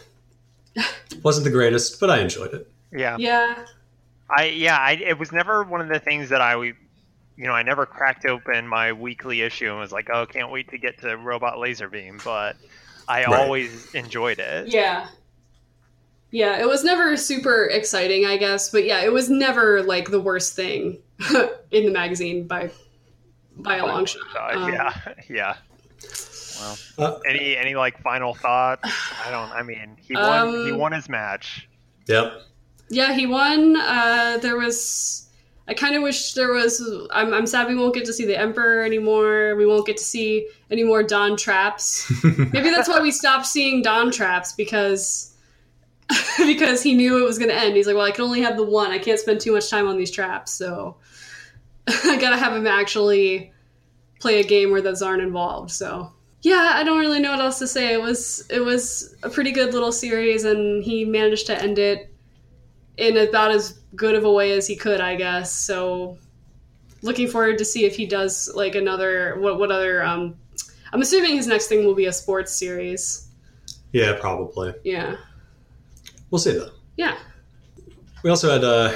Wasn't 1.24 1.46
the 1.46 1.52
greatest, 1.52 2.00
but 2.00 2.10
I 2.10 2.20
enjoyed 2.20 2.54
it. 2.54 2.70
Yeah. 2.92 3.18
Yeah. 3.18 3.66
I 4.30 4.46
yeah, 4.46 4.78
I 4.78 4.94
it 4.94 5.18
was 5.18 5.32
never 5.32 5.64
one 5.64 5.82
of 5.82 5.88
the 5.88 6.00
things 6.00 6.30
that 6.30 6.42
I 6.42 6.56
you 7.36 7.46
know, 7.46 7.54
I 7.54 7.64
never 7.64 7.86
cracked 7.86 8.26
open 8.26 8.68
my 8.68 8.94
weekly 8.94 9.42
issue 9.42 9.70
and 9.70 9.80
was 9.80 9.92
like, 9.92 10.10
"Oh, 10.12 10.26
can't 10.26 10.52
wait 10.52 10.70
to 10.70 10.78
get 10.78 11.00
to 11.02 11.18
Robot 11.18 11.60
Laser 11.60 11.90
Beam," 11.90 12.20
but 12.24 12.56
I 13.08 13.24
Right. 13.26 13.34
always 13.34 13.94
enjoyed 13.94 14.40
it. 14.40 14.68
Yeah. 14.68 15.08
Yeah, 16.32 16.60
it 16.60 16.68
was 16.68 16.84
never 16.84 17.16
super 17.16 17.66
exciting, 17.66 18.26
I 18.26 18.38
guess, 18.38 18.70
but 18.70 18.86
yeah, 18.86 19.02
it 19.04 19.14
was 19.14 19.30
never 19.30 19.84
like 19.84 20.10
the 20.10 20.20
worst 20.20 20.56
thing 20.56 20.98
in 21.72 21.86
the 21.86 21.92
magazine 21.92 22.48
by 22.48 22.72
by 23.58 23.78
a 23.78 23.86
long 23.86 24.06
shot. 24.06 24.56
Um, 24.56 24.74
yeah, 24.74 24.94
yeah. 25.30 25.56
Well, 26.98 27.16
Uh, 27.16 27.20
any 27.30 27.56
any 27.58 27.76
like 27.76 28.00
final 28.02 28.34
thoughts? 28.34 28.90
I 29.26 29.30
don't. 29.32 29.52
I 29.52 29.64
mean, 29.64 29.98
he 30.02 30.16
won. 30.16 30.66
he 30.66 30.72
Um, 30.72 30.78
won 30.78 30.92
his 30.92 31.10
match. 31.10 31.68
yep. 32.08 32.34
Yeah, 32.90 33.14
he 33.14 33.26
won. 33.26 33.76
Uh, 33.78 34.38
there 34.42 34.58
was 34.58 35.28
I 35.68 35.74
kind 35.74 35.96
of 35.96 36.04
wish 36.04 36.34
there 36.34 36.52
was. 36.52 36.82
I'm, 37.12 37.34
I'm 37.34 37.48
sad 37.48 37.68
we 37.68 37.76
won't 37.76 37.94
get 37.94 38.06
to 38.06 38.14
see 38.14 38.26
the 38.26 38.38
Emperor 38.38 38.84
anymore. 38.84 39.56
We 39.56 39.66
won't 39.66 39.86
get 39.88 39.98
to 39.98 40.04
see 40.04 40.48
any 40.70 40.84
more 40.84 41.04
Dawn 41.04 41.38
traps. 41.38 42.12
Maybe 42.24 42.70
that's 42.70 42.90
why 42.90 43.00
we 43.02 43.12
stopped 43.12 43.46
seeing 43.46 43.82
Dawn 43.82 44.12
traps 44.12 44.52
because 44.54 45.34
because 46.38 46.84
he 46.84 46.94
knew 46.94 47.18
it 47.18 47.26
was 47.26 47.38
going 47.40 47.50
to 47.50 47.56
end. 47.58 47.76
He's 47.76 47.88
like, 47.88 47.96
well, 47.96 48.06
I 48.06 48.12
can 48.12 48.26
only 48.26 48.42
have 48.42 48.58
the 48.58 48.66
one. 48.66 48.92
I 48.92 49.00
can't 49.00 49.20
spend 49.20 49.40
too 49.40 49.54
much 49.54 49.70
time 49.70 49.88
on 49.88 49.98
these 49.98 50.12
traps, 50.12 50.52
so 50.52 50.98
I 51.88 52.18
gotta 52.20 52.38
have 52.38 52.54
him 52.56 52.68
actually 52.68 53.52
play 54.20 54.40
a 54.40 54.44
game 54.44 54.72
where 54.72 54.82
those 54.82 55.02
aren't 55.02 55.22
involved. 55.24 55.72
So 55.72 56.12
yeah, 56.44 56.74
I 56.76 56.84
don't 56.84 57.00
really 57.00 57.20
know 57.20 57.32
what 57.32 57.40
else 57.40 57.60
to 57.60 57.68
say. 57.68 57.94
It 57.94 58.02
was 58.02 58.46
it 58.50 58.60
was 58.60 59.16
a 59.24 59.30
pretty 59.30 59.52
good 59.52 59.74
little 59.74 59.94
series, 59.94 60.44
and 60.44 60.84
he 60.84 61.06
managed 61.06 61.48
to 61.48 61.60
end 61.60 61.80
it 61.80 62.14
in 62.98 63.18
about 63.18 63.52
as 63.52 63.80
good 63.96 64.14
of 64.14 64.26
a 64.26 64.32
way 64.32 64.52
as 64.52 64.68
he 64.68 64.76
could, 64.76 65.00
I 65.00 65.16
guess. 65.16 65.54
So 65.54 66.18
looking 67.02 67.30
forward 67.30 67.58
to 67.58 67.66
see 67.66 67.86
if 67.86 67.96
he 67.96 68.06
does 68.06 68.52
like 68.54 68.76
another 68.76 69.40
what 69.40 69.58
what 69.58 69.72
other 69.72 70.04
um 70.04 70.36
I'm 70.92 71.02
assuming 71.02 71.38
his 71.38 71.48
next 71.48 71.68
thing 71.68 71.86
will 71.86 71.96
be 71.96 72.06
a 72.06 72.14
sports 72.14 72.56
series. 72.56 73.30
Yeah, 73.94 74.18
probably. 74.20 74.74
Yeah. 74.84 75.16
We'll 76.30 76.40
see 76.40 76.52
though. 76.52 76.72
Yeah. 76.98 77.18
We 78.22 78.30
also 78.30 78.52
had 78.52 78.66
uh 78.66 78.96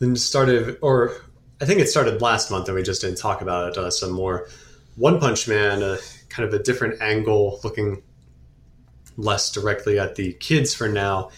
then 0.00 0.16
started 0.16 0.76
or 0.82 1.12
I 1.60 1.66
think 1.66 1.78
it 1.78 1.88
started 1.88 2.20
last 2.20 2.50
month 2.50 2.66
and 2.66 2.74
we 2.74 2.82
just 2.82 3.00
didn't 3.00 3.18
talk 3.18 3.42
about 3.42 3.68
it 3.68 3.78
uh, 3.78 3.90
some 3.90 4.10
more. 4.10 4.48
One 4.96 5.18
Punch 5.20 5.48
Man, 5.48 5.82
uh, 5.82 5.98
kind 6.28 6.48
of 6.48 6.58
a 6.58 6.62
different 6.62 7.00
angle, 7.00 7.60
looking 7.64 8.02
less 9.16 9.50
directly 9.50 9.98
at 9.98 10.14
the 10.14 10.32
kids 10.34 10.74
for 10.74 10.88
now, 10.88 11.30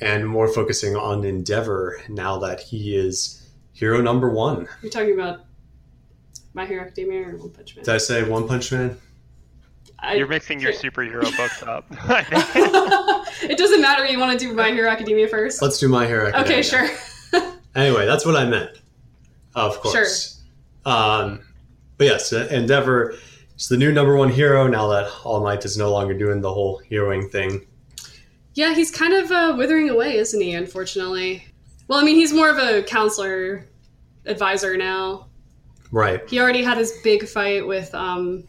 and 0.00 0.26
more 0.26 0.48
focusing 0.48 0.96
on 0.96 1.24
Endeavor 1.24 2.00
now 2.08 2.38
that 2.38 2.60
he 2.60 2.96
is 2.96 3.48
hero 3.72 4.00
number 4.00 4.28
one. 4.30 4.68
You're 4.82 4.90
talking 4.90 5.14
about 5.14 5.40
My 6.54 6.66
Hero 6.66 6.84
Academia 6.84 7.28
or 7.28 7.36
One 7.36 7.50
Punch 7.50 7.76
Man? 7.76 7.84
Did 7.84 7.94
I 7.94 7.98
say 7.98 8.28
One 8.28 8.46
Punch 8.46 8.72
Man? 8.72 8.98
I, 10.00 10.14
You're 10.14 10.28
mixing 10.28 10.60
your 10.60 10.72
superhero 10.72 11.22
books 11.36 11.62
up. 11.62 11.86
it 13.42 13.58
doesn't 13.58 13.80
matter. 13.80 14.06
You 14.06 14.18
want 14.18 14.38
to 14.38 14.46
do 14.46 14.52
My 14.54 14.70
Hero 14.70 14.88
Academia 14.88 15.28
first? 15.28 15.60
Let's 15.60 15.78
do 15.78 15.88
My 15.88 16.06
Hero 16.06 16.28
Academia. 16.28 16.58
Okay, 16.58 16.62
sure. 16.62 16.88
Anyway, 17.74 18.06
that's 18.06 18.24
what 18.26 18.34
I 18.34 18.44
meant. 18.44 18.70
Of 19.54 19.80
course. 19.80 20.42
Um, 20.84 21.40
but 21.98 22.06
yes, 22.06 22.32
Endeavor 22.32 23.14
is 23.56 23.68
the 23.68 23.76
new 23.76 23.92
number 23.92 24.16
one 24.16 24.30
hero 24.30 24.66
now 24.66 24.88
that 24.88 25.10
All 25.24 25.42
Might 25.42 25.64
is 25.64 25.76
no 25.76 25.92
longer 25.92 26.14
doing 26.14 26.40
the 26.40 26.52
whole 26.52 26.80
heroing 26.90 27.30
thing. 27.30 27.66
Yeah, 28.54 28.74
he's 28.74 28.90
kind 28.90 29.12
of 29.12 29.30
uh, 29.30 29.54
withering 29.56 29.90
away, 29.90 30.16
isn't 30.16 30.40
he? 30.40 30.54
Unfortunately. 30.54 31.44
Well, 31.86 31.98
I 31.98 32.04
mean, 32.04 32.16
he's 32.16 32.32
more 32.32 32.50
of 32.50 32.58
a 32.58 32.82
counselor 32.82 33.66
advisor 34.26 34.76
now. 34.76 35.26
Right. 35.90 36.28
He 36.28 36.40
already 36.40 36.62
had 36.62 36.78
his 36.78 36.92
big 37.02 37.26
fight 37.26 37.66
with 37.66 37.94
um, 37.94 38.44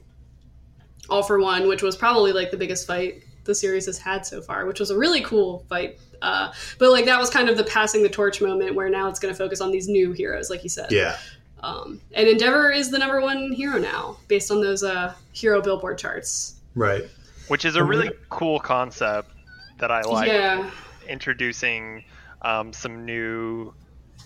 All 1.09 1.23
for 1.23 1.39
One, 1.39 1.67
which 1.67 1.81
was 1.81 1.95
probably 1.95 2.31
like 2.31 2.51
the 2.51 2.57
biggest 2.57 2.85
fight 2.85 3.23
the 3.45 3.55
series 3.55 3.85
has 3.85 3.97
had 3.97 4.25
so 4.25 4.41
far, 4.41 4.65
which 4.65 4.79
was 4.79 4.89
a 4.91 4.97
really 4.97 5.21
cool 5.21 5.65
fight. 5.69 5.99
Uh, 6.21 6.51
but 6.77 6.91
like 6.91 7.05
that 7.05 7.19
was 7.19 7.29
kind 7.29 7.49
of 7.49 7.57
the 7.57 7.63
passing 7.63 8.03
the 8.03 8.09
torch 8.09 8.41
moment 8.41 8.75
where 8.75 8.89
now 8.89 9.07
it's 9.07 9.19
going 9.19 9.33
to 9.33 9.37
focus 9.37 9.61
on 9.61 9.71
these 9.71 9.87
new 9.87 10.11
heroes, 10.11 10.49
like 10.49 10.63
you 10.63 10.69
said. 10.69 10.91
Yeah. 10.91 11.17
Um, 11.61 11.99
and 12.13 12.27
Endeavor 12.27 12.71
is 12.71 12.89
the 12.89 12.97
number 12.97 13.21
one 13.21 13.51
hero 13.51 13.79
now, 13.79 14.17
based 14.27 14.51
on 14.51 14.61
those 14.61 14.83
uh, 14.83 15.13
hero 15.33 15.61
billboard 15.61 15.97
charts. 15.97 16.55
Right. 16.75 17.03
Which 17.47 17.65
is 17.65 17.75
a 17.75 17.83
really 17.83 18.11
cool 18.29 18.59
concept 18.59 19.31
that 19.79 19.91
I 19.91 20.01
like. 20.01 20.27
yeah, 20.27 20.69
Introducing 21.07 22.03
um, 22.43 22.71
some 22.71 23.05
new 23.05 23.73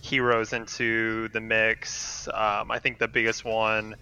heroes 0.01 0.53
into 0.53 1.29
the 1.29 1.39
mix. 1.39 2.27
Um, 2.27 2.69
I 2.69 2.79
think 2.79 2.99
the 2.99 3.07
biggest 3.07 3.45
one 3.45 3.95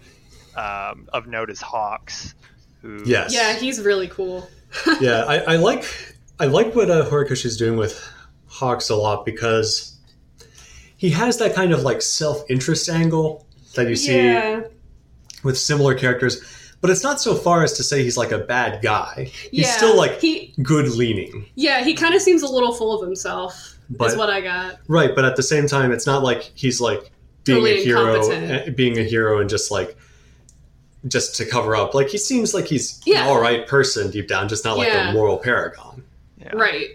um, 0.56 1.08
of 1.12 1.26
note 1.26 1.50
is 1.50 1.60
Hawks. 1.60 2.34
Who, 2.82 3.02
Yes. 3.06 3.32
yeah, 3.32 3.54
he's 3.54 3.80
really 3.80 4.08
cool. 4.08 4.50
yeah, 5.00 5.24
I, 5.24 5.38
I 5.38 5.56
like 5.56 5.84
I 6.40 6.46
like 6.46 6.74
what 6.74 6.90
uh, 6.90 7.08
Horikoshi 7.08 7.44
is 7.46 7.56
doing 7.56 7.76
with 7.76 8.02
Hawks 8.48 8.90
a 8.90 8.96
lot 8.96 9.24
because 9.24 9.91
he 11.02 11.10
has 11.10 11.36
that 11.38 11.52
kind 11.52 11.72
of 11.72 11.82
like 11.82 12.00
self 12.00 12.48
interest 12.48 12.88
angle 12.88 13.44
that 13.74 13.88
you 13.88 13.96
see 13.96 14.14
yeah, 14.14 14.60
with 15.42 15.58
similar 15.58 15.96
characters, 15.96 16.40
but 16.80 16.90
it's 16.90 17.02
not 17.02 17.20
so 17.20 17.34
far 17.34 17.64
as 17.64 17.72
to 17.72 17.82
say 17.82 18.04
he's 18.04 18.16
like 18.16 18.30
a 18.30 18.38
bad 18.38 18.80
guy. 18.82 19.28
He's 19.50 19.66
yeah. 19.66 19.72
still 19.72 19.96
like 19.96 20.20
he. 20.20 20.54
good 20.62 20.90
leaning, 20.90 21.44
Yeah, 21.56 21.82
he 21.82 21.94
kind 21.94 22.14
of 22.14 22.22
seems 22.22 22.42
a 22.42 22.46
little 22.46 22.72
full 22.72 22.94
of 22.96 23.04
himself. 23.04 23.76
But- 23.90 24.12
is 24.12 24.16
what 24.16 24.30
I 24.30 24.42
got. 24.42 24.78
right? 24.86 25.12
But 25.12 25.24
at 25.24 25.34
the 25.34 25.42
same 25.42 25.66
time, 25.66 25.90
it's 25.90 26.06
not 26.06 26.22
like 26.22 26.42
he's 26.54 26.80
like 26.80 27.10
being 27.42 27.58
Totally 27.58 27.80
a 27.80 27.84
hero, 27.84 28.30
eh, 28.30 28.70
being 28.70 28.96
a 28.96 29.02
hero, 29.02 29.40
and 29.40 29.50
just 29.50 29.72
like 29.72 29.96
just 31.08 31.34
to 31.38 31.44
cover 31.44 31.74
up. 31.74 31.94
Like 31.94 32.10
he 32.10 32.18
seems 32.18 32.54
like 32.54 32.66
he's 32.66 33.00
Yeah. 33.04 33.22
an 33.24 33.26
all 33.28 33.40
right 33.40 33.66
person 33.66 34.08
deep 34.12 34.28
down, 34.28 34.48
just 34.48 34.64
not 34.64 34.78
like 34.78 34.86
Yeah. 34.86 35.10
a 35.10 35.12
moral 35.12 35.36
paragon. 35.38 36.04
Yeah. 36.38 36.52
Right. 36.54 36.90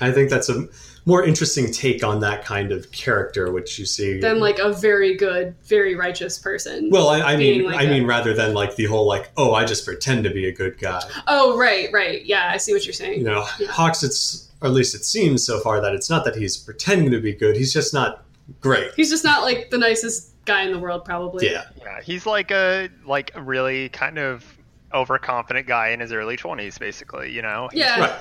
I 0.00 0.10
think 0.10 0.28
that's 0.28 0.48
a 0.48 0.66
more 1.08 1.24
interesting 1.24 1.72
take 1.72 2.04
on 2.04 2.20
that 2.20 2.44
kind 2.44 2.70
of 2.70 2.92
character, 2.92 3.50
which 3.50 3.78
you 3.78 3.86
see. 3.86 4.20
Than 4.20 4.40
like 4.40 4.58
a 4.58 4.74
very 4.74 5.16
good, 5.16 5.54
very 5.64 5.94
righteous 5.94 6.38
person. 6.38 6.90
well, 6.90 7.08
I, 7.08 7.32
I 7.32 7.36
mean, 7.36 7.64
like 7.64 7.76
I 7.78 7.84
a- 7.84 7.88
mean, 7.88 8.06
rather 8.06 8.34
than 8.34 8.52
like 8.52 8.76
the 8.76 8.84
whole 8.84 9.06
like, 9.06 9.30
oh, 9.38 9.54
I 9.54 9.64
just 9.64 9.86
pretend 9.86 10.24
to 10.24 10.30
be 10.30 10.46
a 10.48 10.52
good 10.52 10.78
guy. 10.78 11.00
oh, 11.26 11.56
right, 11.56 11.88
right. 11.94 12.22
Yeah, 12.26 12.50
I 12.52 12.58
see 12.58 12.74
what 12.74 12.84
you're 12.84 12.92
saying. 12.92 13.20
You 13.20 13.24
know, 13.24 13.46
Yeah. 13.58 13.68
Hawks. 13.68 14.02
It's 14.02 14.50
or 14.60 14.68
at 14.68 14.74
least 14.74 14.94
it 14.94 15.02
seems 15.04 15.42
so 15.46 15.60
far 15.60 15.80
that 15.80 15.94
it's 15.94 16.10
not 16.10 16.26
that 16.26 16.36
he's 16.36 16.58
pretending 16.58 17.10
to 17.12 17.20
be 17.20 17.32
good. 17.32 17.56
He's 17.56 17.72
just 17.72 17.94
not 17.94 18.24
great. 18.60 18.90
He's 18.94 19.08
just 19.08 19.24
not 19.24 19.42
like 19.42 19.70
the 19.70 19.78
nicest 19.78 20.34
guy 20.44 20.62
in 20.64 20.72
the 20.72 20.78
world, 20.78 21.06
probably. 21.06 21.50
Yeah, 21.50 21.64
Yeah, 21.80 22.02
he's 22.02 22.26
like 22.26 22.50
a 22.50 22.90
like 23.06 23.30
a 23.34 23.40
really 23.40 23.88
kind 23.88 24.18
of 24.18 24.44
overconfident 24.92 25.66
guy 25.66 25.88
in 25.88 26.00
his 26.00 26.12
early 26.12 26.36
twenties, 26.36 26.76
basically. 26.76 27.32
You 27.32 27.40
know. 27.40 27.70
Yeah. 27.72 27.98
right. 28.00 28.18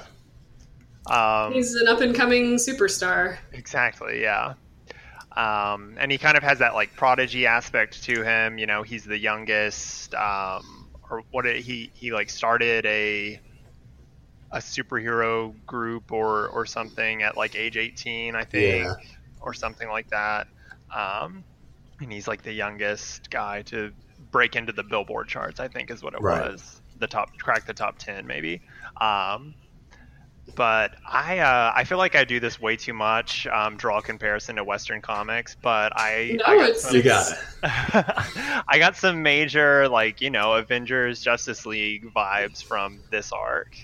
Um, 1.09 1.53
He's 1.53 1.73
an 1.75 1.87
up 1.87 2.01
and 2.01 2.13
coming 2.15 2.55
superstar. 2.55 3.37
Exactly, 3.53 4.21
yeah. 4.21 4.53
Um, 5.35 5.95
and 5.99 6.11
he 6.11 6.17
kind 6.17 6.35
of 6.35 6.43
has 6.43 6.59
that 6.59 6.73
like 6.73 6.95
prodigy 6.95 7.45
aspect 7.45 8.03
to 8.03 8.23
him. 8.23 8.57
You 8.57 8.65
know, 8.65 8.83
he's 8.83 9.03
the 9.03 9.17
youngest, 9.17 10.13
um, 10.15 10.89
or 11.09 11.21
what 11.31 11.45
it, 11.45 11.57
he 11.63 11.91
he 11.93 12.11
like 12.11 12.29
started 12.29 12.85
a 12.85 13.39
a 14.51 14.57
superhero 14.57 15.53
group 15.65 16.11
or 16.11 16.47
or 16.47 16.65
something 16.65 17.21
at 17.21 17.37
like 17.37 17.55
age 17.55 17.77
18, 17.77 18.33
I 18.35 18.43
think, 18.45 18.85
Yeah. 18.85 18.95
or 19.41 19.53
something 19.53 19.87
like 19.89 20.09
that. 20.09 20.47
Um, 20.95 21.43
and 21.99 22.11
he's 22.11 22.27
like 22.27 22.41
the 22.43 22.53
youngest 22.53 23.29
guy 23.29 23.61
to 23.63 23.91
break 24.31 24.55
into 24.55 24.71
the 24.73 24.83
Billboard 24.83 25.27
charts. 25.27 25.59
I 25.59 25.67
think 25.67 25.91
is 25.91 26.01
what 26.01 26.13
it 26.15 26.21
Right. 26.21 26.51
was. 26.51 26.81
The 26.99 27.07
top, 27.07 27.37
crack 27.37 27.65
the 27.67 27.73
top 27.73 27.99
ten, 27.99 28.25
maybe. 28.25 28.61
Um, 28.99 29.53
but 30.55 30.95
I 31.07 31.39
uh, 31.39 31.71
I 31.75 31.83
feel 31.83 31.97
like 31.97 32.15
I 32.15 32.23
do 32.23 32.39
this 32.39 32.59
way 32.59 32.75
too 32.75 32.93
much. 32.93 33.45
Um, 33.47 33.77
draw 33.77 33.99
a 33.99 34.01
comparison 34.01 34.55
to 34.55 34.63
Western 34.63 35.01
comics, 35.01 35.55
but 35.61 35.91
I 35.95 36.37
No, 36.39 36.45
I 36.45 36.55
got 36.57 36.63
it's- 36.69 36.81
some- 36.83 36.95
you 36.95 37.03
got 37.03 37.31
it. 37.31 37.37
I 38.67 38.77
got 38.79 38.95
some 38.95 39.21
major 39.23 39.87
like 39.89 40.21
you 40.21 40.29
know 40.29 40.53
Avengers 40.53 41.21
Justice 41.21 41.65
League 41.65 42.11
vibes 42.13 42.63
from 42.63 42.99
this 43.11 43.31
arc. 43.31 43.75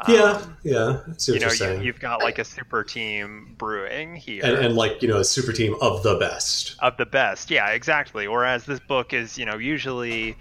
Um, 0.00 0.12
Yeah, 0.14 0.46
yeah. 0.64 1.00
You 1.28 1.38
know 1.38 1.52
you, 1.52 1.80
you've 1.82 2.00
got 2.00 2.20
like 2.22 2.38
a 2.40 2.44
super 2.44 2.82
team 2.82 3.54
brewing 3.56 4.16
here 4.16 4.44
and, 4.44 4.56
and 4.56 4.74
like 4.74 5.00
you 5.02 5.08
know, 5.08 5.18
a 5.18 5.24
super 5.24 5.52
team 5.52 5.76
of 5.80 6.02
the 6.02 6.16
best. 6.16 6.74
of 6.80 6.96
the 6.96 7.06
best. 7.06 7.48
Yeah, 7.50 7.68
exactly. 7.70 8.26
Whereas 8.26 8.64
this 8.66 8.80
book 8.80 9.12
is, 9.12 9.38
you 9.38 9.46
know, 9.46 9.56
usually 9.56 10.36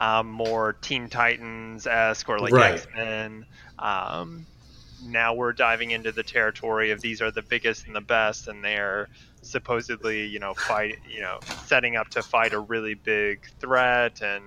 um, 0.00 0.30
more 0.30 0.74
Teen 0.82 1.08
Titans 1.08 1.86
esque 1.86 2.28
or 2.28 2.38
like 2.38 2.52
Right. 2.52 2.74
X 2.74 2.86
Men. 2.94 3.46
Um, 3.78 4.44
now 5.04 5.34
we're 5.34 5.52
diving 5.52 5.90
into 5.90 6.12
the 6.12 6.22
territory 6.22 6.90
of 6.90 7.00
these 7.00 7.20
are 7.22 7.30
the 7.30 7.42
biggest 7.42 7.86
and 7.86 7.94
the 7.94 8.00
best, 8.00 8.48
and 8.48 8.64
they're 8.64 9.08
supposedly, 9.42 10.26
you 10.26 10.38
know, 10.38 10.54
fight, 10.54 10.98
you 11.08 11.20
know, 11.20 11.38
setting 11.66 11.96
up 11.96 12.08
to 12.10 12.22
fight 12.22 12.52
a 12.52 12.58
really 12.58 12.94
big 12.94 13.48
threat, 13.60 14.20
and 14.22 14.44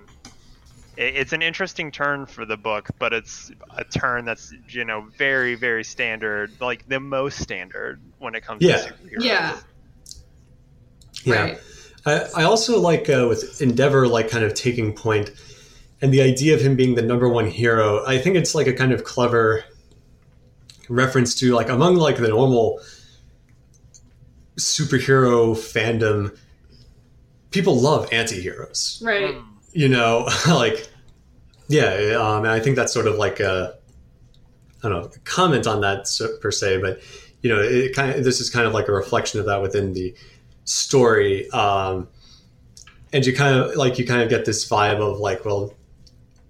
it's 0.98 1.32
an 1.32 1.42
interesting 1.42 1.90
turn 1.90 2.26
for 2.26 2.46
the 2.46 2.58
book, 2.58 2.90
but 3.00 3.14
it's 3.14 3.50
a 3.78 3.84
turn 3.84 4.26
that's, 4.26 4.54
you 4.68 4.84
know, 4.84 5.08
very, 5.18 5.56
very 5.56 5.84
standard, 5.84 6.52
like 6.60 6.88
the 6.90 7.00
most 7.00 7.40
standard 7.40 8.02
when 8.20 8.36
it 8.36 8.44
comes 8.44 8.62
Yeah. 8.62 8.78
to 8.78 8.94
superheroes. 8.94 9.24
Yeah. 9.24 9.58
Yeah. 11.24 11.42
Right. 11.42 11.60
I, 12.06 12.42
I 12.42 12.44
also 12.44 12.80
like 12.80 13.10
uh, 13.10 13.28
with 13.30 13.62
Endeavor, 13.62 14.08
like 14.08 14.30
kind 14.30 14.44
of 14.44 14.54
taking 14.54 14.94
point, 14.94 15.32
and 16.02 16.12
the 16.12 16.22
idea 16.22 16.56
of 16.56 16.62
him 16.62 16.76
being 16.76 16.96
the 16.96 17.02
number 17.04 17.30
one 17.30 17.48
hero. 17.48 18.04
I 18.06 18.18
think 18.18 18.36
it's 18.36 18.56
like 18.56 18.68
a 18.68 18.74
kind 18.74 18.92
of 18.92 19.04
clever 19.04 19.64
reference 20.92 21.34
to 21.36 21.54
like 21.56 21.70
among 21.70 21.96
like 21.96 22.18
the 22.18 22.28
normal 22.28 22.80
superhero 24.58 25.56
fandom. 25.56 26.38
People 27.52 27.76
love 27.80 28.08
anti-heroes, 28.14 29.02
Right. 29.06 29.36
you 29.74 29.90
know, 29.90 30.28
like 30.48 30.88
yeah. 31.68 32.16
Um, 32.20 32.40
and 32.44 32.50
I 32.50 32.60
think 32.60 32.76
that's 32.76 32.94
sort 32.94 33.08
of 33.08 33.16
like 33.16 33.40
a 33.40 33.76
I 34.84 34.90
don't 34.90 35.04
know 35.04 35.12
comment 35.24 35.68
on 35.68 35.82
that 35.82 36.08
per 36.42 36.52
se, 36.52 36.78
but 36.82 37.02
you 37.42 37.50
know, 37.50 37.60
it 37.62 37.96
kind 37.96 38.12
of 38.12 38.24
this 38.24 38.40
is 38.40 38.50
kind 38.50 38.68
of 38.68 38.74
like 38.74 38.88
a 38.88 38.92
reflection 38.92 39.40
of 39.40 39.46
that 39.48 39.62
within 39.62 39.94
the 39.94 40.14
story. 40.66 41.50
Um, 41.52 42.08
and 43.14 43.26
you 43.26 43.36
kind 43.36 43.58
of 43.60 43.76
like 43.76 44.00
you 44.00 44.06
kind 44.06 44.22
of 44.22 44.30
get 44.30 44.46
this 44.46 44.68
vibe 44.70 45.00
of 45.00 45.20
like, 45.20 45.44
well, 45.44 45.74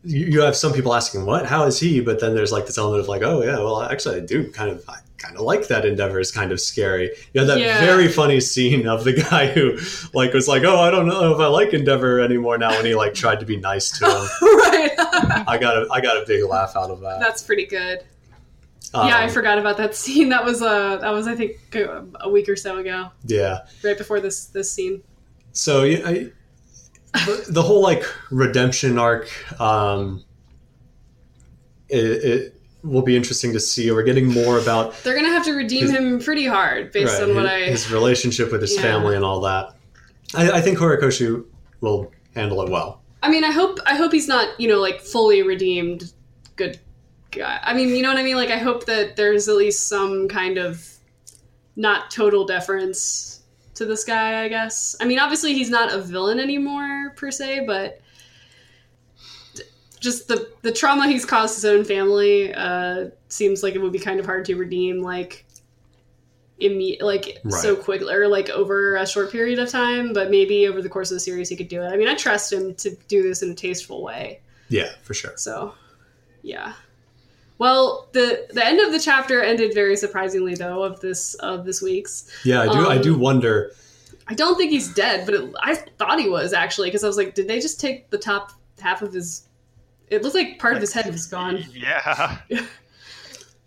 you, 0.04 0.26
you 0.26 0.42
have 0.42 0.56
some 0.56 0.74
people 0.74 0.94
asking, 0.94 1.26
"What? 1.26 1.46
How 1.46 1.66
is 1.66 1.80
he?" 1.80 2.00
But 2.02 2.20
then 2.20 2.34
there's 2.36 2.52
like 2.52 2.66
this 2.66 2.78
element 2.78 3.02
of 3.02 3.08
like, 3.08 3.22
"Oh 3.22 3.44
yeah, 3.44 3.58
well, 3.58 3.82
actually, 3.84 4.18
I 4.18 4.20
do 4.22 4.52
kind 4.52 4.70
of, 4.72 4.84
I 4.90 4.98
kind 5.18 5.36
of 5.36 5.42
like 5.42 5.68
that 5.68 5.86
endeavor. 5.86 6.20
is 6.20 6.32
kind 6.32 6.52
of 6.52 6.60
scary." 6.60 7.12
You 7.34 7.42
had 7.42 7.50
that 7.50 7.60
Yeah. 7.60 7.80
very 7.86 8.08
funny 8.08 8.40
scene 8.40 8.88
of 8.88 9.04
the 9.04 9.14
guy 9.30 9.48
who 9.48 9.78
like 10.14 10.34
was 10.34 10.48
like, 10.48 10.64
"Oh, 10.64 10.80
I 10.80 10.90
don't 10.92 11.08
know 11.08 11.34
if 11.34 11.40
I 11.40 11.48
like 11.48 11.74
Endeavor 11.74 12.20
anymore 12.20 12.58
now," 12.58 12.72
when 12.72 12.86
he 12.86 12.96
like 12.96 13.14
tried 13.14 13.40
to 13.42 13.46
be 13.46 13.58
nice 13.58 13.92
to 14.00 14.06
him. 14.06 14.28
right. 14.42 14.92
I 15.48 15.58
got 15.60 15.78
a, 15.78 15.88
I 15.92 16.02
got 16.02 16.18
a 16.22 16.26
big 16.26 16.44
laugh 16.46 16.76
out 16.76 16.90
of 16.90 17.00
that. 17.02 17.20
That's 17.20 17.44
pretty 17.44 17.66
good. 17.66 18.04
Um, 18.94 19.08
yeah, 19.08 19.20
I 19.20 19.30
forgot 19.30 19.58
about 19.58 19.78
that 19.78 19.96
scene. 19.96 20.30
That 20.30 20.44
was 20.44 20.62
uh 20.62 20.98
that 20.98 21.12
was 21.12 21.28
I 21.28 21.36
think 21.36 21.58
a, 21.76 22.04
a 22.22 22.30
week 22.30 22.50
or 22.50 22.56
so 22.56 22.78
ago, 22.80 23.10
Yeah. 23.26 23.60
right 23.84 23.98
before 23.98 24.20
this 24.20 24.46
this 24.48 24.70
scene. 24.72 25.02
So 25.54 25.84
yeah, 25.84 26.00
I, 26.08 26.32
the, 27.14 27.46
the 27.50 27.62
whole 27.62 27.82
like 27.82 28.04
redemption 28.30 28.98
arc, 28.98 29.30
um, 29.60 30.24
it, 31.90 31.98
it 32.24 32.62
will 32.84 33.02
be 33.02 33.16
interesting 33.16 33.54
to 33.54 33.60
see. 33.60 33.92
We're 33.92 34.04
getting 34.04 34.28
more 34.28 34.60
about 34.60 34.96
They're 35.04 35.16
gonna 35.16 35.30
have 35.30 35.46
to 35.46 35.54
redeem 35.54 35.82
His- 35.84 35.92
him 35.92 36.20
pretty 36.20 36.46
hard 36.46 36.92
based 36.92 37.14
right, 37.20 37.30
on 37.30 37.36
what 37.36 37.44
his, 37.44 37.52
I. 37.52 37.60
his 37.72 37.92
relationship 37.92 38.52
with 38.52 38.62
his 38.62 38.76
Yeah. 38.76 38.82
family 38.82 39.16
and 39.16 39.26
all 39.26 39.42
that. 39.42 39.76
I, 40.36 40.52
I 40.52 40.62
think 40.62 40.78
Horikoshi 40.78 41.44
will 41.82 42.12
handle 42.36 42.62
it 42.62 42.70
well. 42.70 43.02
I 43.24 43.30
mean, 43.30 43.44
I 43.44 43.52
hope 43.52 43.80
I 43.86 43.96
hope 43.96 44.12
he's 44.12 44.28
not 44.28 44.60
you 44.60 44.68
know 44.68 44.80
like 44.80 45.02
fully 45.02 45.44
redeemed. 45.44 46.14
Good 46.56 46.80
guy. 47.32 47.60
I 47.62 47.74
mean, 47.74 47.90
you 47.90 48.02
know 48.02 48.10
what 48.10 48.18
I 48.18 48.24
mean. 48.24 48.36
Like, 48.36 48.50
I 48.50 48.58
hope 48.58 48.86
that 48.86 49.16
there's 49.16 49.48
at 49.48 49.56
least 49.56 49.88
some 49.88 50.28
kind 50.28 50.58
of 50.58 50.88
not 51.76 52.10
total 52.12 52.46
deference 52.46 53.41
to 53.82 53.86
this 53.88 54.04
guy. 54.04 54.44
I 54.44 54.48
guess. 54.48 54.96
I 55.02 55.06
mean, 55.06 55.20
obviously 55.20 55.54
he's 55.54 55.70
not 55.70 55.94
a 55.94 56.00
villain 56.00 56.40
anymore 56.40 57.12
per 57.16 57.30
se, 57.32 57.66
but 57.68 58.00
just 60.00 60.28
the 60.28 60.50
the 60.62 60.72
trauma 60.72 61.08
he's 61.08 61.26
caused 61.26 61.56
his 61.56 61.66
own 61.66 61.84
family 61.84 62.54
uh, 62.54 63.10
seems 63.28 63.62
like 63.64 63.76
it 63.76 63.80
would 63.80 63.92
be 63.92 64.00
kind 64.00 64.20
of 64.20 64.26
hard 64.26 64.46
to 64.46 64.56
redeem. 64.56 65.02
Like. 65.02 65.46
Imme- 66.62 67.02
like 67.02 67.40
so 67.50 67.76
quickly 67.76 68.14
or 68.14 68.28
like 68.28 68.52
over 68.52 68.96
a 68.96 69.08
short 69.08 69.32
period 69.32 69.58
of 69.58 69.68
time 69.68 70.14
but 70.14 70.30
maybe 70.30 70.68
over 70.68 70.80
the 70.80 70.90
course 70.90 71.10
of 71.10 71.16
the 71.16 71.20
series 71.20 71.50
he 71.50 71.56
could 71.56 71.68
do 71.70 71.82
it 71.82 71.88
i 71.88 71.98
mean 71.98 72.08
i 72.08 72.14
trust 72.14 72.54
him 72.54 72.76
to 72.76 72.96
do 73.08 73.24
this 73.24 73.42
in 73.42 73.50
a 73.50 73.56
tasteful 73.56 74.04
way 74.04 74.42
Yeah, 74.70 74.92
for 75.02 75.16
sure. 75.16 75.32
so 75.38 75.74
yeah 76.44 76.74
well 77.62 78.08
the 78.14 78.48
the 78.58 78.66
end 78.66 78.80
of 78.80 78.92
the 78.92 79.00
chapter 79.00 79.42
ended 79.42 79.74
very 79.74 79.96
surprisingly 79.96 80.56
though 80.56 80.82
of 80.84 81.00
this 81.00 81.36
of 81.36 81.64
this 81.64 81.80
week's 81.82 82.16
Yeah, 82.44 82.62
I 82.62 82.68
do. 82.74 82.88
I 82.90 82.98
do 82.98 83.14
Um, 83.14 83.20
wonder. 83.28 83.72
i 84.28 84.34
don't 84.34 84.56
think 84.58 84.72
he's 84.72 84.90
dead 84.94 85.26
but 85.26 85.34
it, 85.36 85.54
i 85.62 85.76
thought 86.00 86.18
he 86.20 86.28
was 86.30 86.54
actually 86.54 86.88
because 86.90 87.04
i 87.04 87.08
was 87.08 87.18
like 87.18 87.36
did 87.36 87.48
they 87.48 87.60
just 87.60 87.80
take 87.80 88.10
the 88.10 88.18
top 88.18 88.52
half 88.82 89.02
of 89.02 89.14
his 89.14 89.48
it 90.10 90.24
looked 90.24 90.36
like 90.36 90.58
part 90.60 90.74
of 90.76 90.82
his 90.82 90.92
head 90.94 91.06
was 91.12 91.28
gone 91.28 91.64
Yeah, 91.74 92.40
It 92.50 92.66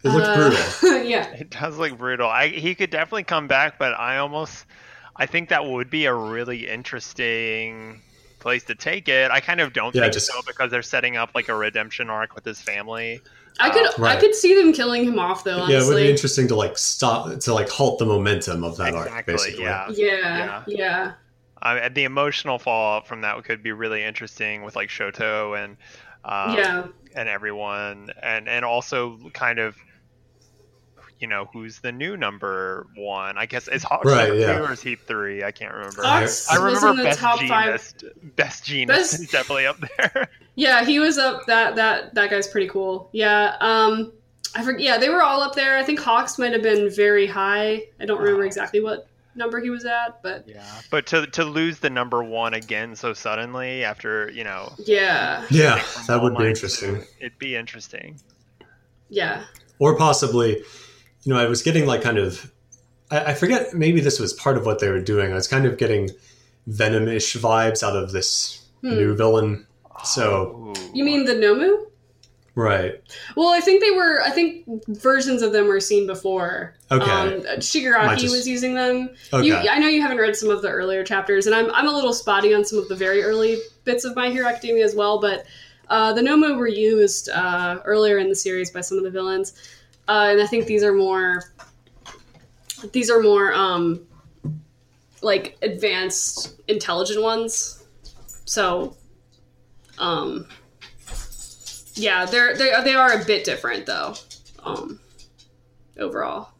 looked 0.05 0.27
Uh, 0.27 0.37
brutal. 0.81 1.03
yeah 1.15 1.27
it 1.33 1.49
does 1.51 1.79
look 1.79 1.97
brutal. 1.97 2.29
I 2.29 2.49
he 2.49 2.75
could 2.75 2.91
definitely 2.91 3.25
come 3.25 3.47
back, 3.49 3.79
but 3.79 3.93
I 3.95 4.19
almost 4.19 4.67
I 5.17 5.27
think 5.27 5.49
that 5.51 5.65
would 5.65 5.89
be 5.89 6.05
a 6.07 6.13
really 6.15 6.69
interesting 6.69 8.03
place 8.41 8.65
to 8.65 8.75
take 8.75 9.09
it. 9.09 9.31
I 9.31 9.41
kind 9.41 9.61
of 9.63 9.73
don't 9.73 9.95
Yeah, 9.95 10.03
think 10.03 10.13
just- 10.15 10.27
so 10.27 10.41
because 10.47 10.71
they're 10.71 10.83
setting 10.83 11.17
up 11.17 11.31
like 11.35 11.49
a 11.49 11.55
redemption 11.55 12.11
arc 12.11 12.35
with 12.35 12.45
his 12.45 12.61
family. 12.61 13.21
I 13.61 13.71
could 13.71 13.87
i 14.03 14.17
could 14.17 14.35
see 14.35 14.55
them 14.55 14.73
killing 14.73 15.05
him 15.05 15.19
off 15.19 15.45
though 15.45 15.59
honestly 15.61 15.75
Yeah, 15.75 15.83
it 15.83 15.87
would 15.87 15.97
be 15.97 16.11
interesting 16.11 16.49
to 16.49 16.57
like 16.57 16.77
stop 16.77 17.39
to 17.39 17.55
like 17.55 17.69
halt 17.69 17.99
the 17.99 18.07
momentum 18.07 18.65
of 18.65 18.77
that 18.79 18.95
arc, 18.95 19.27
basically. 19.27 19.65
Yeah. 19.65 19.89
yeah 19.91 20.63
yeah, 20.67 21.13
Uh, 21.63 21.79
and 21.83 21.95
the 21.95 22.05
emotional 22.05 22.59
fallout 22.59 23.07
from 23.07 23.21
that 23.23 23.43
could 23.45 23.63
be 23.63 23.73
really 23.73 24.03
interesting 24.03 24.63
with 24.65 24.77
like 24.77 24.89
Shoto 24.89 25.57
and 25.63 25.77
um, 26.25 26.57
yeah. 26.57 26.87
and 27.15 27.29
everyone, 27.29 28.11
and 28.23 28.49
and 28.49 28.65
also 28.65 29.19
kind 29.35 29.59
of 29.59 29.77
you 31.25 31.31
know 31.31 31.49
who's 31.55 31.81
the 31.81 31.91
new 31.91 32.19
number 32.19 32.87
one. 32.97 33.39
I 33.39 33.47
guess 33.47 33.67
is 33.67 33.83
Hawks 33.83 34.05
Right, 34.05 34.29
number 34.29 34.41
yeah. 34.43 34.59
two 34.59 34.65
or 34.65 34.73
is 34.73 34.83
he 34.83 34.95
three? 34.95 35.43
I 35.43 35.53
can't 35.53 35.73
remember. 35.73 36.03
Hawks 36.03 36.51
I 36.51 36.59
was 36.59 36.75
remember 36.83 36.91
in 36.91 36.97
the 36.99 37.05
best 37.05 37.19
top 37.19 37.41
five 37.41 37.81
Jeanist. 37.81 38.37
Best 38.37 38.65
Jeanist 38.65 38.87
Best- 38.89 39.15
is 39.21 39.31
definitely 39.31 39.67
up 39.67 39.79
there. 39.97 40.29
Yeah, 40.57 40.85
he 40.85 41.01
was 41.01 41.17
up. 41.19 41.47
That 41.47 41.75
that 41.77 42.15
that 42.15 42.29
guy's 42.31 42.47
pretty 42.47 42.69
cool. 42.69 43.09
Yeah. 43.13 43.57
Um, 43.61 44.13
I 44.55 44.63
forget. 44.63 44.83
Yeah, 44.83 44.99
they 44.99 45.09
were 45.09 45.23
all 45.23 45.41
up 45.43 45.55
there. 45.57 45.77
I 45.79 45.83
think 45.83 45.99
Hawks 45.99 46.39
might 46.39 46.53
have 46.53 46.63
been 46.63 46.89
very 46.95 47.27
high. 47.27 47.83
I 47.99 48.05
don't 48.05 48.19
remember 48.21 48.43
Wow. 48.43 48.47
exactly 48.47 48.81
what 48.81 49.09
number 49.35 49.61
he 49.61 49.71
was 49.71 49.85
at, 49.85 50.23
but 50.23 50.45
yeah, 50.47 50.63
but 50.91 51.07
to 51.07 51.27
to 51.27 51.43
lose 51.45 51.81
the 51.81 51.91
number 51.91 52.23
one 52.23 52.55
again 52.55 52.95
so 52.95 53.13
suddenly 53.15 53.83
after 53.83 54.31
you 54.31 54.45
know 54.45 54.73
yeah, 54.79 55.45
Yeah, 55.51 55.83
that 56.07 56.23
would 56.23 56.37
be 56.39 56.47
interesting. 56.47 57.01
to- 57.01 57.07
It'd 57.19 57.39
be 57.41 57.57
interesting. 57.57 58.21
yeah, 59.09 59.45
or 59.81 59.97
possibly 59.97 60.63
you 61.25 61.33
know 61.33 61.39
i 61.41 61.47
was 61.47 61.63
getting 61.63 61.87
like 61.87 62.03
kind 62.03 62.19
of 62.19 62.51
I, 63.11 63.33
I 63.33 63.35
forget 63.35 63.75
maybe 63.75 64.01
this 64.01 64.19
was 64.21 64.33
part 64.33 64.57
of 64.57 64.65
what 64.67 64.79
they 64.79 64.89
were 64.89 65.01
doing 65.01 65.33
i 65.33 65.35
was 65.35 65.49
kind 65.49 65.67
of 65.67 65.77
getting 65.79 66.11
venom-ish 66.67 67.37
vibes 67.37 67.83
out 67.83 67.97
of 67.97 68.13
this 68.13 68.61
Hmm. 68.83 68.91
new 68.97 69.15
villain 69.17 69.67
so 70.05 70.73
You 70.93 71.05
mean 71.05 71.25
the 71.25 71.33
Nomu? 71.35 71.87
right 72.55 73.01
Well, 73.37 73.49
I 73.49 73.61
think 73.61 73.83
they 73.83 73.91
were. 73.91 74.21
I 74.23 74.31
think 74.31 74.65
versions 74.89 75.41
of 75.43 75.53
them 75.53 75.67
were 75.69 75.81
seen 75.81 76.07
before. 76.07 76.75
Okay. 76.93 77.11
Um, 77.11 77.41
Shigaraki 77.59 78.19
just- 78.19 78.35
was 78.37 78.47
using 78.47 78.75
them. 78.75 79.11
okay 79.33 79.47
You, 79.47 79.55
I 79.57 79.79
know 79.79 79.89
you 79.89 80.03
haven't 80.03 80.19
read 80.19 80.37
some 80.37 80.51
of 80.51 80.61
the 80.63 80.69
earlier 80.69 81.03
chapters, 81.03 81.47
and 81.47 81.55
I'm, 81.55 81.71
I'm 81.75 81.89
a 81.89 81.93
little 81.93 82.13
spotty 82.13 82.55
on 82.55 82.65
some 82.65 82.79
of 82.79 82.89
the 82.89 82.95
very 82.95 83.23
early 83.25 83.59
bits 83.85 84.05
of 84.05 84.15
My 84.15 84.29
Hero 84.31 84.47
Academia 84.47 84.85
as 84.85 84.95
well, 84.95 85.19
but 85.21 85.47
uh, 85.89 86.13
the 86.13 86.21
Nomu 86.21 86.57
were 86.57 86.69
used 86.69 87.29
uh, 87.31 87.79
earlier 87.85 88.19
in 88.19 88.29
the 88.29 88.35
series 88.37 88.71
by 88.71 88.83
some 88.83 88.99
of 88.99 89.05
the 89.05 89.11
villains, 89.11 89.55
uh, 90.09 90.29
and 90.31 90.41
I 90.41 90.47
think 90.47 90.67
these 90.67 90.83
are 90.83 90.93
more 90.93 91.43
these 92.93 93.11
are 93.11 93.21
more 93.21 93.53
um, 93.55 94.07
like 95.23 95.57
advanced, 95.63 96.61
intelligent 96.69 97.23
ones. 97.23 97.85
So, 98.45 98.97
um, 99.99 100.47
yeah, 101.95 102.25
they're 102.27 102.57
they 102.57 102.73
they 102.85 102.95
are 102.95 103.13
a 103.21 103.25
bit 103.25 103.45
different 103.45 103.87
though, 103.87 104.15
um, 104.65 105.01
overall. 105.99 106.51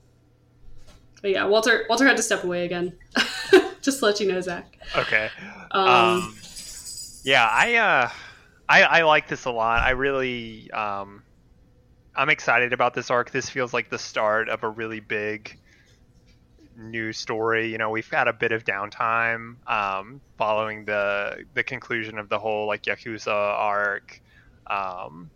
But 1.21 1.33
yeah, 1.33 1.45
Walter 1.47 1.85
Walter 1.89 2.07
had 2.07 2.17
to 2.17 2.23
step 2.23 2.45
away 2.45 2.65
again. 2.65 2.97
Just 3.83 3.99
to 3.99 4.07
let 4.07 4.21
you 4.21 4.31
know, 4.33 4.41
Zach. 4.41 4.79
Okay. 4.97 5.29
Um, 5.71 5.89
Um, 5.89 6.35
yeah, 7.23 7.47
I 7.51 7.75
uh, 7.75 8.11
I 8.69 8.83
I 8.83 9.03
like 9.03 9.29
this 9.29 9.45
a 9.45 9.51
lot. 9.51 9.83
I 9.83 9.91
really 9.91 10.71
um, 10.71 11.23
I'm 12.17 12.31
excited 12.31 12.73
about 12.73 12.95
this 12.95 13.11
arc. 13.11 13.31
This 13.31 13.51
feels 13.51 13.73
like 13.73 13.89
the 13.91 13.99
start 13.99 14.49
of 14.49 14.63
a 14.63 14.69
really 14.69 15.01
big 15.01 15.59
new 16.77 17.13
story. 17.13 17.71
You 17.71 17.79
know, 17.79 17.91
we've 17.91 18.09
had 18.11 18.29
a 18.29 18.33
bit 18.33 18.53
of 18.53 18.65
downtime 18.65 19.57
um, 19.71 20.23
following 20.39 20.85
the 20.85 21.45
the 21.55 21.63
conclusion 21.65 22.19
of 22.19 22.29
the 22.29 22.39
whole 22.39 22.67
like 22.67 22.83
Yakuza 22.83 23.29
arc. 23.33 24.21
Um, 24.69 25.31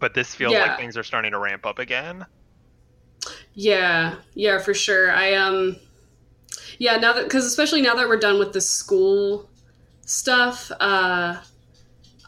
but 0.00 0.12
this 0.14 0.34
feels 0.34 0.58
Yeah. 0.58 0.60
like 0.60 0.76
things 0.76 0.96
are 0.98 1.02
starting 1.02 1.32
to 1.32 1.38
ramp 1.38 1.64
up 1.64 1.78
again. 1.78 2.26
Yeah, 3.54 4.16
yeah, 4.34 4.58
for 4.58 4.74
sure. 4.74 5.10
I 5.10 5.34
um, 5.34 5.76
yeah, 6.78 6.96
now 6.96 7.12
that 7.12 7.24
because 7.24 7.44
especially 7.46 7.82
now 7.82 7.94
that 7.94 8.08
we're 8.08 8.18
done 8.18 8.38
with 8.38 8.52
the 8.52 8.60
school 8.60 9.50
stuff, 10.06 10.70
uh, 10.80 11.40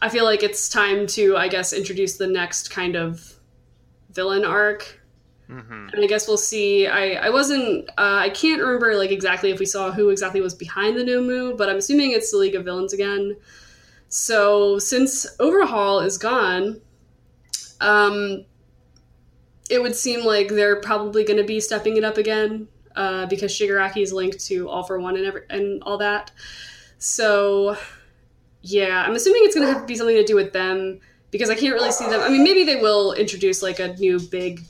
I 0.01 0.09
feel 0.09 0.25
like 0.25 0.43
it's 0.43 0.69
time 0.69 1.07
to, 1.07 1.37
I 1.37 1.47
guess, 1.47 1.73
introduce 1.73 2.17
the 2.17 2.27
next 2.27 2.69
kind 2.69 2.95
of 2.95 3.39
villain 4.11 4.45
arc. 4.45 5.01
hmm 5.47 5.87
And 5.93 6.03
I 6.03 6.07
guess 6.07 6.27
we'll 6.27 6.37
see. 6.37 6.87
I 6.87 7.13
I 7.27 7.29
wasn't. 7.29 7.89
Uh, 7.97 8.17
I 8.25 8.29
can't 8.29 8.61
remember 8.61 8.95
like 8.95 9.11
exactly 9.11 9.51
if 9.51 9.59
we 9.59 9.65
saw 9.65 9.91
who 9.91 10.09
exactly 10.09 10.41
was 10.41 10.55
behind 10.55 10.97
the 10.97 11.03
Nomu, 11.03 11.57
but 11.57 11.69
I'm 11.69 11.77
assuming 11.77 12.11
it's 12.11 12.31
the 12.31 12.37
League 12.37 12.55
of 12.55 12.65
Villains 12.65 12.93
again. 12.93 13.37
So 14.09 14.79
since 14.79 15.25
Overhaul 15.39 15.99
is 16.01 16.17
gone, 16.17 16.81
um, 17.81 18.45
it 19.69 19.81
would 19.81 19.95
seem 19.95 20.25
like 20.25 20.49
they're 20.49 20.79
probably 20.81 21.23
going 21.23 21.37
to 21.37 21.43
be 21.43 21.59
stepping 21.59 21.97
it 21.97 22.03
up 22.03 22.17
again 22.17 22.67
uh, 22.95 23.25
because 23.27 23.51
Shigaraki 23.51 24.01
is 24.01 24.13
linked 24.13 24.39
to 24.47 24.69
All 24.69 24.83
for 24.83 24.99
One 24.99 25.17
and 25.17 25.25
every, 25.25 25.41
and 25.49 25.81
all 25.83 25.97
that. 25.97 26.31
So 26.97 27.77
yeah, 28.65 29.03
I'm 29.05 29.15
assuming 29.15 29.43
it's 29.45 29.55
going 29.55 29.67
to 29.67 29.71
have 29.73 29.83
to 29.83 29.87
be 29.87 29.95
something 29.95 30.15
to 30.15 30.23
do 30.23 30.35
with 30.35 30.51
them 30.53 30.99
because 31.31 31.49
I 31.49 31.55
can't 31.55 31.73
really 31.73 31.91
see 31.91 32.07
them. 32.07 32.21
I 32.21 32.29
mean, 32.29 32.43
maybe 32.43 32.63
they 32.63 32.77
will 32.77 33.13
introduce 33.13 33.61
like 33.61 33.79
a 33.79 33.93
new 33.95 34.19
big 34.19 34.61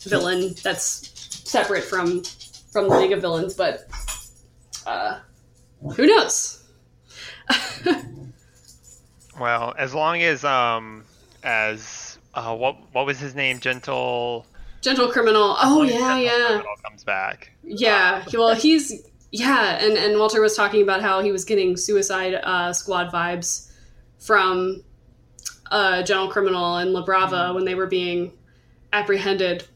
villain 0.00 0.54
that's 0.62 1.10
separate 1.48 1.84
from 1.84 2.22
from 2.72 2.88
the 2.88 2.96
League 2.98 3.12
of 3.12 3.20
Villains, 3.20 3.54
but 3.54 3.86
uh, 4.86 5.20
who 5.96 6.06
knows? 6.06 6.64
Well, 9.38 9.74
as 9.76 9.92
long 9.94 10.22
as 10.22 10.44
um 10.44 11.04
as 11.42 12.18
uh 12.34 12.54
what 12.54 12.76
what 12.92 13.06
was 13.06 13.18
his 13.18 13.34
name? 13.34 13.58
Gentle 13.58 14.46
Gentle 14.80 15.08
Criminal. 15.10 15.56
Oh 15.60 15.82
yeah, 15.82 15.98
Gentle 15.98 16.18
yeah, 16.20 16.46
Criminal 16.46 16.74
comes 16.84 17.04
back. 17.04 17.50
yeah. 17.64 18.24
Well, 18.32 18.54
he's 18.54 19.04
yeah, 19.34 19.84
and 19.84 19.98
and 19.98 20.16
Walter 20.16 20.40
was 20.40 20.54
talking 20.54 20.80
about 20.80 21.02
how 21.02 21.20
he 21.20 21.32
was 21.32 21.44
getting 21.44 21.76
Suicide 21.76 22.34
uh, 22.34 22.72
Squad 22.72 23.10
vibes 23.10 23.68
from 24.20 24.84
uh, 25.72 26.04
Gentle 26.04 26.28
Criminal 26.28 26.76
and 26.76 26.92
La 26.92 27.04
Brava 27.04 27.52
when 27.52 27.64
they 27.64 27.74
were 27.74 27.88
being 27.88 28.32
apprehended. 28.92 29.66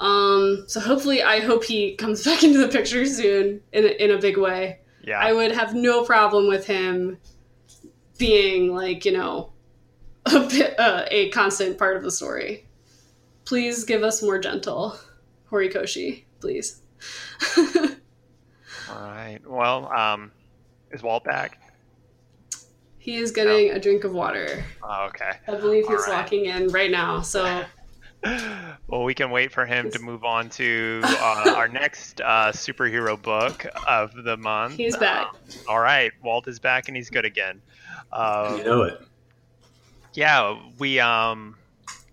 Um, 0.00 0.64
so 0.66 0.80
hopefully, 0.80 1.22
I 1.22 1.38
hope 1.38 1.62
he 1.62 1.94
comes 1.94 2.24
back 2.24 2.42
into 2.42 2.58
the 2.58 2.66
picture 2.66 3.06
soon 3.06 3.60
in 3.72 3.84
a, 3.84 4.04
in 4.04 4.10
a 4.10 4.18
big 4.18 4.38
way. 4.38 4.80
Yeah. 5.04 5.20
I 5.20 5.32
would 5.32 5.52
have 5.52 5.72
no 5.74 6.02
problem 6.02 6.48
with 6.48 6.66
him 6.66 7.18
being 8.18 8.74
like 8.74 9.04
you 9.04 9.12
know 9.12 9.52
a 10.26 10.40
bit 10.48 10.74
uh, 10.80 11.04
a 11.12 11.30
constant 11.30 11.78
part 11.78 11.96
of 11.96 12.02
the 12.02 12.10
story. 12.10 12.66
Please 13.44 13.84
give 13.84 14.02
us 14.02 14.20
more 14.20 14.40
gentle 14.40 14.98
Horikoshi, 15.48 16.24
please. 16.40 16.80
All 18.94 19.00
right. 19.02 19.40
Well, 19.46 19.92
um, 19.92 20.32
is 20.90 21.02
Walt 21.02 21.24
back? 21.24 21.58
he 22.98 23.16
is 23.16 23.32
getting 23.32 23.70
a 23.70 23.78
drink 23.78 24.04
of 24.04 24.12
water. 24.12 24.64
Oh, 24.82 25.06
okay. 25.08 25.32
I 25.46 25.56
believe 25.56 25.86
he's 25.86 25.90
All 25.90 25.96
right. 26.14 26.22
walking 26.22 26.46
in 26.46 26.68
right 26.70 26.90
now. 26.90 27.20
So 27.20 27.64
Well, 28.24 29.02
we 29.04 29.14
can 29.14 29.30
wait 29.30 29.52
for 29.52 29.66
him 29.66 29.90
to 29.90 29.98
move 29.98 30.24
on 30.24 30.48
to 30.50 31.04
uh, 31.20 31.22
our 31.54 31.68
next 31.68 32.20
uh, 32.22 32.52
superhero 32.52 33.20
book 33.20 33.66
of 33.86 34.12
the 34.24 34.36
month. 34.36 34.76
he's 34.76 34.96
back. 34.96 35.26
Um, 35.26 35.40
all 35.68 35.80
right, 35.80 36.12
Walt 36.22 36.46
is 36.48 36.60
back 36.60 36.88
and 36.88 36.96
he's 36.96 37.10
good 37.10 37.24
again. 37.24 37.60
Uh, 38.12 38.56
You 38.58 38.64
know 38.64 38.82
it. 38.82 38.94
yeah, 40.14 40.58
we 40.78 41.00
um 41.00 41.56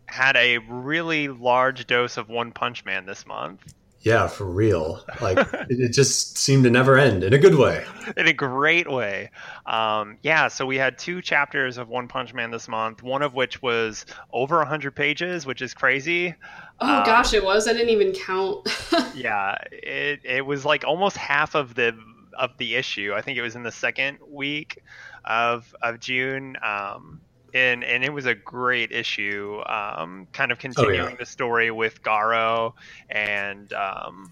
had 0.08 0.36
a 0.36 0.58
really 0.58 1.30
large 1.30 1.88
dose 1.88 2.18
of 2.18 2.28
One 2.28 2.52
Punch 2.52 2.84
Man 2.84 3.06
this 3.06 3.26
month 3.26 3.62
Yeah, 4.02 4.28
for 4.28 4.46
real. 4.46 5.04
Like 5.22 5.38
it, 5.70 5.80
it 5.80 5.90
just 5.94 6.38
seemed 6.38 6.64
to 6.64 6.70
never 6.72 6.98
end 6.98 7.24
in 7.24 7.34
a 7.34 7.38
good 7.38 7.56
way. 7.56 7.86
in 8.18 8.28
a 8.28 8.34
great 8.34 8.90
way. 8.90 9.30
Um, 9.66 10.18
yeah, 10.24 10.48
so 10.48 10.66
we 10.66 10.78
had 10.78 10.98
two 10.98 11.22
chapters 11.22 11.78
of 11.78 11.88
One 11.88 12.08
Punch 12.08 12.34
Man 12.34 12.50
this 12.52 12.68
month. 12.68 13.04
One 13.04 13.22
of 13.22 13.34
which 13.36 13.62
was 13.62 14.06
over 14.34 14.64
hundred 14.66 14.96
pages, 14.96 15.46
which 15.46 15.62
is 15.62 15.74
crazy. 15.74 16.34
Oh 16.80 16.98
Um, 17.00 17.06
gosh, 17.06 17.34
it 17.34 17.44
was. 17.44 17.68
I 17.68 17.74
didn't 17.74 17.90
even 17.90 18.12
count. 18.14 18.68
yeah 19.16 19.58
it, 19.72 20.22
it 20.24 20.46
was 20.46 20.66
like 20.66 20.84
almost 20.84 21.16
half 21.18 21.54
of 21.56 21.76
the 21.76 21.96
of 22.40 22.58
the 22.58 22.76
issue 22.76 23.12
i 23.14 23.22
think 23.22 23.38
it 23.38 23.42
was 23.42 23.58
in 23.58 23.64
the 23.64 23.72
second 23.72 24.18
week 24.26 24.82
of 25.26 25.76
of 25.82 26.00
june 26.00 26.56
um 26.66 27.20
and 27.54 27.84
and 27.84 28.04
it 28.04 28.14
was 28.14 28.26
a 28.26 28.36
great 28.36 28.92
issue 28.92 29.62
um 29.66 30.28
kind 30.34 30.52
of 30.52 30.60
continuing 30.60 31.16
the 31.18 31.26
story 31.26 31.70
with 31.72 32.02
garo 32.04 32.74
and 33.10 33.74
um 33.74 34.32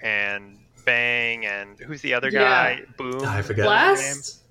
and 0.00 0.58
bang 0.84 1.44
and 1.44 1.78
who's 1.80 2.00
the 2.02 2.14
other 2.14 2.30
guy 2.30 2.80
boom 2.96 3.22
I 3.24 3.42
forget. 3.42 3.64
Blast. 3.66 4.42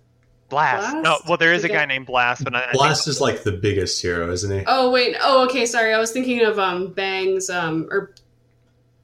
blast. 0.49 0.95
no 0.97 1.17
well 1.27 1.37
there 1.37 1.53
is 1.53 1.63
a 1.63 1.69
guy 1.69 1.85
named 1.85 2.05
blast 2.05 2.43
but 2.43 2.53
I, 2.55 2.59
I 2.59 2.61
think- 2.65 2.73
Blast 2.73 3.07
is 3.07 3.19
like 3.19 3.43
the 3.43 3.51
biggest 3.53 4.01
hero, 4.01 4.31
isn't 4.31 4.59
he? 4.59 4.63
Oh 4.67 4.91
wait. 4.91 5.15
Oh 5.21 5.45
okay. 5.45 5.65
Sorry, 5.65 5.93
I 5.93 5.99
was 5.99 6.11
thinking 6.11 6.43
of 6.45 6.59
um 6.59 6.93
Bang's 6.93 7.49
um 7.49 7.87
or 7.91 8.13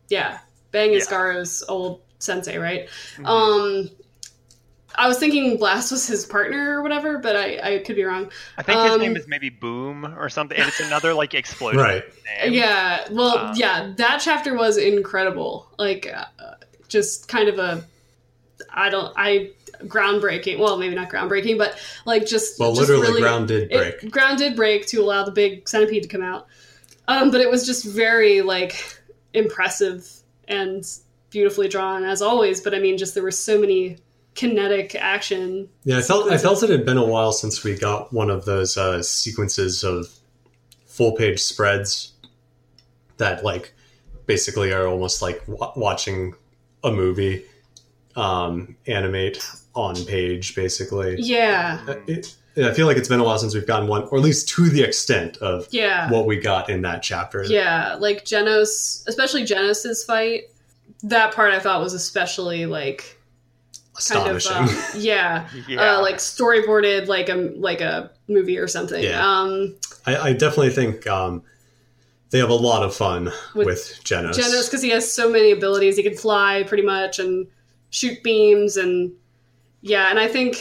yeah, 0.10 0.40
Bang 0.72 0.92
is 0.94 1.06
Yeah. 1.10 1.18
Garo's 1.18 1.64
old 1.68 2.02
sensei, 2.20 2.58
right? 2.58 2.88
Mhm. 3.18 3.26
Um, 3.26 3.90
I 4.96 5.08
was 5.08 5.18
thinking 5.18 5.58
Blast 5.58 5.92
was 5.92 6.08
his 6.08 6.26
partner 6.26 6.78
or 6.78 6.84
whatever, 6.84 7.18
but 7.18 7.36
I 7.36 7.76
I 7.76 7.78
could 7.80 7.96
be 7.96 8.04
wrong. 8.04 8.30
i 8.58 8.62
think 8.64 8.80
his 8.82 8.92
um, 8.92 9.00
name 9.02 9.16
is 9.18 9.28
maybe 9.28 9.50
boom 9.50 10.06
or 10.18 10.30
something 10.30 10.58
and 10.58 10.68
it's 10.68 10.80
another 10.80 11.14
like 11.14 11.34
explosion 11.34 11.80
Right. 11.82 12.04
name. 12.44 12.54
Yeah. 12.54 13.06
Well, 13.12 13.38
Uh, 13.38 13.54
yeah. 13.58 13.94
That 13.98 14.20
chapter 14.24 14.56
was 14.56 14.78
incredible. 14.78 15.68
Like, 15.80 16.08
uh, 16.14 16.26
just 16.88 17.28
kind 17.28 17.50
of 17.50 17.58
a 17.60 17.84
I 18.72 18.90
don't 18.90 19.14
I 19.18 19.52
groundbreaking. 19.86 20.60
Well, 20.60 20.78
maybe 20.78 20.96
not 20.96 21.10
groundbreaking, 21.10 21.58
but 21.58 21.78
like 22.06 22.26
just 22.26 22.60
Well, 22.60 22.74
just 22.74 22.82
literally, 22.82 23.08
really- 23.10 23.22
ground 23.22 23.48
did 23.48 23.70
break. 23.70 24.04
It, 24.04 24.12
ground 24.12 24.38
did 24.38 24.56
break 24.56 24.86
to 24.88 24.98
allow 25.02 25.24
the 25.24 25.32
big 25.32 25.68
centipede 25.68 26.04
to 26.04 26.10
come 26.10 26.22
out. 26.22 26.48
Um, 27.08 27.32
but 27.32 27.42
it 27.42 27.50
was 27.50 27.66
just 27.66 27.84
very 27.84 28.42
like 28.42 29.00
impressive 29.34 30.08
and 30.48 30.86
beautifully 31.32 31.68
drawn 31.68 32.06
as 32.06 32.22
always. 32.22 32.62
But 32.62 32.74
I 32.76 32.80
mean, 32.80 32.98
just 32.98 33.14
there 33.16 33.24
were 33.24 33.32
so 33.32 33.60
many 33.60 33.98
kinetic 34.36 34.96
action. 34.96 35.70
Yeah, 35.84 35.98
I 35.98 36.02
felt 36.02 36.32
I 36.32 36.38
felt 36.38 36.64
it 36.64 36.70
had 36.70 36.86
been 36.86 36.98
a 36.98 37.06
while 37.06 37.32
since 37.32 37.64
we 37.64 37.76
got 37.78 38.12
one 38.14 38.30
of 38.30 38.46
those 38.46 38.78
uh, 38.78 39.02
sequences 39.04 39.84
of 39.84 40.08
full 40.86 41.14
page 41.14 41.40
spreads 41.42 42.14
that 43.18 43.44
like 43.44 43.74
basically 44.26 44.72
are 44.72 44.88
almost 44.88 45.22
like 45.22 45.46
w- 45.48 45.72
watching 45.76 46.34
a 46.84 46.92
movie 46.92 47.44
um, 48.16 48.76
animate 48.88 49.44
on 49.76 49.96
page 50.06 50.56
basically. 50.56 51.16
Yeah, 51.20 51.84
Uh, 51.88 51.96
It, 52.08 52.36
I 52.56 52.72
feel 52.74 52.86
like 52.86 52.98
it's 52.98 53.10
been 53.10 53.20
a 53.20 53.24
while 53.24 53.40
since 53.40 53.56
we've 53.56 53.66
gotten 53.66 53.88
one, 53.88 54.04
or 54.12 54.18
at 54.20 54.24
least 54.24 54.48
to 54.50 54.70
the 54.70 54.84
extent 54.84 55.38
of 55.38 55.68
yeah, 55.72 56.12
what 56.12 56.28
we 56.28 56.38
got 56.38 56.70
in 56.70 56.84
that 56.84 57.02
chapter. 57.02 57.44
yeah. 57.44 57.96
Like 57.96 58.26
Genos, 58.26 59.04
especially 59.08 59.44
Genos's 59.44 60.04
fight. 60.04 60.44
That 61.02 61.34
part 61.34 61.52
I 61.54 61.60
thought 61.60 61.82
was 61.82 61.94
especially 61.94 62.66
like 62.68 63.20
kind 64.10 64.28
of 64.36 64.46
um, 64.48 64.70
yeah, 64.96 65.48
yeah 65.68 65.96
Uh, 65.98 66.02
like 66.02 66.16
storyboarded 66.16 67.08
like 67.08 67.30
a 67.30 67.36
like 67.56 67.82
a 67.82 68.12
movie 68.28 68.58
or 68.58 68.68
something. 68.68 69.04
Yeah. 69.04 69.26
Um, 69.26 69.76
I, 70.06 70.16
I 70.30 70.34
definitely 70.34 70.72
think 70.72 71.06
um, 71.08 71.44
they 72.32 72.40
have 72.40 72.50
a 72.50 72.56
lot 72.56 72.84
of 72.84 72.96
fun 72.96 73.26
With 73.54 73.68
with, 73.68 74.00
Genos. 74.04 74.32
Genos 74.32 74.66
because 74.68 74.82
he 74.82 74.90
has 74.90 75.12
so 75.12 75.30
many 75.30 75.52
abilities. 75.52 75.98
He 75.98 76.04
can 76.04 76.16
fly 76.16 76.64
pretty 76.68 76.84
much 76.84 77.20
and 77.20 77.48
shoot 77.92 78.22
beams 78.24 78.78
and 78.78 79.12
yeah. 79.82 80.10
And 80.10 80.20
I 80.20 80.28
think 80.28 80.58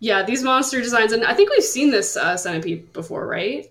yeah, 0.00 0.22
these 0.22 0.42
monster 0.42 0.80
designs 0.80 1.12
and 1.12 1.24
I 1.24 1.34
think 1.34 1.50
we've 1.50 1.64
seen 1.64 1.90
this 1.90 2.16
uh, 2.16 2.36
centipede 2.36 2.92
before, 2.92 3.26
right? 3.26 3.70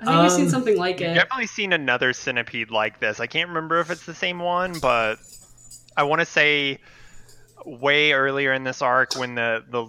I 0.00 0.04
think 0.04 0.22
we've 0.22 0.30
seen 0.32 0.44
Um, 0.44 0.50
something 0.50 0.76
like 0.76 1.00
it. 1.00 1.14
definitely 1.14 1.46
seen 1.46 1.72
another 1.72 2.12
centipede 2.12 2.70
like 2.70 3.00
this. 3.00 3.18
I 3.18 3.26
can't 3.26 3.48
remember 3.48 3.80
if 3.80 3.90
it's 3.90 4.06
the 4.06 4.14
same 4.14 4.38
one, 4.38 4.78
but 4.80 5.16
I 5.96 6.04
want 6.04 6.20
to 6.20 6.26
say 6.26 6.78
way 7.80 8.12
earlier 8.12 8.52
in 8.52 8.64
this 8.64 8.80
arc 8.82 9.14
when 9.16 9.34
the 9.34 9.64
the, 9.70 9.86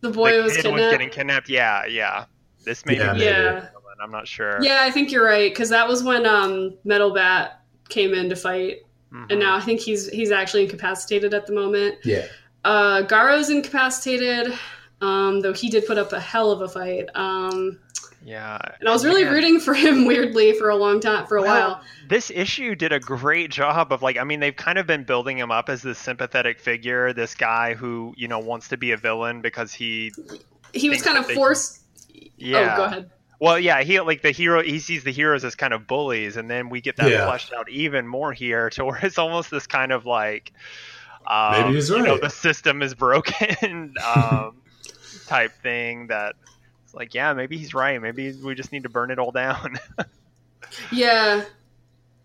The 0.00 0.10
boy 0.10 0.36
the 0.36 0.42
was 0.44 0.52
kid 0.56 0.62
kidnapped. 0.62 0.82
was 0.82 0.90
getting 0.92 1.10
kidnapped. 1.10 1.48
Yeah, 1.48 1.84
yeah. 1.86 2.24
This 2.64 2.86
may 2.86 2.96
Yeah, 2.96 3.12
be 3.12 3.18
maybe. 3.20 3.30
yeah, 3.30 3.68
I'm 4.02 4.10
not 4.10 4.26
sure. 4.28 4.58
yeah. 4.62 4.78
I 4.82 4.90
think 4.90 5.10
you're 5.12 5.24
right 5.24 5.50
because 5.52 5.68
that 5.70 5.86
was 5.88 6.02
when 6.02 6.26
um, 6.26 6.74
Metal 6.84 7.12
Bat 7.12 7.60
came 7.88 8.14
in 8.14 8.28
to 8.30 8.36
fight, 8.36 8.78
Mhm. 9.12 9.30
and 9.30 9.40
now 9.40 9.54
I 9.56 9.60
think 9.60 9.80
he's 9.80 10.08
he's 10.08 10.30
actually 10.32 10.64
incapacitated 10.64 11.34
at 11.34 11.46
the 11.46 11.52
moment. 11.52 11.98
Yeah. 12.04 12.26
Uh, 12.64 13.02
Garo's 13.02 13.50
incapacitated, 13.50 14.56
um, 15.00 15.40
though 15.40 15.52
he 15.52 15.68
did 15.68 15.86
put 15.86 15.98
up 15.98 16.12
a 16.12 16.20
hell 16.20 16.50
of 16.52 16.60
a 16.62 16.68
fight. 16.68 17.06
Um, 17.16 17.78
yeah. 18.24 18.58
and 18.80 18.88
I 18.88 18.92
was 18.92 19.04
really 19.04 19.24
Man. 19.24 19.32
rooting 19.32 19.60
for 19.60 19.74
him 19.74 20.04
weirdly 20.06 20.52
for 20.54 20.68
a 20.70 20.76
long 20.76 21.00
time, 21.00 21.26
for 21.26 21.36
a 21.36 21.42
Well, 21.42 21.70
while. 21.70 21.80
This 22.08 22.30
issue 22.30 22.74
did 22.74 22.92
a 22.92 23.00
great 23.00 23.50
job 23.50 23.92
of 23.92 24.02
like 24.02 24.16
I 24.18 24.24
mean 24.24 24.40
they've 24.40 24.54
kind 24.56 24.78
of 24.78 24.86
been 24.86 25.04
building 25.04 25.38
him 25.38 25.50
up 25.50 25.68
as 25.68 25.82
this 25.82 25.98
sympathetic 25.98 26.60
figure, 26.60 27.12
this 27.12 27.34
guy 27.34 27.74
who, 27.74 28.14
you 28.16 28.28
know, 28.28 28.38
wants 28.38 28.68
to 28.68 28.76
be 28.76 28.92
a 28.92 28.96
villain 28.96 29.40
because 29.40 29.72
he 29.72 30.12
He 30.72 30.88
was 30.90 31.02
kind 31.02 31.16
that 31.16 31.22
of 31.22 31.28
they- 31.28 31.34
forced. 31.34 31.80
yeah. 32.36 32.74
Oh, 32.74 32.76
go 32.76 32.84
ahead. 32.84 33.10
Well, 33.40 33.58
yeah, 33.58 33.82
he 33.82 33.98
like 34.00 34.22
the 34.22 34.30
hero. 34.30 34.62
He 34.62 34.78
sees 34.78 35.02
the 35.02 35.10
heroes 35.10 35.44
as 35.44 35.56
kind 35.56 35.72
of 35.74 35.88
bullies, 35.88 36.36
and 36.36 36.48
then 36.48 36.68
we 36.68 36.80
get 36.80 36.96
that 36.98 37.10
Yeah. 37.10 37.26
fleshed 37.26 37.52
out 37.52 37.68
even 37.68 38.06
more 38.06 38.32
here, 38.32 38.70
to 38.74 38.84
where 38.84 38.98
it's 39.02 39.18
almost 39.18 39.50
this 39.50 39.66
kind 39.66 39.90
of 39.90 40.06
like, 40.06 40.52
um, 41.26 41.52
Maybe 41.62 41.74
he's 41.74 41.88
You 41.90 42.02
know, 42.02 42.18
the 42.18 42.30
system 42.30 42.82
is 42.82 42.94
broken, 42.94 43.94
um, 44.14 44.56
type 45.26 45.50
thing. 45.60 46.06
That 46.06 46.36
it's 46.92 46.98
like, 46.98 47.14
yeah, 47.14 47.32
maybe 47.32 47.56
he's 47.56 47.72
right. 47.72 48.00
Maybe 48.02 48.32
we 48.32 48.54
just 48.54 48.70
need 48.70 48.82
to 48.82 48.90
burn 48.90 49.10
it 49.10 49.18
all 49.18 49.32
down. 49.32 49.78
Yeah, 50.90 51.44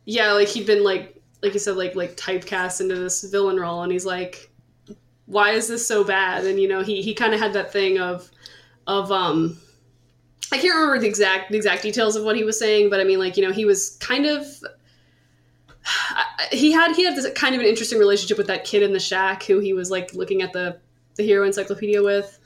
yeah. 0.05 0.32
Like 0.32 0.47
he'd 0.47 0.65
been 0.65 0.82
like, 0.82 1.22
like 1.43 1.53
you 1.53 1.59
said, 1.59 1.76
like 1.76 1.95
like 1.95 2.15
typecast 2.15 2.80
into 2.80 2.95
this 2.95 3.22
villain 3.26 3.59
role, 3.59 3.84
and 3.84 3.91
he's 3.91 4.05
like, 4.05 4.49
"Why 5.26 5.49
is 5.49 5.68
this 5.68 5.86
so 5.86 6.05
bad?" 6.05 6.45
And 6.45 6.57
you 6.57 6.70
know, 6.70 6.82
he 6.82 7.01
he 7.01 7.13
kind 7.13 7.34
of 7.34 7.41
had 7.41 7.51
that 7.53 7.74
thing 7.74 7.99
of, 7.99 8.32
of 8.86 9.11
um, 9.11 9.57
I 10.53 10.59
can't 10.59 10.74
remember 10.76 10.97
the 10.99 11.07
exact 11.07 11.51
the 11.51 11.57
exact 11.57 11.84
details 11.84 12.15
of 12.15 12.24
what 12.24 12.38
he 12.38 12.45
was 12.45 12.57
saying, 12.57 12.89
but 12.89 13.01
I 13.01 13.03
mean, 13.03 13.20
like 13.20 13.36
you 13.36 13.45
know, 13.45 13.51
he 13.51 13.65
was 13.65 13.97
kind 13.97 14.26
of. 14.26 14.45
He 16.49 16.72
had 16.72 16.95
he 16.95 17.03
had 17.03 17.18
this 17.18 17.30
kind 17.34 17.55
of 17.55 17.59
an 17.59 17.68
interesting 17.68 17.99
relationship 17.99 18.38
with 18.38 18.47
that 18.47 18.63
kid 18.63 18.82
in 18.82 18.93
the 18.93 19.01
shack 19.01 19.43
who 19.43 19.59
he 19.59 19.74
was 19.74 19.91
like 19.91 20.13
looking 20.13 20.41
at 20.41 20.53
the 20.53 20.80
the 21.15 21.24
hero 21.24 21.45
encyclopedia 21.45 22.01
with, 22.01 22.39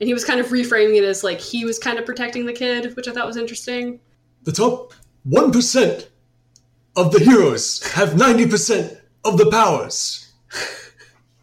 and 0.00 0.06
he 0.06 0.14
was 0.14 0.24
kind 0.24 0.40
of 0.40 0.46
reframing 0.46 0.96
it 0.96 1.04
as 1.04 1.22
like 1.22 1.40
he 1.40 1.64
was 1.64 1.78
kind 1.78 1.98
of 1.98 2.06
protecting 2.06 2.46
the 2.46 2.52
kid, 2.52 2.96
which 2.96 3.06
I 3.06 3.12
thought 3.12 3.26
was 3.26 3.36
interesting. 3.36 4.00
The 4.44 4.52
top 4.52 4.94
1% 5.28 6.06
of 6.96 7.12
the 7.12 7.20
heroes 7.20 7.86
have 7.92 8.10
90% 8.10 8.98
of 9.24 9.36
the 9.36 9.50
powers. 9.50 10.32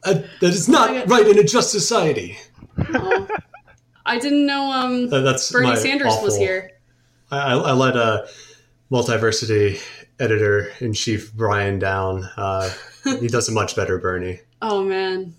Uh, 0.03 0.21
that 0.41 0.53
is 0.53 0.69
Oh 0.69 0.71
not 0.71 1.07
right 1.09 1.27
in 1.27 1.37
a 1.37 1.43
just 1.43 1.71
society. 1.71 2.37
Oh. 2.93 3.27
I 4.05 4.17
didn't 4.17 4.45
know 4.45 4.71
um, 4.71 5.09
Uh, 5.11 5.19
that's 5.21 5.51
Bernie 5.51 5.67
my 5.67 5.75
Sanders 5.75 6.15
was 6.21 6.37
here. 6.37 6.71
I, 7.29 7.37
I 7.39 7.53
I 7.55 7.71
let 7.73 7.97
uh, 7.97 8.25
Multiversity 8.89 9.81
editor 10.19 10.71
in 10.79 10.93
chief 10.93 11.33
Brian 11.33 11.77
down. 11.77 12.23
Uh, 12.37 12.71
he 13.03 13.27
does 13.27 13.49
a 13.49 13.51
much 13.51 13.75
better 13.75 13.97
Bernie. 13.97 14.39
Oh 14.61 14.81
man, 14.83 15.35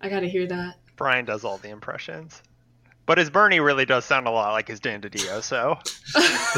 I 0.00 0.08
gotta 0.08 0.26
hear 0.26 0.46
that. 0.48 0.76
Brian 0.96 1.24
does 1.24 1.44
all 1.44 1.58
the 1.58 1.70
impressions. 1.70 2.42
But 3.08 3.18
his 3.18 3.28
Bernie 3.30 3.58
really 3.58 3.84
does 3.86 4.04
sound 4.04 4.28
a 4.28 4.30
lot 4.30 4.52
like 4.52 4.68
his 4.68 4.78
Dan 4.78 5.00
DiDio, 5.00 5.42
so 5.42 5.78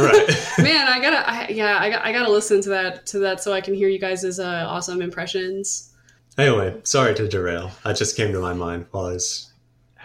Right. 0.03 0.29
Man, 0.59 0.89
I 0.89 1.01
gotta, 1.01 1.31
I, 1.31 1.49
yeah, 1.49 1.79
I, 1.81 1.91
got, 1.91 2.05
I 2.05 2.13
gotta 2.13 2.31
listen 2.31 2.61
to 2.63 2.69
that 2.71 3.07
to 3.07 3.19
that 3.21 3.41
so 3.43 3.53
I 3.53 3.61
can 3.63 3.73
hear 3.73 3.89
you 3.89 3.99
guys' 3.99 4.39
uh, 4.39 4.65
awesome 4.69 5.01
impressions. 5.01 5.95
anyway, 6.37 6.77
sorry 6.85 7.15
to 7.15 7.29
derail. 7.29 7.71
That 7.85 7.97
just 7.97 8.17
came 8.17 8.33
to 8.33 8.41
my 8.41 8.53
mind 8.53 8.87
while 8.91 9.07
I 9.07 9.13
was. 9.13 9.53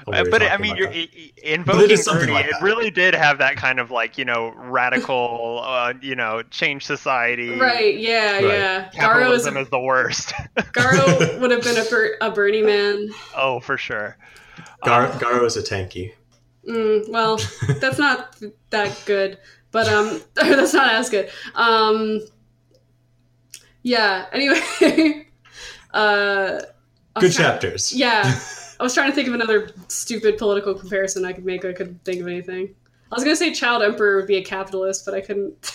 while 0.05 0.21
we 0.23 0.29
were 0.29 0.35
Uh, 0.35 0.39
but 0.39 0.41
I 0.43 0.57
mean, 0.57 0.75
you're, 0.75 0.87
that. 0.87 0.95
i- 0.95 1.09
i- 1.17 1.31
it 1.35 1.53
invoking 1.59 1.89
is 1.91 2.07
Bernie, 2.07 2.31
like 2.31 2.45
it 2.45 2.55
really 2.61 2.91
did 2.91 3.15
have 3.15 3.39
that 3.39 3.55
kind 3.57 3.79
of 3.79 3.89
like 3.91 4.17
you 4.17 4.25
know 4.25 4.53
radical, 4.55 5.61
uh, 5.63 5.93
you 6.01 6.15
know, 6.15 6.43
change 6.51 6.85
society. 6.85 7.57
Right? 7.59 7.97
Yeah, 7.97 8.33
Right. 8.35 8.43
yeah. 8.43 8.83
Garo 8.85 8.91
is 8.91 8.95
Capitalism 8.95 9.57
is 9.57 9.69
the 9.69 9.79
worst. 9.79 10.33
Garo 10.57 11.39
would 11.41 11.49
have 11.51 11.63
been 11.63 11.77
a, 11.77 12.27
a 12.27 12.31
Bernie 12.31 12.61
man. 12.61 13.09
oh, 13.35 13.59
for 13.61 13.77
sure. 13.77 14.15
Gar- 14.83 15.09
Garo 15.13 15.43
is 15.45 15.57
a 15.57 15.63
tanky. 15.63 16.13
Mm, 16.67 17.09
well, 17.09 17.39
that's 17.79 17.97
not 17.97 18.35
that 18.71 19.01
good, 19.05 19.37
but 19.71 19.87
um, 19.87 20.21
that's 20.35 20.73
not 20.73 20.93
as 20.93 21.09
good. 21.09 21.29
Um, 21.53 22.21
yeah. 23.83 24.25
Anyway, 24.31 25.27
uh, 25.93 26.61
Good 27.19 27.31
chapters. 27.31 27.93
Yeah, 27.93 28.23
I 28.79 28.83
was 28.83 28.93
trying 28.93 29.09
to 29.09 29.15
think 29.15 29.27
of 29.27 29.33
another 29.33 29.69
stupid 29.87 30.37
political 30.37 30.73
comparison 30.73 31.23
I 31.23 31.33
could 31.33 31.45
make. 31.45 31.63
I 31.63 31.71
couldn't 31.71 32.03
think 32.03 32.19
of 32.19 32.27
anything. 32.27 32.75
I 33.11 33.15
was 33.15 33.23
gonna 33.23 33.35
say 33.35 33.53
Child 33.53 33.83
Emperor 33.83 34.17
would 34.17 34.27
be 34.27 34.35
a 34.35 34.43
capitalist, 34.43 35.05
but 35.05 35.13
I 35.13 35.21
couldn't 35.21 35.71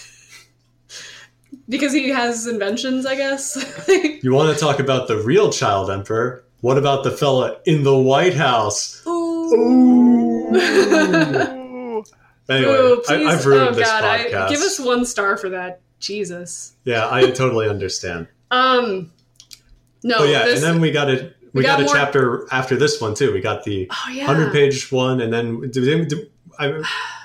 because 1.69 1.93
he 1.93 2.11
has 2.11 2.47
inventions. 2.47 3.07
I 3.07 3.15
guess. 3.15 3.57
You 4.23 4.35
want 4.35 4.55
to 4.55 4.61
talk 4.61 4.81
about 4.81 5.09
the 5.09 5.17
real 5.17 5.51
child 5.51 5.91
emperor? 5.91 6.45
What 6.61 6.77
about 6.77 7.05
the 7.05 7.11
fella 7.11 7.59
in 7.65 7.85
the 7.85 7.97
White 7.97 8.35
House? 8.35 9.03
Ooh. 9.07 9.55
Ooh. 9.55 10.30
Anyway, 12.51 12.73
Ooh, 12.73 13.03
I. 13.09 13.25
I've 13.27 13.47
ruined 13.47 13.69
oh 13.69 13.75
this 13.75 13.89
God! 13.89 14.03
podcast. 14.03 14.35
I, 14.35 14.49
give 14.49 14.61
us 14.61 14.81
one 14.81 15.05
star 15.05 15.37
for 15.37 15.51
that. 15.51 15.81
Jesus. 16.01 16.75
yeah, 16.85 17.09
I 17.11 17.31
totally 17.31 17.69
understand. 17.69 18.27
Um. 18.51 19.13
No. 20.03 20.17
Oh 20.21 20.25
yeah, 20.25 20.47
this, 20.47 20.57
and 20.57 20.75
then 20.75 20.81
we 20.81 20.91
got 20.91 21.11
a 21.11 21.33
we, 21.53 21.61
we 21.61 21.63
got, 21.63 21.79
got 21.79 21.81
a 21.81 21.85
more- 21.85 21.95
chapter 21.95 22.47
after 22.51 22.77
this 22.77 23.01
one 23.01 23.15
too. 23.15 23.33
We 23.33 23.41
got 23.41 23.65
the 23.65 23.87
oh 23.91 24.11
yeah. 24.11 24.25
hundred 24.25 24.53
page 24.53 24.91
one, 24.91 25.21
and 25.21 25.33
then 25.33 25.61
did, 25.61 25.73
did, 25.75 26.09
did, 26.09 26.31
I, 26.59 26.83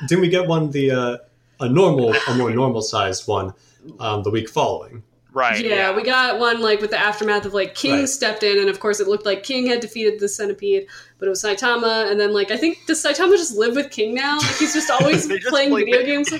didn't 0.08 0.22
we 0.22 0.30
get 0.30 0.48
one 0.48 0.70
the 0.72 0.92
uh, 0.92 1.18
a 1.60 1.70
normal 1.70 2.14
a 2.28 2.36
more 2.36 2.52
normal 2.52 2.82
sized 2.82 3.28
one 3.28 3.54
um, 4.00 4.22
the 4.24 4.30
week 4.30 4.50
following? 4.50 5.04
Right. 5.36 5.66
Yeah, 5.66 5.94
we 5.94 6.02
got 6.02 6.40
one 6.40 6.62
like 6.62 6.80
with 6.80 6.92
the 6.92 6.98
aftermath 6.98 7.46
of 7.46 7.54
like 7.54 7.76
King 7.76 8.00
Right. 8.00 8.10
stepped 8.10 8.42
in, 8.42 8.58
and 8.58 8.70
of 8.70 8.80
course 8.80 9.02
it 9.02 9.08
looked 9.10 9.26
like 9.26 9.44
King 9.44 9.68
had 9.68 9.82
defeated 9.82 10.20
the 10.22 10.30
centipede, 10.30 10.88
but 11.20 11.26
it 11.26 11.30
was 11.30 11.44
Saitama, 11.44 12.10
and 12.10 12.18
then 12.18 12.32
like 12.34 12.52
I 12.52 12.58
think 12.58 12.78
does 12.88 13.04
Saitama 13.04 13.32
just 13.36 13.58
live 13.58 13.76
with 13.76 13.92
King 13.92 14.16
now? 14.16 14.38
Like 14.38 14.56
he's 14.56 14.74
just 14.74 14.90
always 15.02 15.28
just 15.28 15.46
playing 15.48 15.72
play 15.72 15.84
video 15.84 16.24
video 16.24 16.24
games. 16.24 16.32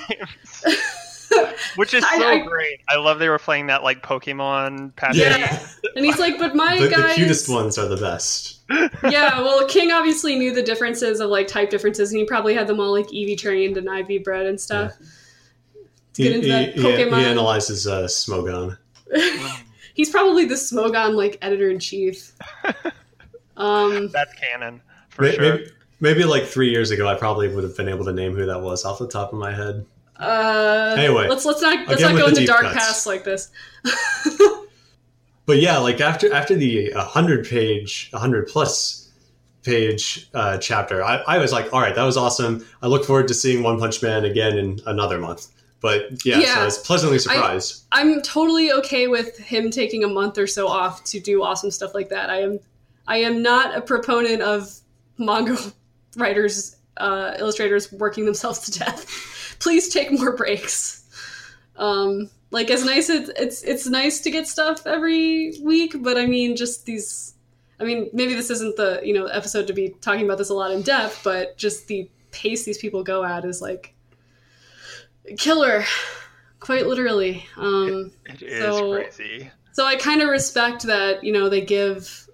Which 1.76 1.92
is 1.92 2.04
I- 2.10 2.18
so 2.18 2.26
I- 2.26 2.38
great. 2.40 2.80
I 2.88 2.96
love 2.96 3.18
they 3.18 3.28
were 3.28 3.38
playing 3.38 3.66
that 3.66 3.82
like 3.82 4.02
Pokemon 4.02 4.96
patch. 4.96 5.16
Yeah. 5.16 5.58
and 5.94 6.02
he's 6.04 6.18
like, 6.18 6.38
but 6.38 6.54
my 6.56 6.78
The, 6.80 6.88
guys, 6.88 7.16
the 7.16 7.22
cutest 7.22 7.48
ones 7.50 7.76
are 7.76 7.88
the 7.88 7.98
best. 7.98 8.60
yeah. 9.04 9.40
Well, 9.42 9.66
King 9.68 9.92
obviously 9.92 10.36
knew 10.36 10.54
the 10.54 10.62
differences 10.62 11.20
of 11.20 11.28
like 11.28 11.48
type 11.48 11.68
differences, 11.68 12.12
and 12.12 12.18
he 12.18 12.24
probably 12.24 12.54
had 12.54 12.66
them 12.66 12.80
all 12.80 12.92
like 12.92 13.08
EV 13.14 13.36
trained 13.36 13.76
and 13.76 13.86
IV 14.10 14.24
bred 14.24 14.46
and 14.46 14.58
stuff. 14.58 14.92
He, 16.16 16.22
get 16.22 16.32
into 16.32 16.46
he, 16.46 16.52
that 16.52 16.74
he, 16.74 16.80
Pokemon. 16.82 17.18
he 17.18 17.24
analyzes 17.26 17.86
uh, 17.86 18.04
Smogon. 18.04 18.78
He's 19.94 20.10
probably 20.10 20.44
the 20.44 20.54
Smogon 20.56 21.14
like 21.14 21.38
editor 21.42 21.70
in 21.70 21.78
chief. 21.78 22.32
Um, 23.58 24.10
That's 24.12 24.34
canon 24.34 24.82
for 25.08 25.22
May- 25.22 25.32
sure. 25.34 25.54
Maybe, 25.56 25.70
maybe 26.00 26.24
like 26.24 26.44
three 26.44 26.68
years 26.70 26.90
ago, 26.90 27.08
I 27.08 27.14
probably 27.14 27.48
would 27.48 27.64
have 27.64 27.74
been 27.74 27.88
able 27.88 28.04
to 28.04 28.12
name 28.12 28.34
who 28.34 28.44
that 28.44 28.60
was 28.60 28.84
off 28.84 28.98
the 28.98 29.08
top 29.08 29.32
of 29.32 29.38
my 29.38 29.50
head. 29.50 29.86
uh, 30.20 30.94
Anyway, 30.98 31.26
let's 31.26 31.46
let's 31.46 31.62
not 31.62 31.88
let's 31.88 32.02
not 32.02 32.18
go 32.18 32.26
into 32.26 32.44
dark 32.44 32.64
cuts. 32.64 32.74
pasts 32.74 33.06
like 33.06 33.24
this. 33.24 33.50
But 35.46 35.58
yeah, 35.58 35.78
like 35.78 36.00
after 36.00 36.32
after 36.34 36.56
the 36.56 36.90
hundred 36.96 37.46
page, 37.48 38.10
hundred 38.12 38.48
plus 38.48 39.10
page 39.62 40.28
uh, 40.34 40.58
chapter, 40.58 41.04
I, 41.04 41.18
I 41.26 41.38
was 41.38 41.52
like, 41.52 41.72
all 41.72 41.80
right, 41.80 41.94
that 41.94 42.02
was 42.04 42.16
awesome. 42.16 42.66
I 42.82 42.88
look 42.88 43.04
forward 43.04 43.28
to 43.28 43.34
seeing 43.34 43.62
One 43.62 43.78
Punch 43.78 44.02
Man 44.02 44.24
again 44.24 44.58
in 44.58 44.80
another 44.86 45.18
month. 45.18 45.46
But 45.86 46.24
yeah, 46.26 46.40
so 46.40 46.60
I 46.60 46.64
was 46.64 46.78
pleasantly 46.78 47.20
surprised. 47.20 47.84
I'm 47.92 48.20
totally 48.22 48.72
okay 48.72 49.06
with 49.06 49.38
him 49.38 49.70
taking 49.70 50.02
a 50.02 50.08
month 50.08 50.36
or 50.36 50.48
so 50.48 50.66
off 50.66 51.04
to 51.04 51.20
do 51.20 51.44
awesome 51.44 51.70
stuff 51.70 51.94
like 51.94 52.08
that. 52.08 52.28
I 52.28 52.40
am 52.40 52.58
I 53.06 53.18
am 53.18 53.40
not 53.40 53.76
a 53.76 53.80
proponent 53.80 54.42
of 54.42 54.80
manga 55.16 55.56
writers, 56.16 56.74
uh, 56.96 57.34
illustrators 57.38 57.92
working 57.92 58.24
themselves 58.24 58.68
to 58.68 58.76
death. 58.80 59.06
Please 59.60 59.88
take 59.88 60.10
more 60.10 60.34
breaks. 60.34 61.04
Um, 61.76 62.30
like 62.50 62.68
as 62.72 62.84
nice 62.84 63.08
as 63.08 63.28
it's 63.36 63.62
it's 63.62 63.86
nice 63.86 64.18
to 64.22 64.30
get 64.32 64.48
stuff 64.48 64.88
every 64.88 65.52
week, 65.62 65.94
but 66.02 66.18
I 66.18 66.26
mean 66.26 66.56
just 66.56 66.84
these 66.84 67.34
I 67.78 67.84
mean, 67.84 68.10
maybe 68.12 68.34
this 68.34 68.50
isn't 68.50 68.76
the, 68.76 69.00
you 69.04 69.12
know, 69.12 69.26
episode 69.26 69.66
to 69.66 69.72
be 69.72 69.90
talking 70.00 70.24
about 70.24 70.38
this 70.38 70.48
a 70.48 70.54
lot 70.54 70.70
in 70.70 70.82
depth, 70.82 71.20
but 71.22 71.56
just 71.58 71.86
the 71.86 72.08
pace 72.30 72.64
these 72.64 72.78
people 72.78 73.02
go 73.02 73.22
at 73.22 73.44
is 73.44 73.60
like 73.60 73.94
killer. 75.38 75.84
Quite 76.60 76.86
literally. 76.86 77.46
Um 77.56 78.12
It 78.26 78.42
is 78.42 78.62
So- 78.62 78.94
crazy. 78.94 79.50
so 79.72 79.84
I 79.86 79.96
kind 79.96 80.22
of 80.22 80.28
respect 80.28 80.82
that, 80.84 81.22
you 81.24 81.32
know, 81.32 81.48
they 81.48 81.60
give, 81.60 82.28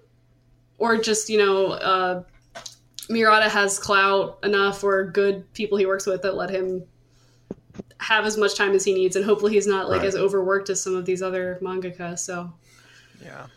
or 0.77 0.97
just, 0.97 1.29
you 1.29 1.37
know, 1.37 1.67
uh, 1.67 2.23
Murata 3.09 3.49
has 3.49 3.77
clout 3.79 4.39
enough 4.43 4.83
or 4.83 5.03
good 5.05 5.51
people 5.53 5.77
he 5.77 5.85
works 5.85 6.05
with 6.05 6.21
that 6.21 6.35
let 6.35 6.49
him 6.49 6.83
have 7.99 8.25
as 8.25 8.37
much 8.37 8.55
time 8.55 8.71
as 8.73 8.83
he 8.85 8.93
needs. 8.93 9.15
And 9.15 9.25
hopefully 9.25 9.53
he's 9.53 9.67
not 9.67 9.89
like 9.89 9.99
Right. 9.99 10.07
as 10.07 10.15
overworked 10.15 10.69
as 10.69 10.81
some 10.81 10.95
of 10.95 11.05
these 11.05 11.21
other 11.21 11.57
mangaka. 11.61 12.17
So, 12.17 12.53
Yeah. 13.23 13.47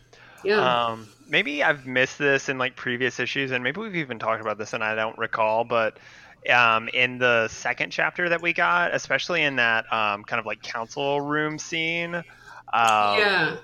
yeah. 0.45 0.87
Um, 0.87 1.09
maybe 1.29 1.63
I've 1.63 1.87
missed 1.87 2.19
this 2.19 2.49
in 2.49 2.59
like 2.59 2.77
previous 2.77 3.19
issues, 3.21 3.51
and 3.53 3.63
maybe 3.63 3.81
we've 3.81 3.97
even 3.97 4.19
talked 4.19 4.41
about 4.41 4.59
this, 4.59 4.73
and 4.73 4.83
I 4.85 4.95
don't 4.95 5.17
recall. 5.19 5.65
But 5.65 5.99
um, 6.51 6.89
in 6.89 7.19
the 7.19 7.49
second 7.49 7.91
chapter 7.91 8.29
that 8.29 8.41
we 8.43 8.53
got, 8.53 8.95
especially 8.95 9.43
in 9.43 9.57
that 9.57 9.91
um, 9.93 10.25
kind 10.25 10.41
of 10.41 10.47
like 10.47 10.63
council 10.63 11.21
room 11.21 11.59
scene, 11.59 12.15
um, 12.15 12.23
yeah. 12.73 13.57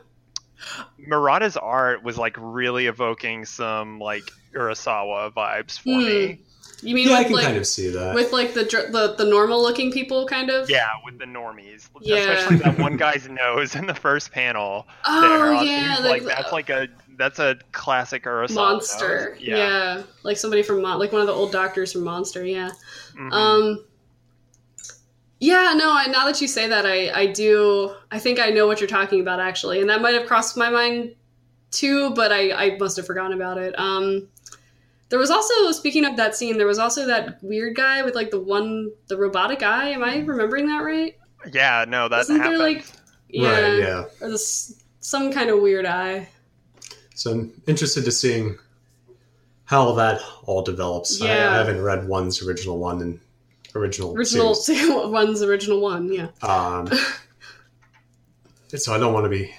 Murata's 1.08 1.56
art 1.56 2.02
was 2.02 2.16
like 2.18 2.36
really 2.38 2.86
evoking 2.86 3.44
some 3.44 3.98
like 3.98 4.22
Urasawa 4.54 5.32
vibes 5.32 5.78
for 5.78 5.90
Hmm. 5.90 6.04
me. 6.04 6.40
You 6.84 6.96
mean 6.96 7.08
yeah, 7.10 7.14
I 7.14 7.24
can 7.24 7.32
like, 7.34 7.44
kind 7.44 7.56
of 7.56 7.66
see 7.66 7.90
that. 7.90 8.12
with 8.12 8.32
like 8.32 8.54
the, 8.54 8.64
dr- 8.64 8.90
the, 8.90 9.14
the 9.14 9.24
normal 9.24 9.62
looking 9.62 9.92
people 9.92 10.26
kind 10.26 10.50
of? 10.50 10.68
Yeah, 10.68 10.88
with 11.04 11.16
the 11.18 11.26
normies, 11.26 11.88
Yeah. 12.00 12.16
especially 12.16 12.56
that 12.56 12.76
one 12.78 12.96
guy's 12.96 13.28
nose 13.30 13.76
in 13.76 13.86
the 13.86 13.94
first 13.94 14.32
panel. 14.32 14.88
Oh, 15.06 15.20
there, 15.20 15.64
yeah. 15.64 15.94
who's, 15.96 16.04
like, 16.04 16.22
like 16.24 16.36
that's 16.36 16.52
like 16.52 16.70
a 16.70 16.88
that's 17.22 17.38
a 17.38 17.56
classic 17.72 18.24
Urasawa 18.24 18.54
monster. 18.54 19.30
nose. 19.34 19.40
Yeah. 19.42 20.02
Like 20.24 20.36
somebody 20.36 20.62
from, 20.62 20.82
Mon- 20.82 20.98
like 20.98 21.12
one 21.12 21.20
of 21.20 21.26
the 21.26 21.32
old 21.32 21.52
doctors 21.52 21.92
from 21.92 22.02
Monster. 22.02 22.44
Yeah. 22.44 22.70
Mhm. 23.16 23.32
Um. 23.32 23.84
Yeah, 25.40 25.74
no. 25.76 25.92
I, 25.92 26.06
now 26.06 26.26
that 26.26 26.40
you 26.40 26.46
say 26.48 26.68
that, 26.68 26.86
I 26.86 27.10
I 27.12 27.26
do. 27.26 27.94
I 28.10 28.18
think 28.18 28.38
I 28.38 28.50
know 28.50 28.66
what 28.66 28.80
you're 28.80 28.88
talking 28.88 29.20
about 29.20 29.40
actually, 29.40 29.80
and 29.80 29.88
that 29.90 30.00
might 30.00 30.14
have 30.14 30.26
crossed 30.26 30.56
my 30.56 30.70
mind 30.70 31.14
too, 31.70 32.10
but 32.10 32.30
I 32.32 32.52
I 32.52 32.76
must 32.78 32.96
have 32.96 33.06
forgotten 33.06 33.32
about 33.32 33.58
it. 33.58 33.74
Um. 33.78 34.28
There 35.08 35.18
was 35.18 35.30
also 35.30 35.72
speaking 35.72 36.06
of 36.06 36.16
that 36.16 36.34
scene, 36.34 36.56
there 36.56 36.66
was 36.66 36.78
also 36.78 37.06
that 37.06 37.36
weird 37.42 37.76
guy 37.76 38.00
with 38.02 38.14
like 38.14 38.30
the 38.30 38.40
one 38.40 38.90
the 39.08 39.16
robotic 39.18 39.62
eye. 39.62 39.90
Am 39.90 40.02
I 40.02 40.18
remembering 40.20 40.66
that 40.68 40.78
right? 40.82 41.16
yeah, 41.52 41.84
no, 41.86 42.08
that 42.08 42.20
Isn't 42.20 42.38
there 42.38 42.56
like 42.56 42.86
yeah, 43.28 43.50
Right, 43.50 43.78
yeah. 43.80 44.04
or 44.22 44.30
this 44.30 44.80
some 45.00 45.30
kind 45.30 45.50
of 45.50 45.60
weird 45.60 45.84
eye? 45.84 46.28
So 47.14 47.30
I'm 47.32 47.62
interested 47.66 48.04
to 48.04 48.12
seeing 48.12 48.58
how 49.64 49.92
that 49.92 50.20
all 50.44 50.62
develops. 50.62 51.20
Yeah. 51.20 51.50
I 51.52 51.56
haven't 51.56 51.80
read 51.82 52.06
one's 52.08 52.42
original 52.42 52.78
one 52.78 53.00
and 53.00 53.20
original, 53.74 54.14
Original 54.16 54.54
series. 54.54 54.88
one's 55.06 55.42
original 55.42 55.80
one, 55.80 56.12
yeah. 56.12 56.28
Um, 56.42 56.88
so 58.68 58.94
I 58.94 58.98
don't 58.98 59.12
want 59.12 59.24
to 59.24 59.30
be 59.30 59.52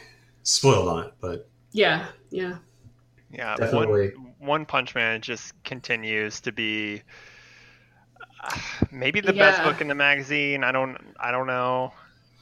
spoiled 0.43 0.87
on 0.87 1.05
it, 1.05 1.13
but 1.19 1.49
Yeah, 1.71 2.05
yeah. 2.29 2.57
Yeah, 3.31 3.55
Definitely. 3.55 4.09
One, 4.09 4.33
One 4.39 4.65
Punch 4.65 4.93
Man 4.93 5.21
just 5.21 5.53
continues 5.63 6.39
to 6.41 6.51
be 6.51 7.01
uh, 8.43 8.57
maybe 8.91 9.21
the 9.21 9.33
Yeah. 9.33 9.51
best 9.51 9.63
book 9.63 9.81
in 9.81 9.87
the 9.87 9.95
magazine. 9.95 10.63
I 10.63 10.71
don't, 10.71 10.97
I 11.19 11.31
don't 11.31 11.47
know. 11.47 11.93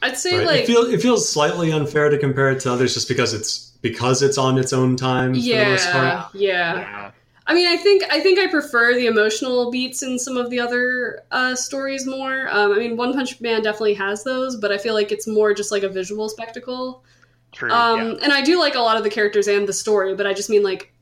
I'd 0.01 0.17
say 0.17 0.39
right? 0.39 0.47
like 0.47 0.59
it 0.61 0.65
feels 0.67 0.89
it 0.89 0.99
feels 0.99 1.29
slightly 1.29 1.71
unfair 1.71 2.09
to 2.09 2.17
compare 2.17 2.49
it 2.49 2.59
to 2.61 2.73
others 2.73 2.95
just 2.95 3.07
because 3.07 3.35
it's 3.35 3.70
because 3.81 4.21
it's 4.21 4.37
on 4.37 4.57
its 4.57 4.73
own 4.73 4.95
time 4.95 5.33
for 5.33 5.39
the 5.39 5.65
most 5.65 5.87
yeah, 5.87 5.91
part. 5.91 6.35
yeah. 6.35 6.75
Yeah, 6.75 7.11
I 7.47 7.53
mean, 7.53 7.67
I 7.67 7.75
think 7.75 8.03
I 8.09 8.19
think 8.19 8.39
I 8.39 8.47
prefer 8.47 8.93
the 8.93 9.07
emotional 9.07 9.71
beats 9.71 10.03
in 10.03 10.19
some 10.19 10.37
of 10.37 10.49
the 10.49 10.59
other 10.59 11.23
uh, 11.31 11.55
stories 11.55 12.05
more. 12.05 12.47
Um, 12.49 12.71
I 12.71 12.77
mean, 12.77 12.95
One 12.95 13.13
Punch 13.13 13.41
Man 13.41 13.61
definitely 13.61 13.95
has 13.95 14.23
those, 14.23 14.55
but 14.55 14.71
I 14.71 14.77
feel 14.77 14.93
like 14.93 15.11
it's 15.11 15.27
more 15.27 15.53
just 15.53 15.71
like 15.71 15.83
a 15.83 15.89
visual 15.89 16.29
spectacle. 16.29 17.03
True. 17.51 17.71
Um, 17.71 17.99
yeah. 17.99 18.17
And 18.23 18.31
I 18.31 18.41
do 18.41 18.59
like 18.59 18.75
a 18.75 18.79
lot 18.79 18.97
of 18.97 19.03
the 19.03 19.09
characters 19.09 19.47
and 19.47 19.67
the 19.67 19.73
story, 19.73 20.15
but 20.15 20.25
I 20.25 20.33
just 20.33 20.49
mean 20.49 20.63
like 20.63 20.93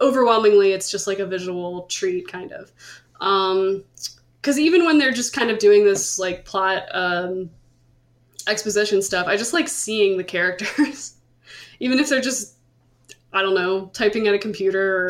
overwhelmingly, 0.00 0.72
it's 0.72 0.90
just 0.90 1.06
like 1.06 1.18
a 1.18 1.26
visual 1.26 1.82
treat, 1.82 2.28
kind 2.28 2.52
of. 2.52 2.72
Because 3.18 4.58
even 4.58 4.84
when 4.84 4.98
they're 4.98 5.12
just 5.12 5.32
kind 5.32 5.50
of 5.50 5.58
doing 5.58 5.84
this 5.84 6.18
like 6.18 6.44
plot 6.44 6.84
um, 6.92 7.50
exposition 8.46 9.02
stuff, 9.02 9.26
I 9.26 9.36
just 9.36 9.52
like 9.52 9.68
seeing 9.68 10.16
the 10.16 10.24
characters, 10.24 11.14
even 11.80 11.98
if 11.98 12.08
they're 12.08 12.20
just 12.20 12.54
I 13.32 13.42
don't 13.42 13.54
know 13.54 13.86
typing 13.92 14.26
at 14.28 14.34
a 14.34 14.38
computer 14.38 15.08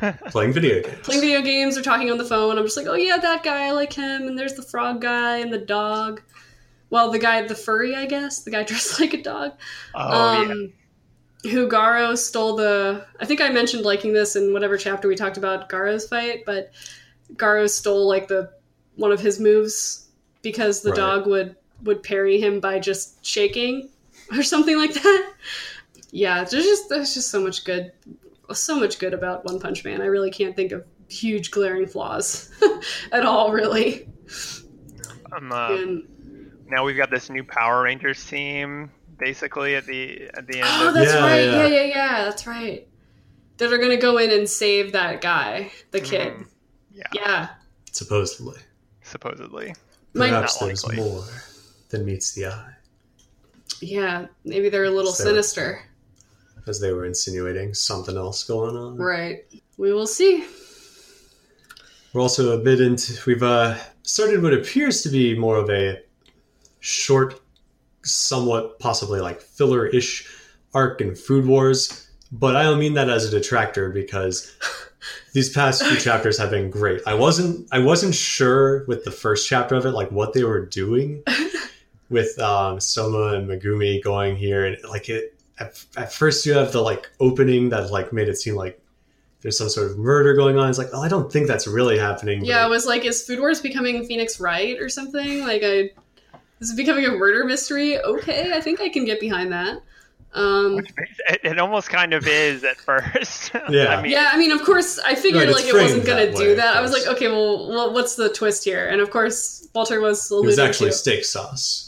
or 0.00 0.12
Playing 0.30 0.52
video 0.52 0.82
games. 0.82 0.98
playing 1.02 1.20
video 1.20 1.42
games 1.42 1.76
or 1.76 1.82
talking 1.82 2.10
on 2.10 2.18
the 2.18 2.24
phone. 2.24 2.56
I'm 2.56 2.64
just 2.64 2.76
like, 2.76 2.86
oh 2.86 2.94
yeah, 2.94 3.16
that 3.18 3.42
guy, 3.42 3.66
I 3.66 3.70
like 3.72 3.92
him. 3.92 4.28
And 4.28 4.38
there's 4.38 4.54
the 4.54 4.62
frog 4.62 5.00
guy 5.00 5.38
and 5.38 5.52
the 5.52 5.58
dog. 5.58 6.22
Well, 6.90 7.10
the 7.10 7.18
guy, 7.18 7.42
the 7.46 7.54
furry, 7.56 7.94
I 7.96 8.06
guess, 8.06 8.42
the 8.44 8.50
guy 8.50 8.62
dressed 8.64 9.00
like 9.00 9.12
a 9.14 9.22
dog. 9.22 9.52
oh 9.94 10.42
yeah. 10.42 10.48
um, 10.52 10.72
Who 11.50 11.68
Garo 11.68 12.16
stole 12.16 12.56
the. 12.56 13.04
I 13.20 13.26
think 13.26 13.40
I 13.40 13.48
mentioned 13.50 13.84
liking 13.84 14.12
this 14.12 14.36
in 14.36 14.52
whatever 14.52 14.76
chapter 14.78 15.08
we 15.08 15.16
talked 15.16 15.36
about 15.36 15.68
Garo's 15.68 16.08
fight, 16.08 16.44
but 16.46 16.70
Garo 17.34 17.68
stole 17.68 18.06
like 18.08 18.28
the 18.28 18.50
one 18.96 19.12
of 19.12 19.20
his 19.20 19.38
moves 19.40 20.08
because 20.42 20.80
the 20.82 20.90
Right. 20.90 20.96
dog 20.96 21.26
would 21.26 21.54
would 21.82 22.02
parry 22.02 22.40
him 22.40 22.60
by 22.60 22.78
just 22.78 23.24
shaking 23.26 23.88
or 24.32 24.42
something 24.42 24.78
like 24.78 24.94
that. 24.94 25.32
Yeah, 26.10 26.44
there's 26.44 26.64
just 26.64 26.88
there's 26.88 27.14
just 27.14 27.30
so 27.30 27.40
much 27.40 27.64
good, 27.64 27.92
so 28.52 28.78
much 28.78 28.98
good 28.98 29.12
about 29.14 29.44
One 29.44 29.60
Punch 29.60 29.84
Man. 29.84 30.00
I 30.00 30.06
really 30.06 30.30
can't 30.30 30.56
think 30.56 30.72
of 30.72 30.84
huge 31.08 31.50
glaring 31.50 31.86
flaws 31.86 32.50
at 33.12 33.24
all, 33.24 33.52
really. 33.52 34.08
Um, 35.32 35.52
uh, 35.52 35.68
And 35.74 36.08
now 36.66 36.84
we've 36.84 36.96
got 36.96 37.10
this 37.10 37.28
new 37.30 37.44
Power 37.44 37.82
Rangers 37.82 38.24
team, 38.26 38.90
basically 39.18 39.74
at 39.74 39.84
the 39.86 40.28
at 40.34 40.46
the 40.46 40.58
end. 40.60 40.66
oh, 40.68 40.88
of 40.88 40.94
that's 40.94 41.12
Yeah, 41.12 41.20
right. 41.20 41.44
yeah. 41.44 41.66
Yeah. 41.66 41.66
yeah, 41.66 41.84
yeah, 41.84 42.24
That's 42.24 42.46
right. 42.46 42.86
That 43.58 43.72
are 43.72 43.78
gonna 43.78 43.96
go 43.96 44.18
in 44.18 44.30
and 44.30 44.48
save 44.48 44.92
that 44.92 45.20
guy, 45.20 45.72
the 45.90 46.00
kid. 46.00 46.32
Mhm. 46.32 46.46
Yeah, 46.92 47.02
Yeah. 47.14 47.48
Supposedly. 47.92 48.58
supposedly. 49.02 49.74
My, 50.14 50.28
Perhaps 50.28 50.60
Not 50.60 50.66
there's 50.68 50.84
likely. 50.84 51.04
more 51.04 51.24
than 51.90 52.04
meets 52.04 52.32
the 52.32 52.46
eye, 52.46 52.72
yeah, 53.80 54.26
maybe 54.44 54.68
they're 54.68 54.84
a 54.84 54.90
little 54.90 55.12
So- 55.12 55.24
sinister. 55.24 55.82
As 56.68 56.80
they 56.80 56.92
were 56.92 57.04
insinuating 57.04 57.74
something 57.74 58.16
else 58.16 58.44
going 58.44 58.76
on. 58.76 58.96
Right. 58.96 59.44
We 59.76 59.92
will 59.92 60.06
see. 60.06 60.44
We're 62.12 62.22
also 62.22 62.58
a 62.58 62.62
bit 62.62 62.80
into. 62.80 63.18
We've 63.26 63.42
uh, 63.42 63.76
started 64.02 64.42
what 64.42 64.54
appears 64.54 65.02
to 65.02 65.08
be 65.08 65.38
more 65.38 65.56
of 65.56 65.68
a 65.70 66.00
short, 66.80 67.40
somewhat 68.02 68.78
possibly 68.78 69.20
like 69.20 69.40
filler-ish 69.40 70.26
arc 70.74 71.00
in 71.00 71.14
Food 71.14 71.46
Wars, 71.46 72.08
but 72.32 72.56
I 72.56 72.62
don't 72.62 72.78
mean 72.78 72.94
that 72.94 73.10
as 73.10 73.26
a 73.26 73.30
detractor 73.30 73.90
because 73.90 74.56
these 75.32 75.50
past 75.50 75.84
few 75.84 75.96
chapters 75.96 76.38
have 76.38 76.50
been 76.50 76.70
great. 76.70 77.00
I 77.06 77.14
wasn't. 77.14 77.68
I 77.72 77.78
wasn't 77.78 78.14
sure 78.14 78.84
with 78.86 79.04
the 79.04 79.10
first 79.10 79.48
chapter 79.48 79.74
of 79.74 79.86
it, 79.86 79.92
like 79.92 80.10
what 80.10 80.32
they 80.32 80.44
were 80.44 80.64
doing 80.64 81.22
with 82.10 82.38
um, 82.38 82.80
Soma 82.80 83.36
and 83.36 83.48
Megumi 83.48 84.02
going 84.02 84.36
here, 84.36 84.64
and 84.64 84.76
like 84.88 85.08
it. 85.08 85.34
At, 85.60 85.84
at 85.96 86.12
first, 86.12 86.46
you 86.46 86.52
have 86.54 86.72
the 86.72 86.80
like 86.80 87.10
opening 87.20 87.70
that 87.70 87.90
like 87.90 88.12
made 88.12 88.28
it 88.28 88.36
seem 88.36 88.54
like 88.54 88.80
there's 89.40 89.56
some 89.58 89.68
sort 89.68 89.90
of 89.90 89.98
murder 89.98 90.34
going 90.34 90.58
on. 90.58 90.68
It's 90.68 90.78
like, 90.78 90.88
oh, 90.92 91.02
I 91.02 91.08
don't 91.08 91.32
think 91.32 91.46
that's 91.46 91.66
really 91.66 91.98
happening. 91.98 92.44
Yeah, 92.44 92.66
it 92.66 92.68
was 92.68 92.86
like, 92.86 93.04
is 93.04 93.22
Food 93.22 93.38
Wars 93.38 93.60
becoming 93.60 94.04
Phoenix 94.04 94.40
Wright 94.40 94.78
or 94.80 94.88
something? 94.88 95.40
Like, 95.40 95.62
I 95.64 95.90
this 96.58 96.70
is 96.70 96.76
becoming 96.76 97.04
a 97.04 97.10
murder 97.10 97.44
mystery. 97.44 97.98
Okay, 97.98 98.52
I 98.52 98.60
think 98.60 98.80
I 98.80 98.88
can 98.88 99.04
get 99.04 99.20
behind 99.20 99.52
that. 99.52 99.80
Um, 100.34 100.78
It, 101.30 101.40
it 101.42 101.58
almost 101.58 101.88
kind 101.88 102.12
of 102.12 102.26
is 102.26 102.64
at 102.64 102.76
first. 102.76 103.52
Yeah. 103.70 103.96
I 103.96 104.02
mean, 104.02 104.12
yeah, 104.12 104.30
I 104.32 104.38
mean, 104.38 104.50
of 104.50 104.62
course, 104.62 104.98
I 104.98 105.14
figured 105.14 105.48
Right, 105.48 105.54
like 105.54 105.66
it 105.66 105.74
wasn't 105.74 106.06
gonna 106.06 106.26
that 106.26 106.36
do 106.36 106.48
way, 106.48 106.54
that. 106.54 106.76
I 106.76 106.80
was 106.80 106.92
like, 106.92 107.06
okay, 107.06 107.28
well, 107.28 107.68
well, 107.68 107.92
what's 107.92 108.14
the 108.14 108.30
twist 108.30 108.64
here? 108.64 108.88
And 108.88 109.00
of 109.00 109.10
course, 109.10 109.68
Walter 109.74 110.00
was 110.00 110.30
it 110.30 110.44
was 110.44 110.58
actually 110.58 110.90
to. 110.90 110.96
steak 110.96 111.24
sauce. 111.24 111.87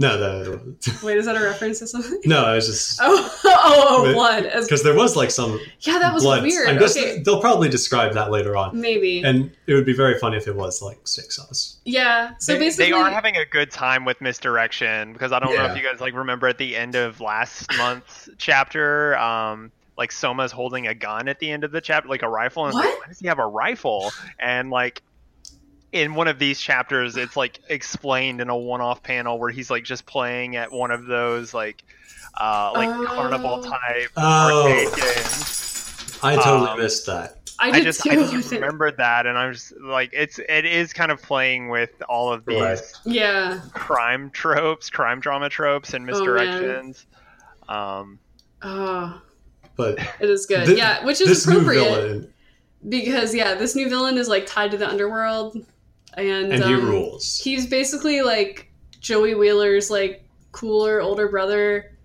No, 0.00 0.18
the, 0.18 0.76
Wait, 1.04 1.16
is 1.18 1.26
that 1.26 1.36
a 1.36 1.40
reference 1.40 1.78
to 1.78 1.86
something? 1.86 2.20
no, 2.24 2.44
I 2.44 2.56
was 2.56 2.66
just 2.66 2.98
Oh, 3.00 3.38
oh, 3.44 4.04
oh, 4.08 4.12
blood. 4.12 4.42
Because 4.62 4.82
there 4.82 4.94
was 4.94 5.14
like 5.14 5.30
some 5.30 5.60
yeah, 5.80 5.98
that 6.00 6.12
was 6.12 6.24
blood. 6.24 6.42
weird. 6.42 6.68
I'm 6.68 6.78
just, 6.80 6.98
okay, 6.98 7.22
They'll 7.24 7.40
probably 7.40 7.68
describe 7.68 8.12
that 8.14 8.30
later 8.32 8.56
on, 8.56 8.80
maybe. 8.80 9.22
and 9.22 9.52
it 9.68 9.74
would 9.74 9.86
be 9.86 9.92
very 9.92 10.18
funny 10.18 10.36
if 10.36 10.48
it 10.48 10.56
was 10.56 10.82
like 10.82 10.98
steak 11.06 11.30
sauce. 11.30 11.78
yeah. 11.84 12.32
So 12.40 12.54
they, 12.54 12.58
basically, 12.58 12.86
they 12.86 12.92
are 12.92 13.08
having 13.10 13.36
a 13.36 13.44
good 13.44 13.70
time 13.70 14.04
with 14.04 14.20
misdirection 14.20 15.12
because 15.12 15.30
I 15.30 15.38
don't 15.38 15.54
know 15.54 15.64
if 15.66 15.76
you 15.76 15.82
guys 15.88 16.00
like 16.00 16.14
remember 16.14 16.48
at 16.48 16.58
the 16.58 16.74
end 16.74 16.96
of 16.96 17.20
last 17.20 17.66
month's 17.78 18.28
chapter, 18.38 19.16
um, 19.18 19.70
like 19.96 20.10
Soma's 20.10 20.50
holding 20.50 20.88
a 20.88 20.94
gun 20.94 21.28
at 21.28 21.38
the 21.38 21.48
end 21.52 21.62
of 21.62 21.70
the 21.70 21.80
chapter, 21.80 22.08
like 22.08 22.22
a 22.22 22.28
rifle. 22.28 22.64
And 22.64 22.70
it's 22.70 22.76
like, 22.76 22.86
What? 22.88 23.00
why 23.02 23.06
does 23.06 23.20
he 23.20 23.28
have 23.28 23.38
a 23.38 23.46
rifle? 23.46 24.10
And 24.40 24.70
like 24.70 25.02
in 25.94 26.14
one 26.14 26.26
of 26.28 26.38
these 26.40 26.60
chapters, 26.60 27.16
it's 27.16 27.36
like 27.36 27.60
explained 27.68 28.40
in 28.40 28.48
a 28.50 28.56
one-off 28.56 29.02
panel 29.02 29.38
where 29.38 29.50
he's 29.50 29.70
like 29.70 29.84
just 29.84 30.04
playing 30.06 30.56
at 30.56 30.70
one 30.72 30.90
of 30.90 31.06
those 31.06 31.54
like 31.54 31.84
uh, 32.40 32.72
like 32.74 32.88
Oh. 32.88 33.06
carnival 33.06 33.62
type 33.62 34.10
Oh. 34.16 34.64
arcade 34.66 34.88
games. 34.96 36.18
I 36.22 36.34
totally 36.34 36.70
Um, 36.70 36.78
missed 36.80 37.06
that. 37.06 37.38
I 37.60 37.68
I 37.70 37.80
just 37.80 38.02
too. 38.02 38.10
I 38.10 38.16
just 38.16 38.52
it. 38.52 38.56
remembered 38.56 38.96
that, 38.96 39.26
and 39.26 39.38
I 39.38 39.46
was 39.46 39.72
like, 39.80 40.10
it's 40.12 40.40
it 40.40 40.64
is 40.64 40.92
kind 40.92 41.12
of 41.12 41.22
playing 41.22 41.68
with 41.68 41.90
all 42.08 42.32
of 42.32 42.44
these 42.44 42.60
Right. 42.60 42.80
Yeah. 43.04 43.60
crime 43.72 44.30
tropes, 44.30 44.90
crime 44.90 45.20
drama 45.20 45.48
tropes, 45.48 45.94
and 45.94 46.10
Oh, 46.10 46.12
misdirections. 46.12 47.04
um, 47.68 48.18
Oh, 48.62 49.20
But 49.76 49.98
it 50.18 50.28
is 50.28 50.46
good. 50.46 50.66
thi- 50.66 50.76
yeah, 50.76 51.04
which 51.04 51.20
is 51.20 51.46
appropriate 51.46 52.28
because 52.88 53.32
yeah, 53.32 53.54
this 53.54 53.76
new 53.76 53.88
villain 53.88 54.18
is 54.18 54.26
like 54.28 54.46
tied 54.46 54.72
to 54.72 54.76
the 54.76 54.88
underworld, 54.88 55.56
and 56.16 56.52
and 56.52 56.64
he 56.64 56.74
um, 56.74 56.84
rules. 56.84 57.38
He's 57.38 57.66
basically 57.66 58.22
like 58.22 58.70
Joey 59.00 59.34
Wheeler's 59.34 59.90
like 59.90 60.26
cooler 60.52 61.00
older 61.00 61.28
brother. 61.28 61.96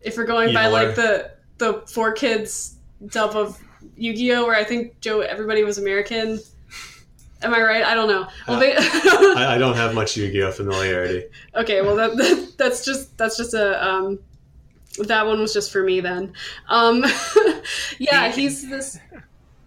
If 0.00 0.16
we're 0.16 0.26
going 0.26 0.54
by 0.54 0.68
like 0.68 0.94
the 0.94 1.32
the 1.58 1.74
4Kids 1.82 2.74
dub 3.08 3.36
of 3.36 3.58
Yu-Gi-Oh, 3.96 4.46
where 4.46 4.56
I 4.56 4.64
think 4.64 5.00
Joe 5.00 5.20
everybody 5.20 5.64
was 5.64 5.78
American. 5.78 6.40
Am 7.42 7.54
I 7.54 7.62
right? 7.62 7.84
I 7.84 7.94
don't 7.94 8.08
know. 8.08 8.26
Well, 8.48 8.58
ba- 8.58 8.74
I, 8.78 9.54
I 9.54 9.58
don't 9.58 9.76
have 9.76 9.94
much 9.94 10.16
Yu-Gi-Oh 10.16 10.52
familiarity. 10.52 11.24
okay, 11.54 11.82
well 11.82 11.96
that, 11.96 12.16
that 12.16 12.52
that's 12.56 12.84
just 12.84 13.16
that's 13.16 13.36
just 13.36 13.54
a 13.54 13.84
um 13.86 14.18
that 15.06 15.26
one 15.26 15.40
was 15.40 15.52
just 15.52 15.70
for 15.70 15.82
me 15.82 16.00
then. 16.00 16.32
Um 16.68 17.04
yeah, 17.98 18.30
he's 18.30 18.68
this 18.68 18.98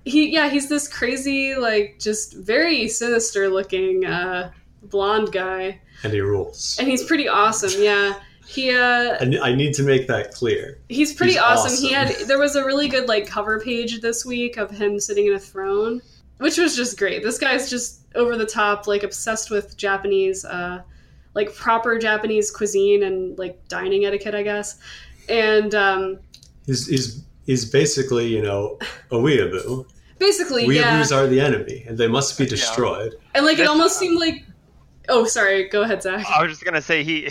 he 0.05 0.29
yeah, 0.33 0.49
he's 0.49 0.67
this 0.69 0.87
crazy 0.87 1.55
like 1.55 1.97
just 1.99 2.35
very 2.37 2.87
sinister 2.87 3.49
looking 3.49 4.05
uh 4.05 4.51
blonde 4.83 5.31
guy 5.31 5.79
And 6.03 6.11
he 6.13 6.21
rules. 6.21 6.77
and 6.79 6.87
he's 6.87 7.03
pretty 7.03 7.27
awesome. 7.27 7.71
Yeah. 7.81 8.15
He 8.47 8.71
uh 8.71 9.15
And 9.21 9.37
I 9.39 9.53
need 9.53 9.73
to 9.75 9.83
make 9.83 10.07
that 10.07 10.33
clear. 10.33 10.79
he's 10.89 11.13
pretty 11.13 11.33
He's 11.33 11.41
awesome. 11.41 11.77
He 11.87 11.93
had 11.93 12.09
there 12.27 12.39
was 12.39 12.55
a 12.55 12.65
really 12.65 12.87
good 12.87 13.07
like 13.07 13.27
cover 13.27 13.59
page 13.59 14.01
this 14.01 14.25
week 14.25 14.57
of 14.57 14.71
him 14.71 14.99
sitting 14.99 15.27
in 15.27 15.33
a 15.33 15.39
throne, 15.39 16.01
which 16.39 16.57
was 16.57 16.75
just 16.75 16.97
great. 16.97 17.23
This 17.23 17.37
guy's 17.37 17.69
just 17.69 18.01
over 18.15 18.35
the 18.37 18.45
top 18.45 18.87
like 18.87 19.03
obsessed 19.03 19.51
with 19.51 19.77
Japanese 19.77 20.43
uh 20.45 20.81
like 21.33 21.53
proper 21.55 21.97
Japanese 21.97 22.51
cuisine 22.51 23.03
and 23.03 23.37
like 23.39 23.65
dining 23.69 24.03
etiquette, 24.05 24.35
I 24.35 24.43
guess. 24.43 24.79
And 25.29 25.73
um 25.75 26.19
He's 26.65 26.87
he's 26.87 27.23
he's 27.45 27.65
basically 27.65 28.27
you 28.27 28.41
know 28.41 28.77
a 29.11 29.15
weeaboo. 29.15 29.85
basically 30.19 30.65
yeah. 30.65 31.01
Weeaboos 31.01 31.15
are 31.15 31.27
the 31.27 31.39
enemy, 31.41 31.83
and 31.87 31.97
they 31.97 32.07
must 32.07 32.37
be 32.37 32.45
destroyed. 32.45 33.15
And 33.35 33.45
like 33.45 33.59
it 33.59 33.67
almost 33.67 33.97
seemed 33.99 34.19
like 34.19 34.43
Oh, 35.09 35.25
sorry. 35.25 35.67
Go 35.67 35.81
ahead, 35.81 36.03
Zach. 36.03 36.25
I 36.27 36.43
was 36.43 36.51
just 36.51 36.63
gonna 36.63 36.81
say 36.81 37.03
he 37.03 37.27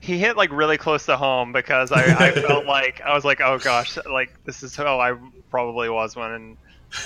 he 0.00 0.18
hit 0.18 0.36
like 0.36 0.50
really 0.52 0.78
close 0.78 1.04
to 1.06 1.16
home 1.16 1.52
because 1.52 1.90
I, 1.92 2.28
I 2.28 2.30
felt 2.46 2.64
like 2.64 3.00
I 3.02 3.12
was 3.12 3.24
like, 3.24 3.40
oh 3.40 3.58
gosh, 3.58 3.98
like 4.10 4.32
this 4.44 4.62
is 4.62 4.74
how 4.76 5.00
I 5.00 5.14
probably 5.50 5.90
was 5.90 6.14
when 6.16 6.56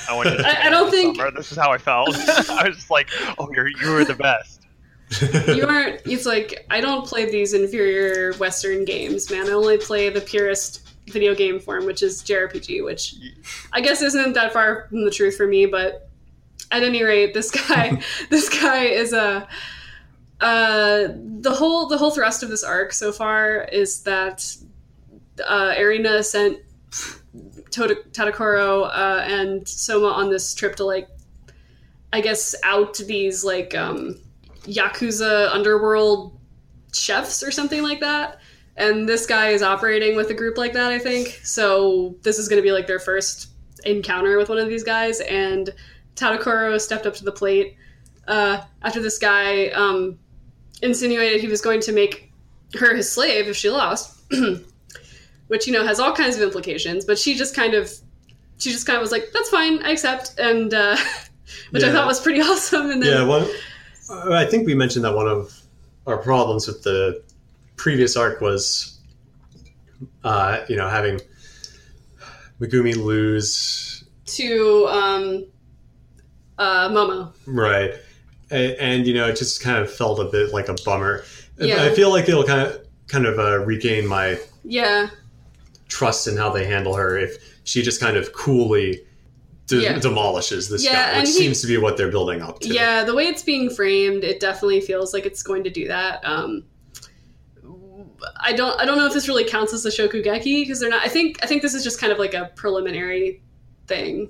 I 0.09 0.17
went 0.17 0.39
to. 0.39 0.47
I- 0.47 0.67
I 0.67 0.71
don't 0.71 0.91
think- 0.91 1.17
summer. 1.17 1.31
this 1.31 1.51
is 1.51 1.57
how 1.59 1.73
I 1.73 1.79
felt. 1.79 2.09
I 2.51 2.69
was 2.69 2.77
just 2.77 2.91
like, 2.91 3.09
oh, 3.39 3.49
you're 3.53 3.69
you 3.69 3.91
were 3.93 4.05
the 4.05 4.15
best. 4.15 4.63
you 5.55 5.65
aren't 5.65 6.01
it's 6.05 6.27
like 6.27 6.67
i 6.69 6.81
don't 6.81 7.07
play 7.07 7.31
these 7.31 7.55
inferior 7.55 8.33
western 8.39 8.85
games 8.85 9.31
man 9.31 9.49
i 9.49 9.53
only 9.53 9.79
play 9.79 10.09
the 10.09 10.21
purest 10.21 10.86
video 11.09 11.35
game 11.35 11.61
form 11.61 11.87
which 11.87 12.03
is 12.03 12.23
jrpg 12.23 12.85
which 12.85 13.15
i 13.73 13.81
guess 13.81 14.03
isn't 14.03 14.33
that 14.33 14.53
far 14.53 14.87
from 14.89 15.05
the 15.05 15.11
truth 15.11 15.37
for 15.37 15.47
me 15.47 15.67
but 15.67 16.09
at 16.73 16.83
any 16.83 17.03
rate 17.03 17.33
this 17.33 17.51
guy 17.51 18.01
this 18.31 18.49
guy 18.49 18.85
is 18.85 19.13
a 19.13 19.47
uh 20.41 21.09
the 21.41 21.55
whole 21.55 21.87
the 21.87 21.97
whole 21.97 22.11
thrust 22.11 22.43
of 22.43 22.49
this 22.49 22.65
arc 22.65 22.93
so 22.93 23.13
far 23.13 23.63
is 23.73 24.03
that 24.03 24.57
uh 25.47 25.73
Erina 25.77 26.23
sent 26.23 26.59
Tadokoro 27.71 28.87
uh, 28.87 29.23
and 29.25 29.67
Soma 29.69 30.09
on 30.09 30.31
this 30.31 30.55
trip 30.55 30.77
to 30.77 30.85
like, 30.85 31.09
I 32.13 32.21
guess, 32.21 32.55
out 32.63 32.97
these 32.97 33.45
like 33.45 33.75
um, 33.75 34.19
yakuza 34.63 35.51
underworld 35.53 36.39
chefs 36.93 37.43
or 37.43 37.51
something 37.51 37.83
like 37.83 38.01
that. 38.01 38.41
And 38.77 39.09
this 39.09 39.25
guy 39.27 39.49
is 39.49 39.63
operating 39.63 40.17
with 40.17 40.29
a 40.31 40.35
group 40.35 40.59
like 40.59 40.75
that, 40.75 40.91
I 40.93 40.99
think. 40.99 41.41
So 41.45 42.15
this 42.23 42.39
is 42.39 42.49
going 42.49 42.59
to 42.61 42.63
be 42.63 42.73
like 42.73 42.87
their 42.87 42.99
first 42.99 43.49
encounter 43.85 44.37
with 44.37 44.49
one 44.49 44.59
of 44.59 44.69
these 44.69 44.85
guys. 44.85 45.21
And 45.21 45.73
Tadokoro 46.15 46.79
stepped 46.81 47.07
up 47.07 47.15
to 47.15 47.25
the 47.25 47.33
plate 47.33 47.77
uh, 48.29 48.61
after 48.83 49.01
this 49.01 49.19
guy 49.19 49.69
um, 49.69 50.19
insinuated 50.83 51.41
he 51.41 51.49
was 51.49 51.61
going 51.61 51.81
to 51.81 51.93
make 51.93 52.33
her 52.79 52.95
his 52.95 53.11
slave 53.11 53.49
if 53.49 53.57
she 53.57 53.71
lost, 53.71 54.21
which 55.47 55.67
you 55.67 55.73
know 55.73 55.87
has 55.87 56.01
all 56.01 56.13
kinds 56.15 56.37
of 56.37 56.43
implications. 56.43 57.05
But 57.05 57.19
she 57.19 57.35
just 57.35 57.55
kind 57.55 57.75
of, 57.75 57.91
she 58.59 58.73
just 58.73 58.87
kind 58.87 58.97
of 58.97 59.01
was 59.03 59.13
like, 59.13 59.29
"That's 59.33 59.49
fine, 59.49 59.83
I 59.85 59.91
accept," 59.91 60.39
and 60.39 60.75
uh, 60.75 60.97
which 61.71 61.83
I 61.85 61.93
thought 61.93 62.07
was 62.07 62.21
pretty 62.21 62.41
awesome. 62.43 62.91
And 62.91 63.03
then 63.03 63.13
Yeah, 63.13 63.25
one. 63.25 63.47
uh, 64.11 64.33
I 64.33 64.45
think 64.47 64.67
we 64.67 64.75
mentioned 64.75 65.05
that 65.05 65.15
one 65.15 65.29
of 65.29 65.59
our 66.07 66.19
problems 66.19 66.67
with 66.67 66.83
the 66.83 67.23
previous 67.77 68.17
arc 68.17 68.41
was, 68.41 68.99
uh, 70.25 70.65
you 70.69 70.77
know, 70.77 70.89
having 70.89 71.21
Megumi 72.61 72.97
lose 72.97 74.05
to 74.27 74.87
um, 74.89 75.47
uh, 76.59 76.89
Momo. 76.89 77.33
right, 77.47 77.93
and, 78.51 78.73
and 78.79 79.07
you 79.07 79.15
know, 79.15 79.27
it 79.29 79.37
just 79.37 79.63
kind 79.63 79.79
of 79.79 79.93
felt 79.93 80.19
a 80.19 80.25
bit 80.25 80.53
like 80.53 80.69
a 80.69 80.75
bummer. 80.85 81.25
Yeah. 81.59 81.85
I 81.85 81.95
feel 81.95 82.11
like 82.11 82.29
it'll 82.29 82.45
kind 82.45 82.61
of 82.63 82.87
kind 83.09 83.27
of 83.27 83.39
uh, 83.39 83.61
regain 83.65 84.07
my 84.07 84.39
Yeah, 84.65 85.09
trust 85.89 86.27
in 86.29 86.37
how 86.37 86.51
they 86.51 86.67
handle 86.67 86.95
her 86.95 87.17
if 87.17 87.37
she 87.65 87.83
just 87.83 88.01
kind 88.01 88.17
of 88.17 88.33
coolly 88.33 89.05
de- 89.67 89.83
Yeah. 89.83 89.99
demolishes 89.99 90.69
this 90.69 90.85
Yeah, 90.85 90.93
guy, 90.93 91.11
and 91.13 91.21
which 91.23 91.29
he- 91.31 91.35
seems 91.39 91.61
to 91.61 91.67
be 91.67 91.77
what 91.77 91.97
they're 91.97 92.11
building 92.11 92.43
up 92.43 92.61
to. 92.61 92.69
yeah. 92.69 93.05
The 93.05 93.15
way 93.15 93.25
it's 93.27 93.43
being 93.43 93.71
framed, 93.71 94.25
it 94.25 94.41
definitely 94.41 94.81
feels 94.81 95.13
like 95.15 95.25
it's 95.27 95.43
going 95.43 95.65
to 95.65 95.71
do 95.71 95.87
that. 95.89 96.21
Um, 96.25 96.65
I 98.41 98.53
don't. 98.53 98.81
I 98.81 98.85
don't 98.85 98.97
know 98.99 99.07
if 99.07 99.13
this 99.13 99.29
really 99.29 99.45
counts 99.45 99.73
as 99.73 99.85
a 99.85 99.91
shokugeki 99.91 100.63
because 100.63 100.81
they're 100.81 100.91
not. 100.91 101.03
I 101.05 101.09
think. 101.09 101.39
I 101.43 101.47
think 101.47 101.63
this 101.63 101.75
is 101.75 101.85
just 101.85 102.01
kind 102.01 102.13
of 102.13 102.19
like 102.19 102.35
a 102.35 102.51
preliminary 102.57 103.43
thing 103.87 104.29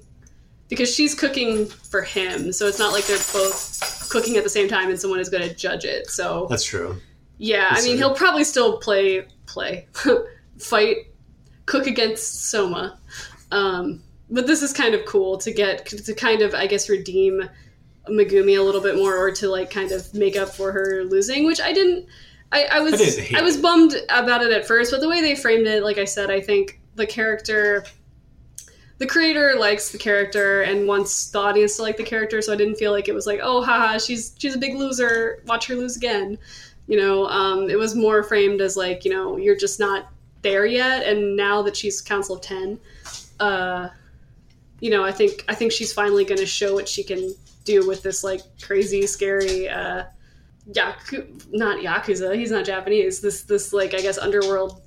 because 0.69 0.93
she's 0.93 1.15
cooking 1.15 1.67
for 1.67 2.03
him, 2.03 2.53
so 2.53 2.67
it's 2.67 2.79
not 2.79 2.93
like 2.93 3.07
they're 3.07 3.19
both 3.33 4.09
cooking 4.11 4.37
at 4.37 4.45
the 4.45 4.51
same 4.51 4.69
time 4.69 4.91
and 4.91 5.01
someone 5.01 5.21
is 5.21 5.29
going 5.29 5.49
to 5.49 5.55
judge 5.55 5.85
it. 5.85 6.11
So 6.11 6.47
That's 6.49 6.65
true. 6.65 7.01
Yeah, 7.39 7.69
I 7.71 7.75
mean, 7.77 7.83
see. 7.83 7.97
he'll 7.97 8.15
probably 8.15 8.45
still 8.45 8.79
play, 8.79 9.27
play, 9.47 9.87
fight, 10.59 10.97
cook 11.67 11.87
against 11.87 12.51
Soma. 12.51 12.99
Um, 13.51 14.03
but 14.31 14.47
this 14.47 14.63
is 14.63 14.73
kind 14.73 14.95
of 14.95 15.05
cool 15.05 15.37
to 15.39 15.53
get 15.53 15.87
to 15.87 16.15
kind 16.15 16.43
of, 16.43 16.55
I 16.55 16.67
guess, 16.67 16.89
redeem 16.89 17.49
Megumi 18.09 18.59
a 18.59 18.63
little 18.63 18.81
bit 18.81 18.97
more, 18.97 19.17
or 19.17 19.31
to 19.33 19.49
like 19.49 19.71
kind 19.71 19.93
of 19.93 20.13
make 20.15 20.37
up 20.37 20.49
for 20.49 20.73
her 20.73 21.05
losing, 21.05 21.45
which 21.47 21.61
I 21.61 21.73
didn't. 21.73 22.07
I, 22.57 22.79
I 22.79 22.81
was 22.81 23.19
I 23.35 23.39
I 23.39 23.43
was 23.43 23.57
bummed 23.57 23.95
about 24.09 24.43
it 24.43 24.51
at 24.51 24.67
first, 24.67 24.91
but 24.91 25.01
the 25.01 25.09
way 25.09 25.21
they 25.21 25.35
framed 25.35 25.67
it, 25.67 25.83
like 25.83 25.99
I 25.99 26.05
said, 26.05 26.31
I 26.31 26.41
think 26.41 26.81
the 26.95 27.07
character, 27.07 27.85
the 28.99 29.07
creator 29.07 29.55
likes 29.59 29.93
the 29.93 29.99
character 29.99 30.63
and 30.63 30.89
wants 30.89 31.31
the 31.31 31.39
audience 31.39 31.77
to 31.77 31.83
like 31.83 31.97
the 31.97 32.05
character, 32.05 32.41
so 32.41 32.53
I 32.53 32.57
didn't 32.57 32.77
feel 32.77 32.93
like 32.93 33.09
it 33.09 33.15
was 33.15 33.27
like, 33.27 33.41
oh, 33.43 33.63
haha, 33.63 33.99
she's 33.99 34.35
she's 34.39 34.55
a 34.55 34.59
big 34.59 34.75
loser, 34.75 35.43
watch 35.47 35.67
her 35.67 35.75
lose 35.75 35.97
again. 35.97 36.39
You 36.87 36.99
know, 36.99 37.27
um, 37.27 37.69
it 37.69 37.79
was 37.79 37.95
more 37.95 38.23
framed 38.23 38.61
as 38.61 38.77
like, 38.77 39.05
you 39.05 39.11
know, 39.11 39.37
you're 39.37 39.57
just 39.57 39.79
not 39.79 40.09
there 40.43 40.65
yet, 40.67 41.05
and 41.07 41.37
now 41.37 41.63
that 41.63 41.77
she's 41.77 42.01
Council 42.01 42.37
of 42.37 42.41
Ten, 42.41 42.79
uh, 43.41 43.89
you 44.81 44.91
know, 44.91 45.05
I 45.05 45.13
think 45.13 45.45
I 45.49 45.55
think 45.55 45.73
she's 45.73 45.93
finally 45.93 46.25
going 46.25 46.39
to 46.39 46.47
show 46.47 46.75
what 46.75 46.89
she 46.89 47.03
can 47.03 47.35
do 47.65 47.87
with 47.87 48.03
this 48.03 48.25
like 48.25 48.41
crazy, 48.63 49.07
scary, 49.07 49.69
uh, 49.69 50.05
yaku 50.73 51.27
not 51.53 51.79
yakuza. 51.83 52.35
He's 52.37 52.51
not 52.51 52.65
Japanese. 52.65 53.21
This 53.21 53.43
this 53.43 53.73
like 53.73 53.95
I 53.95 54.01
guess 54.01 54.19
underworld 54.19 54.83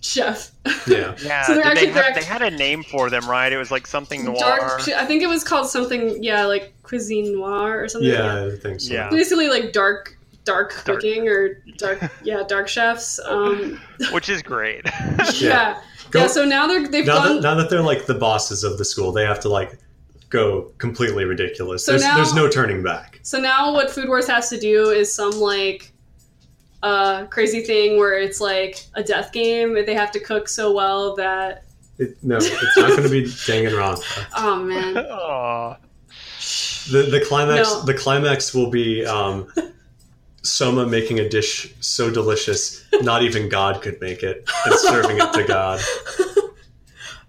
chef. 0.00 0.50
Yeah. 0.86 1.14
Yeah, 1.22 1.42
So 1.44 1.54
they're 1.54 1.64
actually- 1.64 1.86
they, 1.86 1.92
they're 1.92 2.04
act- 2.04 2.16
they 2.18 2.24
had 2.24 2.42
a 2.42 2.50
name 2.50 2.82
for 2.82 3.10
them, 3.10 3.28
right? 3.28 3.52
It 3.52 3.58
was 3.58 3.70
like 3.70 3.86
something 3.86 4.24
noir. 4.24 4.36
Dark. 4.38 4.88
I 4.88 5.04
think 5.04 5.22
it 5.22 5.28
was 5.28 5.44
called 5.44 5.68
something. 5.68 6.22
Yeah, 6.22 6.46
like 6.46 6.74
cuisine 6.82 7.32
noir 7.36 7.82
or 7.84 7.88
something. 7.88 8.10
like. 8.10 8.18
Yeah, 8.18 8.46
I 8.46 8.56
think 8.56 8.80
so. 8.80 8.94
Yeah. 8.94 9.10
basically 9.10 9.48
like 9.48 9.72
dark 9.72 10.16
dark 10.44 10.70
Dark. 10.84 11.00
cooking 11.02 11.28
or 11.28 11.62
dark 11.76 11.98
yeah 12.24 12.42
dark 12.48 12.68
chefs 12.68 13.20
um 13.26 13.78
which 14.12 14.28
is 14.30 14.42
great. 14.42 14.80
yeah 15.34 15.40
yeah, 15.40 15.80
Go- 16.10 16.26
so 16.26 16.44
now 16.46 16.66
they're 16.66 16.88
they've 16.88 17.04
now 17.06 17.22
gone 17.22 17.36
that, 17.36 17.42
now 17.42 17.54
that 17.54 17.68
they're 17.68 17.82
like 17.82 18.06
the 18.06 18.14
bosses 18.14 18.64
of 18.64 18.78
the 18.78 18.84
school, 18.84 19.12
they 19.12 19.24
have 19.26 19.40
to 19.40 19.48
like 19.50 19.78
go 20.30 20.72
completely 20.78 21.24
ridiculous. 21.24 21.84
So 21.84 21.92
there's, 21.92 22.02
now- 22.02 22.16
there's 22.16 22.34
no 22.34 22.48
turning 22.48 22.82
back. 22.82 23.07
So 23.22 23.38
now 23.38 23.72
what 23.72 23.90
food 23.90 24.08
wars 24.08 24.26
has 24.26 24.48
to 24.50 24.58
do 24.58 24.90
is 24.90 25.12
some 25.12 25.32
like 25.32 25.92
uh 26.82 27.24
crazy 27.26 27.62
thing 27.62 27.98
where 27.98 28.18
it's 28.18 28.40
like 28.40 28.86
a 28.94 29.02
death 29.02 29.32
game 29.32 29.74
they 29.86 29.94
have 29.94 30.10
to 30.12 30.20
cook 30.20 30.48
so 30.48 30.72
well 30.72 31.14
that 31.16 31.64
It, 31.98 32.16
no, 32.22 32.36
it's 32.36 32.76
not 32.76 32.90
going 32.90 33.02
to 33.02 33.08
be 33.08 33.24
Danganronpa. 33.24 34.26
oh 34.36 34.62
man 34.62 34.96
Aw. 35.10 35.76
The 36.92 37.02
the 37.10 37.24
climax 37.26 37.68
No. 37.68 37.82
the 37.82 37.94
climax 37.94 38.54
will 38.54 38.70
be 38.70 39.04
um, 39.04 39.52
Soma 40.42 40.86
making 40.86 41.18
a 41.18 41.28
dish 41.28 41.74
so 41.80 42.10
delicious 42.10 42.84
not 43.02 43.22
even 43.22 43.48
God 43.48 43.82
could 43.82 44.00
make 44.00 44.22
it 44.22 44.48
and 44.64 44.74
serving 44.78 45.18
it 45.18 45.32
to 45.34 45.44
God. 45.44 45.80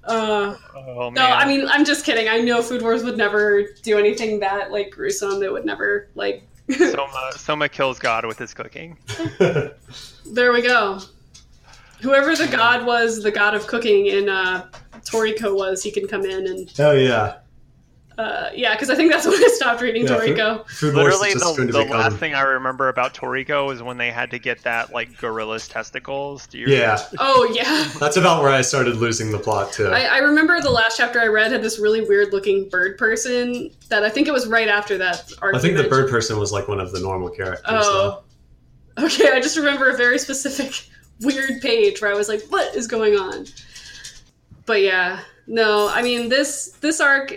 uh 0.10 0.58
oh 0.76 1.12
man. 1.12 1.14
no 1.14 1.26
i 1.36 1.46
mean 1.46 1.68
i'm 1.70 1.86
just 1.86 2.04
kidding 2.04 2.28
i 2.28 2.40
know 2.40 2.62
food 2.62 2.82
wars 2.82 3.04
would 3.04 3.16
never 3.18 3.64
do 3.84 3.98
anything 3.98 4.40
that 4.40 4.72
like 4.72 4.90
gruesome 4.90 5.40
they 5.40 5.50
would 5.50 5.66
never 5.66 6.10
like 6.16 6.44
Soma, 6.78 7.32
Soma 7.36 7.68
kills 7.68 7.98
God 7.98 8.26
with 8.26 8.38
his 8.38 8.54
cooking. 8.54 8.96
There 10.32 10.54
we 10.54 10.62
go. 10.62 11.00
Whoever 12.02 12.36
the 12.36 12.46
god 12.46 12.86
was, 12.86 13.24
the 13.24 13.32
god 13.32 13.56
of 13.56 13.66
cooking 13.66 14.06
in 14.06 14.30
uh, 14.30 14.70
Toriko 15.00 15.56
was, 15.56 15.82
he 15.82 15.90
can 15.90 16.08
come 16.08 16.24
in 16.24 16.46
and 16.46 16.72
oh 16.78 16.92
yeah, 16.92 17.40
uh, 18.20 18.50
yeah, 18.54 18.74
because 18.74 18.90
I 18.90 18.96
think 18.96 19.14
that's 19.14 19.26
when 19.28 19.42
I 19.42 19.48
stopped 19.54 19.82
reading 19.82 20.04
Yeah, 20.04 20.12
Toriko. 20.12 20.68
Food 20.68 20.94
Wars 20.94 21.18
Literally, 21.22 21.34
the, 21.36 21.72
the 21.72 21.84
become 21.84 21.98
last 21.98 22.18
thing 22.18 22.36
I 22.36 22.42
remember 22.42 22.90
about 22.90 23.14
Toriko 23.14 23.74
is 23.74 23.82
when 23.82 23.98
they 23.98 24.12
had 24.12 24.30
to 24.32 24.40
get 24.40 24.62
that 24.64 24.92
like 24.92 25.18
gorilla's 25.18 25.70
testicles. 25.70 26.46
Do 26.46 26.58
you 26.58 26.68
yeah. 26.68 27.02
Oh 27.18 27.50
yeah, 27.54 27.90
That's 28.00 28.18
about 28.18 28.44
where 28.44 28.52
I 28.52 28.60
started 28.60 28.98
losing 28.98 29.32
the 29.32 29.40
plot 29.40 29.72
too. 29.72 29.88
I, 29.88 30.02
I 30.02 30.18
remember 30.18 30.60
the 30.60 30.70
last 30.70 30.98
chapter 30.98 31.22
I 31.22 31.28
read 31.28 31.54
had 31.54 31.64
this 31.64 31.80
really 31.80 32.02
weird 32.02 32.34
looking 32.34 32.68
bird 32.68 32.98
person 32.98 33.72
that 33.88 34.04
I 34.04 34.10
think 34.10 34.28
it 34.28 34.32
was 34.32 34.48
right 34.48 34.68
after 34.68 34.98
that 34.98 35.32
arc. 35.42 35.56
I 35.56 35.60
think 35.60 35.78
the 35.78 35.88
bird 35.88 36.10
person 36.10 36.38
was 36.38 36.52
like 36.52 36.68
one 36.68 36.82
of 36.82 36.92
the 36.92 37.00
normal 37.00 37.30
characters. 37.30 37.64
Oh, 37.70 38.24
okay. 38.98 39.32
I 39.32 39.40
just 39.40 39.56
remember 39.56 39.90
a 39.90 39.96
very 39.96 40.20
specific 40.20 40.90
weird 41.22 41.62
page 41.62 42.02
where 42.02 42.12
I 42.12 42.16
was 42.16 42.28
like, 42.28 42.42
"What 42.50 42.76
is 42.76 42.86
going 42.86 43.16
on?" 43.16 43.46
But 44.66 44.82
yeah, 44.82 45.22
no. 45.48 45.88
I 45.88 46.02
mean 46.02 46.28
this 46.28 46.72
this 46.82 47.00
arc. 47.00 47.34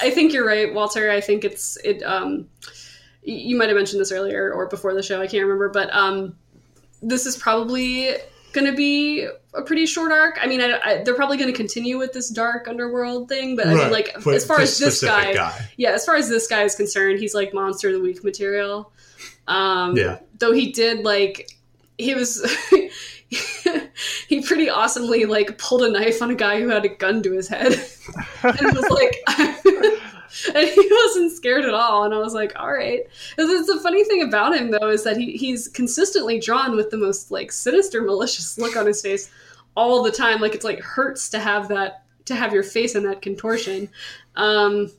I 0.00 0.10
think 0.10 0.32
you're 0.32 0.46
right, 0.46 0.72
Walter. 0.72 1.10
I 1.10 1.20
think 1.20 1.44
it's 1.44 1.76
it. 1.84 2.02
Um, 2.02 2.48
you 3.22 3.56
might 3.56 3.68
have 3.68 3.76
mentioned 3.76 4.00
this 4.00 4.12
earlier 4.12 4.52
or 4.52 4.66
before 4.68 4.94
the 4.94 5.02
show. 5.02 5.20
I 5.20 5.26
can't 5.26 5.42
remember, 5.42 5.68
but 5.68 5.92
um, 5.94 6.36
this 7.02 7.26
is 7.26 7.36
probably 7.36 8.14
going 8.52 8.66
to 8.66 8.74
be 8.76 9.28
a 9.54 9.62
pretty 9.62 9.86
short 9.86 10.12
arc. 10.12 10.38
I 10.40 10.46
mean, 10.46 10.60
I, 10.60 10.78
I, 10.82 11.02
they're 11.04 11.14
probably 11.14 11.36
going 11.36 11.50
to 11.50 11.56
continue 11.56 11.98
with 11.98 12.12
this 12.12 12.30
dark 12.30 12.68
underworld 12.68 13.28
thing, 13.28 13.56
but 13.56 13.66
I 13.66 13.74
mean, 13.74 13.90
like 13.90 14.14
but 14.24 14.34
as 14.34 14.46
far 14.46 14.60
as 14.60 14.78
this 14.78 14.98
specific 14.98 15.36
guy, 15.36 15.68
yeah, 15.76 15.90
as 15.90 16.04
far 16.06 16.16
as 16.16 16.28
this 16.28 16.46
guy 16.46 16.62
is 16.62 16.74
concerned, 16.74 17.18
he's 17.18 17.34
like 17.34 17.52
monster 17.52 17.88
of 17.88 17.94
the 17.94 18.00
week 18.00 18.24
material. 18.24 18.92
Um, 19.46 19.96
Yeah. 19.96 20.20
Though 20.38 20.52
he 20.52 20.72
did 20.72 21.04
like 21.04 21.50
he 21.98 22.14
was 22.14 22.46
he 24.28 24.40
pretty 24.42 24.70
awesomely 24.70 25.24
like 25.26 25.58
pulled 25.58 25.82
a 25.82 25.90
knife 25.90 26.22
on 26.22 26.30
a 26.30 26.34
guy 26.34 26.60
who 26.60 26.68
had 26.68 26.84
a 26.84 26.88
gun 26.88 27.22
to 27.24 27.32
his 27.32 27.48
head 27.48 27.72
and 28.42 28.76
was 28.76 28.88
like 28.90 29.57
and 30.54 30.68
he 30.68 30.88
wasn't 30.90 31.32
scared 31.32 31.64
at 31.64 31.74
all 31.74 32.04
and 32.04 32.14
i 32.14 32.18
was 32.18 32.34
like 32.34 32.52
all 32.56 32.72
right 32.72 33.00
it's 33.36 33.66
the 33.66 33.80
funny 33.82 34.04
thing 34.04 34.22
about 34.22 34.56
him 34.56 34.70
though 34.70 34.88
is 34.88 35.04
that 35.04 35.16
he, 35.16 35.32
he's 35.32 35.68
consistently 35.68 36.38
drawn 36.38 36.76
with 36.76 36.90
the 36.90 36.96
most 36.96 37.30
like 37.30 37.50
sinister 37.52 38.02
malicious 38.10 38.58
look 38.58 38.76
on 38.76 38.86
his 38.86 39.00
face 39.02 39.30
all 39.76 40.02
the 40.02 40.12
time 40.12 40.40
like 40.40 40.54
it's 40.54 40.64
like 40.64 40.80
hurts 40.80 41.28
to 41.28 41.38
have 41.38 41.68
that 41.68 42.04
to 42.24 42.34
have 42.34 42.52
your 42.52 42.62
face 42.62 42.94
in 42.94 43.02
that 43.02 43.22
contortion 43.22 43.88
um 44.36 44.90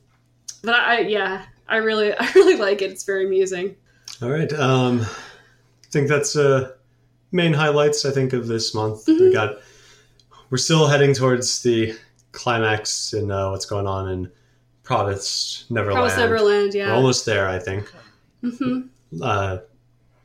but 0.62 0.74
i 0.74 1.00
yeah 1.00 1.44
i 1.68 1.76
really 1.76 2.12
i 2.18 2.30
really 2.34 2.56
like 2.56 2.82
it 2.82 2.90
it's 2.90 3.04
very 3.04 3.26
amusing 3.26 3.76
All 4.22 4.28
right. 4.28 4.52
Um, 4.52 5.00
I 5.00 5.88
think 5.90 6.08
that's 6.08 6.36
uh, 6.36 6.72
main 7.32 7.54
highlights. 7.54 8.04
I 8.04 8.10
think 8.10 8.32
of 8.34 8.48
this 8.48 8.74
month. 8.74 9.06
Mm-hmm. 9.06 9.24
We 9.24 9.32
got. 9.32 9.56
We're 10.50 10.58
still 10.58 10.88
heading 10.88 11.14
towards 11.14 11.62
the 11.62 11.96
climax 12.32 13.12
in 13.14 13.30
uh, 13.30 13.50
what's 13.50 13.64
going 13.66 13.86
on 13.86 14.08
in 14.08 14.32
Province 14.94 15.66
Neverland. 15.70 15.96
Promise 15.98 16.16
Neverland, 16.18 16.70
We're 16.74 16.80
yeah. 16.80 16.92
almost 16.92 17.24
there. 17.24 17.48
I 17.48 17.60
think. 17.60 17.88
hmm 18.42 18.80
Uh, 19.22 19.58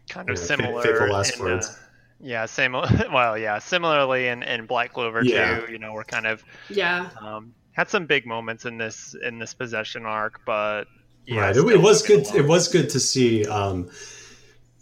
kind 0.10 0.28
of 0.30 0.36
Yeah, 0.38 0.42
fa- 0.42 0.48
similar 0.48 0.82
fateful 0.82 1.10
last 1.10 1.38
in, 1.38 1.46
words. 1.46 1.68
uh, 1.70 1.74
Yeah, 2.20 2.46
same. 2.48 2.74
Well, 3.14 3.38
yeah, 3.38 3.60
similarly 3.60 4.28
in, 4.28 4.42
in 4.42 4.66
Black 4.66 4.94
Clover 4.94 5.24
Yeah. 5.24 5.60
too. 5.60 5.72
You 5.72 5.78
know, 5.78 5.94
we're 5.94 6.04
kind 6.04 6.26
of 6.26 6.44
Yeah. 6.70 7.10
um, 7.22 7.54
had 7.74 7.90
some 7.90 8.08
big 8.08 8.26
moments 8.26 8.66
in 8.66 8.78
this 8.80 9.16
in 9.24 9.38
this 9.38 9.54
possession 9.54 10.04
arc, 10.06 10.42
but 10.46 10.86
yeah, 11.28 11.42
right. 11.42 11.56
It, 11.58 11.64
it 11.68 11.82
was 11.82 12.02
good. 12.02 12.26
It 12.36 12.48
was 12.48 12.68
good 12.68 12.90
to 12.90 13.00
see 13.00 13.46
um, 13.46 13.90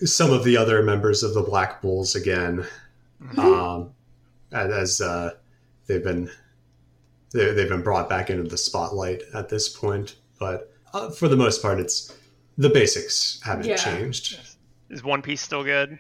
some 0.05 0.31
of 0.31 0.43
the 0.45 0.55
other 0.55 0.81
members 0.84 1.23
of 1.23 1.34
the 1.34 1.41
Black 1.41 1.81
Bulls 1.81 2.15
again, 2.15 2.65
Mm-hmm. 3.21 3.39
um, 3.39 3.89
as 4.53 4.71
as, 4.71 5.01
uh, 5.01 5.31
they've 5.88 6.03
been 6.03 6.29
they, 7.34 7.51
they've 7.53 7.69
been 7.69 7.81
brought 7.81 8.09
back 8.09 8.29
into 8.29 8.43
the 8.43 8.57
spotlight 8.57 9.23
at 9.34 9.49
this 9.49 9.69
point. 9.69 10.15
But 10.39 10.71
uh, 10.93 11.09
for 11.09 11.27
the 11.27 11.36
most 11.38 11.61
part, 11.61 11.79
it's 11.79 12.15
the 12.57 12.69
basics 12.69 13.39
haven't 13.43 13.65
Yeah. 13.65 13.75
changed. 13.77 14.39
Is 14.89 15.03
One 15.03 15.21
Piece 15.21 15.41
still 15.41 15.63
good? 15.63 15.97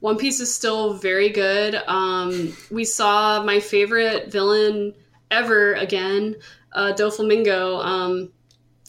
One 0.00 0.16
Piece 0.16 0.40
is 0.40 0.54
still 0.54 0.94
very 0.94 1.28
good. 1.28 1.74
Um, 1.86 2.56
we 2.70 2.84
saw 2.84 3.42
my 3.42 3.60
favorite 3.60 4.30
villain 4.32 4.94
ever 5.30 5.74
again, 5.74 6.36
uh, 6.72 6.92
Doflamingo. 6.96 7.84
Um, 7.84 8.32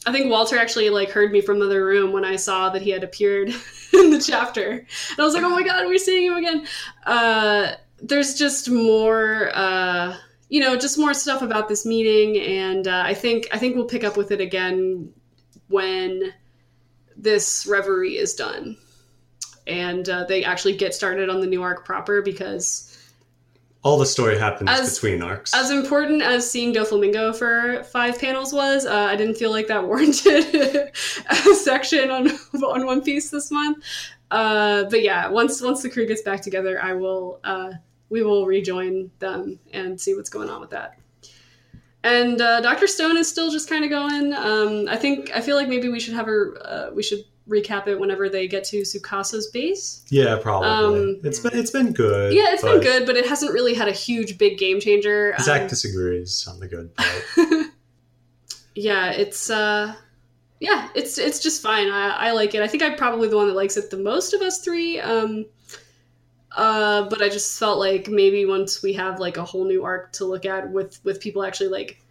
I 0.06 0.12
think 0.14 0.30
Walter 0.30 0.58
actually 0.58 0.90
like 0.90 1.10
heard 1.10 1.32
me 1.34 1.42
from 1.42 1.60
the 1.60 1.66
other 1.66 1.86
room 1.86 2.14
when 2.14 2.24
I 2.24 2.38
saw 2.38 2.70
that 2.70 2.82
he 2.82 2.90
had 2.92 3.04
appeared 3.04 3.50
in 3.94 4.10
the 4.12 4.22
chapter, 4.26 4.70
and 4.72 5.20
I 5.20 5.24
was 5.24 5.34
like, 5.34 5.44
"Oh 5.44 5.50
my 5.50 5.64
god, 5.64 5.86
we're 5.88 5.98
seeing 5.98 6.28
him 6.32 6.38
again!" 6.38 6.66
Uh, 7.06 7.72
there's 8.02 8.36
just 8.36 8.70
more, 8.70 9.50
uh, 9.54 10.16
you 10.50 10.60
know, 10.62 10.78
just 10.78 10.98
more 10.98 11.14
stuff 11.14 11.42
about 11.42 11.68
this 11.68 11.86
meeting, 11.86 12.38
and 12.42 12.88
uh, 12.88 13.04
I 13.06 13.14
think 13.14 13.48
I 13.52 13.58
think 13.58 13.76
we'll 13.76 13.86
pick 13.86 14.04
up 14.04 14.16
with 14.18 14.32
it 14.32 14.40
again 14.42 15.12
when 15.68 16.34
this 17.18 17.66
reverie 17.68 18.18
is 18.18 18.34
done 18.36 18.78
and 19.66 20.08
uh, 20.08 20.24
they 20.26 20.44
actually 20.44 20.76
get 20.76 20.94
started 20.94 21.30
on 21.30 21.42
the 21.42 21.48
new 21.48 21.62
arc 21.62 21.84
proper 21.86 22.22
because 22.22 22.98
All 23.84 23.98
the 23.98 24.06
story 24.06 24.38
happens 24.38 24.70
As- 24.70 24.96
between 24.96 25.22
arcs. 25.22 25.54
as 25.54 25.72
important 25.72 26.22
as 26.22 26.50
seeing 26.50 26.74
Doflamingo 26.74 27.36
for 27.36 27.84
five 27.86 28.20
panels 28.20 28.54
was, 28.54 28.86
uh, 28.86 28.94
I 28.94 29.16
didn't 29.16 29.36
feel 29.36 29.52
like 29.52 29.68
that 29.68 29.84
warranted 29.88 30.92
a 31.30 31.54
section 31.56 32.10
on 32.10 32.30
on 32.64 32.86
One 32.86 33.02
Piece 33.02 33.30
this 33.30 33.52
month. 33.52 33.84
Uh, 34.32 34.86
but 34.86 35.02
yeah, 35.02 35.28
once 35.28 35.62
once 35.62 35.82
the 35.82 35.90
crew 35.90 36.06
gets 36.06 36.22
back 36.22 36.42
together, 36.42 36.82
I 36.82 36.94
will 36.94 37.40
uh, 37.44 37.72
we 38.10 38.24
will 38.24 38.46
rejoin 38.46 39.12
them 39.20 39.60
and 39.74 40.00
see 40.00 40.16
what's 40.16 40.30
going 40.30 40.50
on 40.50 40.62
with 40.62 40.70
that. 40.72 40.98
And 42.04 42.40
uh, 42.40 42.62
Doctor 42.62 42.88
Stone 42.88 43.18
is 43.18 43.28
still 43.28 43.52
just 43.52 43.68
kind 43.70 43.84
of 43.84 43.90
going. 43.90 44.34
Um, 44.34 44.88
I 44.88 44.96
think 44.96 45.32
I 45.36 45.42
feel 45.42 45.56
like 45.58 45.68
maybe 45.68 45.90
we 45.90 46.00
should 46.00 46.14
have 46.14 46.26
her. 46.26 46.58
Uh, 46.64 46.90
we 46.94 47.04
should 47.04 47.20
recap 47.50 47.88
it 47.88 48.00
whenever 48.00 48.28
they 48.30 48.48
get 48.48 48.64
to 48.66 48.82
Tsukasa's 48.82 49.48
base. 49.48 50.04
yeah, 50.10 50.38
probably. 50.42 50.68
um, 50.70 51.20
it's 51.24 51.40
been 51.40 51.58
it's 51.58 51.72
been 51.72 51.92
good. 51.94 52.34
Yeah, 52.34 52.48
it's 52.54 52.62
been 52.62 52.80
good, 52.82 53.06
but 53.06 53.16
it 53.18 53.26
hasn't 53.26 53.52
really 53.52 53.74
had 53.74 53.88
a 53.88 53.92
huge 53.94 54.38
big 54.38 54.58
game 54.58 54.80
changer. 54.80 55.34
Zach 55.40 55.62
Um, 55.64 55.68
disagrees 55.68 56.48
on 56.48 56.60
the 56.60 56.68
good 56.68 56.96
part. 56.96 57.24
yeah, 58.76 59.12
it's 59.12 59.50
uh 59.50 59.94
yeah, 60.60 60.90
it's 60.96 61.18
it's 61.18 61.40
just 61.40 61.62
fine. 61.62 61.88
I, 61.90 62.10
I 62.10 62.32
like 62.32 62.54
it. 62.56 62.62
I 62.62 62.68
think 62.68 62.84
I'm 62.84 62.96
probably 62.96 63.28
the 63.28 63.36
one 63.38 63.48
that 63.48 63.56
likes 63.56 63.76
it 63.78 63.90
the 63.90 63.98
most 63.98 64.34
of 64.34 64.42
us 64.42 64.60
three. 64.60 65.00
Um 65.00 65.46
uh 66.58 67.08
but 67.08 67.22
I 67.22 67.30
just 67.30 67.58
felt 67.58 67.80
like 67.80 68.08
maybe 68.10 68.46
once 68.46 68.84
we 68.84 68.94
have 68.94 69.20
like 69.20 69.38
a 69.38 69.46
whole 69.46 69.66
new 69.66 69.84
arc 69.84 70.12
to 70.14 70.26
look 70.26 70.46
at 70.46 70.70
with 70.70 71.00
with 71.04 71.22
people 71.22 71.44
actually 71.44 71.70
like 71.70 72.02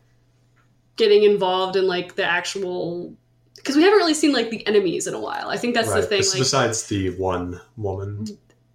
getting 0.96 1.24
involved 1.24 1.76
in 1.76 1.86
like 1.86 2.14
the 2.14 2.24
actual 2.24 3.14
because 3.56 3.76
we 3.76 3.82
haven't 3.82 3.98
really 3.98 4.14
seen 4.14 4.32
like 4.32 4.50
the 4.50 4.66
enemies 4.66 5.06
in 5.06 5.14
a 5.14 5.20
while. 5.20 5.48
I 5.48 5.56
think 5.56 5.74
that's 5.74 5.92
the 5.92 6.02
thing. 6.02 6.20
Like, 6.20 6.38
Besides 6.38 6.86
the 6.86 7.10
one 7.16 7.60
woman. 7.76 8.26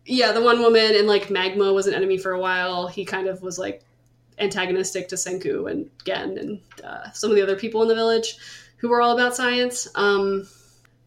yeah, 0.05 0.33
the 0.33 0.41
one 0.41 0.59
woman 0.59 0.95
and 0.95 1.07
like 1.07 1.29
Magma 1.29 1.71
was 1.71 1.87
an 1.87 1.93
enemy 1.93 2.17
for 2.17 2.33
a 2.33 2.39
while. 2.39 2.87
He 2.87 3.05
kind 3.05 3.27
of 3.27 3.41
was 3.41 3.57
like 3.57 3.83
antagonistic 4.37 5.07
to 5.09 5.15
Senku 5.15 5.71
and 5.71 5.89
Gen 6.03 6.37
and 6.37 6.59
uh, 6.83 7.11
some 7.11 7.29
of 7.29 7.35
the 7.37 7.41
other 7.41 7.55
people 7.55 7.81
in 7.83 7.87
the 7.87 7.95
village 7.95 8.35
who 8.77 8.89
were 8.89 9.01
all 9.01 9.13
about 9.13 9.35
science. 9.35 9.87
Um, 9.95 10.47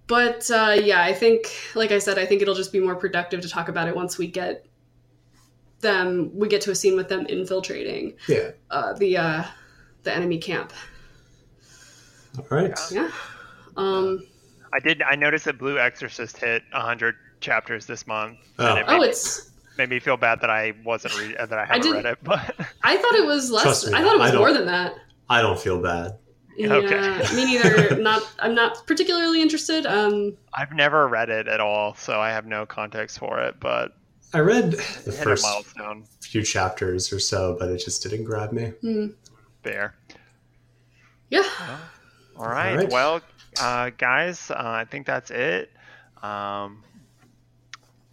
but 0.07 0.51
uh, 0.51 0.77
yeah, 0.83 1.03
I 1.03 1.13
think, 1.13 1.47
like 1.75 1.91
I 1.93 1.99
said, 1.99 2.19
I 2.19 2.27
think 2.27 2.43
it'll 2.43 2.55
just 2.55 2.73
be 2.73 2.81
more 2.81 2.97
productive 2.97 3.41
to 3.41 3.49
talk 3.49 3.69
about 3.69 3.89
it 3.89 3.97
once 3.97 4.19
we 4.19 4.27
get 4.27 4.67
them. 5.81 6.31
We 6.35 6.49
get 6.49 6.61
to 6.63 6.71
a 6.71 6.75
scene 6.75 6.97
with 6.97 7.09
them 7.09 7.27
infiltrating 7.27 8.15
Yeah. 8.29 8.51
uh, 8.71 8.93
the 8.95 9.17
uh, 9.17 9.45
the 10.03 10.15
enemy 10.15 10.39
camp. 10.39 10.73
All 12.39 12.47
right. 12.51 12.79
Yeah. 12.91 13.11
Um, 13.77 14.23
I 14.73 14.81
did. 14.81 15.03
I 15.03 15.15
noticed 15.15 15.45
that 15.47 15.59
Blue 15.59 15.79
Exorcist 15.79 16.39
hit 16.39 16.63
100 16.73 17.15
chapters 17.41 17.87
this 17.87 18.07
month, 18.07 18.39
Oh. 18.59 18.67
and 18.71 18.79
it 18.81 18.85
oh, 18.89 18.99
made, 18.99 19.09
it's. 19.09 19.51
made 19.79 19.91
me 19.91 20.01
feel 20.01 20.17
bad 20.17 20.41
that 20.41 20.51
I 20.51 20.73
wasn't 20.85 21.19
read, 21.19 21.37
that 21.39 21.53
I 21.53 21.65
haven't 21.65 21.83
did- 21.83 21.93
read 21.95 22.07
it. 22.07 22.19
But 22.25 22.55
I 22.83 22.97
thought 22.97 23.15
it 23.15 23.27
was 23.27 23.51
less. 23.51 23.87
Me, 23.87 23.93
I 23.95 24.03
thought 24.03 24.17
it 24.17 24.21
was 24.21 24.33
more 24.35 24.53
than 24.53 24.67
that. 24.67 24.95
I 25.31 25.41
don't 25.43 25.59
feel 25.59 25.81
bad. 25.81 26.19
Yeah, 26.57 26.75
Okay. 26.75 27.35
me 27.37 27.45
neither. 27.47 27.97
Not. 28.01 28.23
I'm 28.39 28.55
not 28.55 28.87
particularly 28.87 29.43
interested. 29.43 29.87
Um, 29.87 30.37
I've 30.55 30.73
never 30.73 31.09
read 31.09 31.29
it 31.31 31.49
at 31.49 31.61
all, 31.61 31.95
so 31.95 32.21
I 32.21 32.31
have 32.31 32.47
no 32.47 32.65
context 32.67 33.19
for 33.19 33.41
it. 33.41 33.59
But 33.61 33.97
I 34.33 34.39
read 34.41 34.73
the 34.73 35.13
first 35.13 35.43
milestone. 35.45 36.05
few 36.21 36.43
chapters 36.43 37.13
or 37.13 37.19
so, 37.19 37.57
but 37.59 37.69
it 37.71 37.79
just 37.79 38.03
didn't 38.03 38.25
grab 38.25 38.53
me. 38.53 38.67
hmm. 38.81 39.07
Fair. 39.63 39.95
Yeah. 41.31 41.43
All 42.37 42.47
right. 42.47 42.71
All 42.73 42.77
right. 42.77 42.91
Well, 42.91 43.21
uh, 43.61 43.91
guys, 43.97 44.51
uh, 44.51 44.55
I 44.59 44.85
think 44.85 45.07
that's 45.07 45.31
it. 45.31 45.71
Um, 46.23 46.83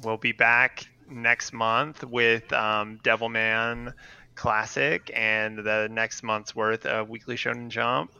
we'll 0.04 0.18
be 0.18 0.32
back 0.32 0.88
next 1.10 1.52
month 1.54 2.04
with 2.04 2.52
um, 2.54 3.00
Devilman 3.04 3.94
Classic 4.42 5.12
and 5.14 5.60
the 5.60 5.88
next 5.92 6.24
month's 6.24 6.56
worth 6.56 6.88
of 6.88 7.10
Weekly 7.10 7.36
Shonen 7.36 7.70
Jump. 7.70 8.12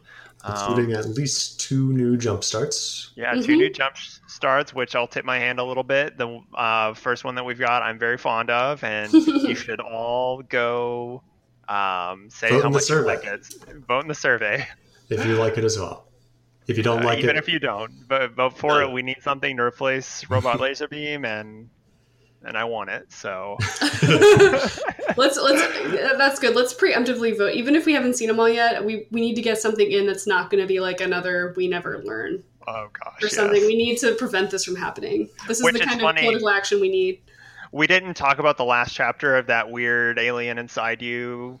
Um, 0.44 0.54
Including 0.54 0.92
at 0.94 1.06
least 1.08 1.60
two 1.60 1.92
new 1.92 2.16
jump 2.16 2.44
starts. 2.44 3.10
yeah, 3.16 3.34
Mhm. 3.34 3.44
two 3.44 3.56
new 3.56 3.70
jump 3.70 3.96
starts, 4.28 4.72
which 4.72 4.94
I'll 4.94 5.08
tip 5.08 5.24
my 5.24 5.38
hand 5.38 5.58
a 5.58 5.64
little 5.64 5.82
bit. 5.82 6.16
The 6.16 6.40
uh, 6.54 6.94
first 6.94 7.24
one 7.24 7.34
that 7.34 7.44
we've 7.44 7.58
got, 7.58 7.82
I'm 7.82 7.98
very 7.98 8.18
fond 8.18 8.50
of, 8.50 8.82
and 8.84 9.12
you 9.48 9.56
should 9.56 9.80
all 9.80 10.42
go 10.42 11.22
um, 11.68 12.28
say 12.30 12.50
Vote 12.50 12.60
how 12.62 12.66
in 12.66 12.72
the 12.72 12.76
much 12.76 12.82
you 12.82 12.96
survey. 12.96 13.06
like 13.08 13.24
it. 13.24 13.46
Vote 13.88 14.00
in 14.02 14.08
the 14.08 14.14
survey. 14.14 14.66
If 15.10 15.26
you 15.26 15.34
like 15.36 15.58
it 15.58 15.64
as 15.64 15.76
well. 15.78 16.06
If 16.68 16.76
you 16.76 16.84
don't 16.84 17.02
Uh, 17.02 17.06
like 17.06 17.18
even 17.18 17.30
it, 17.30 17.32
Even 17.32 17.36
if 17.42 17.48
you 17.48 17.58
don't, 17.58 17.90
vote, 18.08 18.32
vote 18.36 18.56
for 18.56 18.80
No. 18.80 18.88
it. 18.88 18.92
We 18.92 19.02
need 19.02 19.22
something 19.22 19.56
to 19.56 19.62
replace 19.64 20.28
Robot 20.30 20.60
Laser 20.60 20.86
Beam, 20.86 21.24
and 21.24 21.68
and 22.44 22.56
I 22.56 22.64
want 22.64 22.90
it. 22.90 23.12
So 23.12 23.56
let's 25.16 25.36
let's 25.38 26.16
that's 26.16 26.38
good. 26.38 26.54
Let's 26.54 26.74
preemptively 26.74 27.36
vote, 27.36 27.54
even 27.54 27.74
if 27.76 27.86
we 27.86 27.92
haven't 27.92 28.14
seen 28.14 28.28
them 28.28 28.38
all 28.40 28.48
yet. 28.48 28.84
We 28.84 29.06
we 29.10 29.20
need 29.20 29.34
to 29.34 29.42
get 29.42 29.58
something 29.58 29.90
in 29.90 30.06
that's 30.06 30.26
not 30.26 30.50
going 30.50 30.62
to 30.62 30.66
be 30.68 30.80
like 30.80 31.00
another 31.00 31.52
we 31.56 31.68
never 31.68 32.02
learn 32.04 32.42
oh 32.68 32.88
gosh, 32.92 33.22
or 33.22 33.26
yes. 33.26 33.34
something. 33.36 33.60
We 33.66 33.76
need 33.76 33.98
to 33.98 34.14
prevent 34.14 34.50
this 34.50 34.64
from 34.64 34.76
happening. 34.76 35.28
This 35.48 35.58
is 35.58 35.64
Which 35.64 35.74
the 35.74 35.80
is 35.80 35.86
kind 35.86 36.00
funny. 36.00 36.20
of 36.20 36.24
political 36.24 36.48
action 36.50 36.80
we 36.80 36.88
need. 36.88 37.20
We 37.72 37.86
didn't 37.86 38.14
talk 38.14 38.38
about 38.38 38.56
the 38.58 38.64
last 38.64 38.94
chapter 38.94 39.36
of 39.36 39.46
that 39.46 39.70
weird 39.70 40.18
alien 40.18 40.58
inside 40.58 41.00
you. 41.00 41.58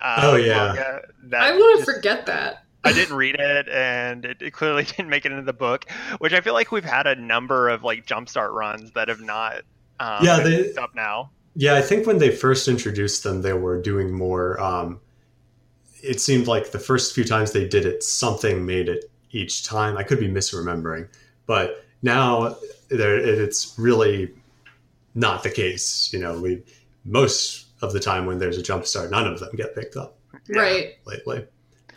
Uh, 0.00 0.20
Oh, 0.22 0.36
yeah. 0.36 0.98
that 1.24 1.42
I 1.42 1.52
want 1.52 1.78
to 1.80 1.84
forget 1.84 2.26
that. 2.26 2.64
I 2.86 2.92
didn't 2.92 3.16
read 3.16 3.36
it, 3.38 3.66
and 3.70 4.26
it, 4.26 4.42
it 4.42 4.50
clearly 4.52 4.84
didn't 4.96 5.08
make 5.08 5.24
it 5.24 5.32
into 5.32 5.44
the 5.44 5.54
book. 5.54 5.86
Which 6.18 6.34
I 6.34 6.42
feel 6.42 6.52
like 6.52 6.70
we've 6.72 6.84
had 6.84 7.06
a 7.06 7.14
number 7.14 7.70
of 7.70 7.82
like 7.82 8.04
jumpstart 8.04 8.52
runs 8.52 8.90
that 8.92 9.08
have 9.08 9.22
not. 9.22 9.62
Um, 9.98 10.22
Yeah, 10.24 10.42
been 10.42 10.74
they- 10.74 10.74
up 10.74 10.94
now. 10.94 11.30
Yeah, 11.54 11.74
I 11.74 11.82
think 11.82 12.06
when 12.06 12.18
they 12.18 12.30
first 12.34 12.68
introduced 12.68 13.22
them, 13.22 13.42
they 13.42 13.52
were 13.52 13.80
doing 13.80 14.12
more. 14.12 14.60
Um, 14.60 15.00
it 16.02 16.20
seemed 16.20 16.46
like 16.46 16.70
the 16.72 16.78
first 16.78 17.14
few 17.14 17.24
times 17.24 17.52
they 17.52 17.66
did 17.66 17.86
it, 17.86 18.02
something 18.02 18.66
made 18.66 18.88
it 18.88 19.10
each 19.30 19.64
time. 19.64 19.96
I 19.96 20.02
could 20.02 20.20
be 20.20 20.28
misremembering, 20.28 21.08
but 21.46 21.84
now 22.02 22.56
it's 22.90 23.74
really 23.78 24.30
not 25.14 25.42
the 25.42 25.50
case. 25.50 26.10
You 26.12 26.18
know, 26.20 26.38
we 26.40 26.62
most 27.04 27.66
of 27.82 27.92
the 27.92 28.00
time 28.00 28.26
when 28.26 28.38
there's 28.38 28.58
a 28.58 28.62
jump 28.62 28.86
start, 28.86 29.10
none 29.10 29.26
of 29.26 29.40
them 29.40 29.50
get 29.56 29.74
picked 29.74 29.96
up. 29.96 30.18
Right. 30.48 30.94
lately. 31.06 31.46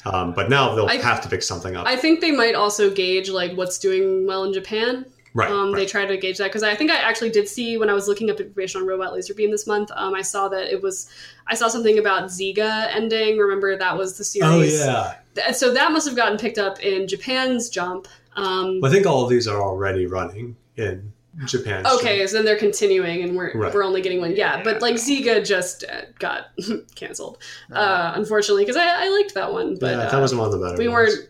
Um, 0.06 0.34
but 0.34 0.50
now 0.50 0.74
they'll 0.76 0.86
I- 0.88 0.96
have 0.98 1.22
to 1.22 1.30
pick 1.30 1.44
something 1.44 1.76
up. 1.76 1.86
I 1.86 1.96
think 1.98 2.22
they 2.22 2.32
might 2.32 2.56
also 2.56 2.90
gauge 2.90 3.30
like 3.30 3.54
what's 3.58 3.78
doing 3.78 4.26
well 4.26 4.44
in 4.46 4.54
Japan. 4.54 5.06
Right. 5.38 5.50
Um, 5.52 5.72
They 5.72 5.80
right. 5.80 5.88
try 5.88 6.06
to 6.06 6.18
gauge 6.18 6.38
that 6.40 6.48
because 6.48 6.64
I 6.64 6.76
think 6.76 6.92
I 6.92 6.96
actually 6.98 7.30
did 7.30 7.48
see 7.48 7.78
when 7.78 7.90
I 7.90 7.94
was 7.94 8.08
looking 8.08 8.30
up 8.30 8.40
information 8.40 8.82
on 8.82 8.88
Robot 8.88 9.14
Laser 9.14 9.34
Beam 9.34 9.52
this 9.52 9.66
month. 9.68 9.90
Um, 9.96 10.14
I 10.14 10.22
saw 10.22 10.48
that 10.50 10.72
it 10.74 10.82
was 10.82 11.10
I 11.48 11.56
saw 11.56 11.68
something 11.68 11.98
about 12.00 12.26
Ziga 12.26 12.88
ending. 12.94 13.38
Remember 13.38 13.78
that 13.78 13.98
was 13.98 14.18
the 14.18 14.24
series. 14.24 14.82
Oh 14.82 15.16
yeah. 15.38 15.52
So 15.52 15.74
that 15.74 15.92
must 15.92 16.08
have 16.08 16.16
gotten 16.16 16.38
picked 16.38 16.58
up 16.58 16.80
in 16.82 17.08
Japan's 17.08 17.70
Jump. 17.70 18.08
Um, 18.36 18.82
I 18.84 18.90
think 18.90 19.06
all 19.06 19.24
of 19.24 19.30
these 19.30 19.48
are 19.48 19.62
already 19.62 20.06
running 20.06 20.56
in 20.76 21.14
Japan. 21.46 21.86
okay, 21.86 22.26
so 22.26 22.38
then 22.38 22.46
they're 22.46 22.58
continuing, 22.58 23.22
and 23.24 23.36
we're 23.38 23.52
Right. 23.54 23.72
we're 23.74 23.84
only 23.84 24.02
getting 24.02 24.20
one. 24.22 24.36
Yeah, 24.36 24.64
but 24.64 24.82
like 24.82 24.96
Ziga 24.96 25.46
just 25.46 25.84
uh, 25.84 26.02
got 26.20 26.48
canceled, 26.96 27.38
uh, 27.72 28.14
unfortunately, 28.16 28.64
because 28.64 28.76
I, 28.76 29.06
I 29.06 29.10
liked 29.10 29.34
that 29.36 29.54
one, 29.54 29.76
but 29.80 29.92
yeah, 29.92 29.98
uh, 30.04 30.12
that 30.12 30.20
was 30.22 30.34
one 30.34 30.46
of 30.48 30.52
the 30.52 30.58
better. 30.58 30.78
we 30.78 30.88
ones. 30.88 31.16
weren't 31.16 31.30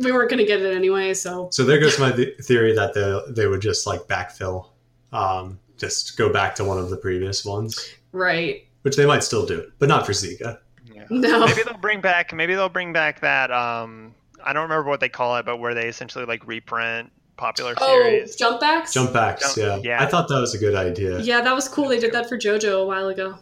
we 0.00 0.12
weren't 0.12 0.30
going 0.30 0.38
to 0.38 0.46
get 0.46 0.60
it 0.60 0.74
anyway. 0.74 1.14
So 1.14 1.48
So 1.52 1.64
there 1.64 1.78
goes 1.80 1.98
my 1.98 2.12
th- 2.12 2.36
theory 2.38 2.74
that 2.74 2.94
they 2.94 3.32
they 3.32 3.46
would 3.46 3.60
just 3.60 3.86
like 3.86 4.02
backfill 4.02 4.68
um, 5.12 5.58
just 5.76 6.16
go 6.16 6.32
back 6.32 6.54
to 6.56 6.64
one 6.64 6.78
of 6.78 6.90
the 6.90 6.96
previous 6.96 7.44
ones, 7.44 7.94
Right. 8.12 8.66
which 8.82 8.96
they 8.96 9.06
might 9.06 9.24
still 9.24 9.46
do, 9.46 9.70
but 9.78 9.88
not 9.88 10.06
for 10.06 10.12
Ziga. 10.12 10.58
Yeah. 10.84 11.04
No. 11.10 11.46
Maybe 11.46 11.62
they'll 11.64 11.78
bring 11.78 12.00
back. 12.00 12.32
Maybe 12.32 12.54
they'll 12.54 12.68
bring 12.68 12.92
back 12.92 13.20
that. 13.20 13.50
Um, 13.50 14.14
I 14.44 14.52
don't 14.52 14.62
remember 14.64 14.88
what 14.88 15.00
they 15.00 15.08
call 15.08 15.36
it, 15.38 15.44
but 15.46 15.56
where 15.58 15.74
they 15.74 15.88
essentially 15.88 16.24
like 16.24 16.46
reprint 16.46 17.10
popular 17.36 17.74
Oh, 17.78 17.86
series. 18.02 18.36
jump 18.36 18.60
backs? 18.60 18.92
Jump 18.92 19.12
backs, 19.12 19.56
yeah. 19.56 19.64
Jump- 19.66 19.84
yeah. 19.84 20.02
I 20.02 20.06
thought 20.06 20.28
that 20.28 20.40
was 20.40 20.54
a 20.54 20.58
good 20.58 20.74
idea. 20.74 21.18
Yeah, 21.20 21.40
that 21.40 21.54
was 21.54 21.68
cool. 21.68 21.88
They 21.88 21.98
did 21.98 22.12
that 22.12 22.28
for 22.28 22.36
JoJo 22.38 22.82
a 22.82 22.84
while 22.84 23.08
ago. 23.08 23.36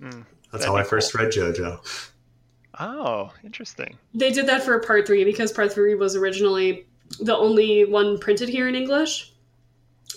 Mm. 0.00 0.24
That's 0.52 0.64
how 0.64 0.74
be 0.74 0.80
I 0.80 0.84
first 0.84 1.14
read 1.14 1.32
JoJo. 1.32 1.80
Oh, 2.80 3.32
interesting. 3.44 3.96
They 4.14 4.30
did 4.30 4.46
that 4.46 4.62
for 4.62 4.78
part 4.80 5.06
three 5.06 5.24
because 5.24 5.52
part 5.52 5.72
three 5.72 5.94
was 5.94 6.14
originally 6.16 6.86
the 7.20 7.36
only 7.36 7.84
one 7.84 8.18
printed 8.18 8.48
here 8.48 8.68
in 8.68 8.74
English, 8.74 9.32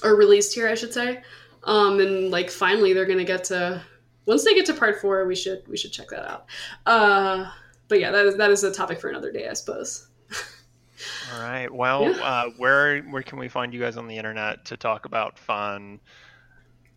or 0.04 0.16
released 0.16 0.54
here, 0.54 0.68
I 0.68 0.76
should 0.76 0.94
say. 0.94 1.22
Um, 1.64 2.00
and 2.00 2.30
like 2.32 2.50
finally, 2.50 2.94
they're 2.94 3.06
gonna 3.06 3.24
get 3.24 3.44
to 3.46 3.82
once 4.26 4.44
they 4.44 4.54
get 4.54 4.66
to 4.68 4.74
part 4.74 5.00
four, 5.02 5.26
we 5.26 5.36
should 5.36 5.68
we 5.68 5.78
should 5.78 5.92
check 5.92 6.10
that 6.10 6.30
out. 6.30 6.46
Uh, 6.86 7.50
but 7.88 8.00
yeah, 8.00 8.12
that 8.12 8.26
is 8.26 8.36
that 8.38 8.52
is 8.52 8.64
a 8.64 8.72
topic 8.74 9.00
for 9.00 9.10
another 9.10 9.32
day, 9.32 9.48
I 9.48 9.54
suppose. 9.54 10.08
All 11.34 11.42
right. 11.42 11.72
Well, 11.74 12.04
Yeah. 12.04 12.24
uh, 12.24 12.50
where 12.58 13.02
where 13.04 13.24
can 13.24 13.40
we 13.40 13.48
find 13.50 13.74
you 13.74 13.80
guys 13.80 13.98
on 13.98 14.08
the 14.08 14.18
internet 14.18 14.66
to 14.66 14.78
talk 14.78 15.06
about 15.06 15.38
fun 15.40 16.00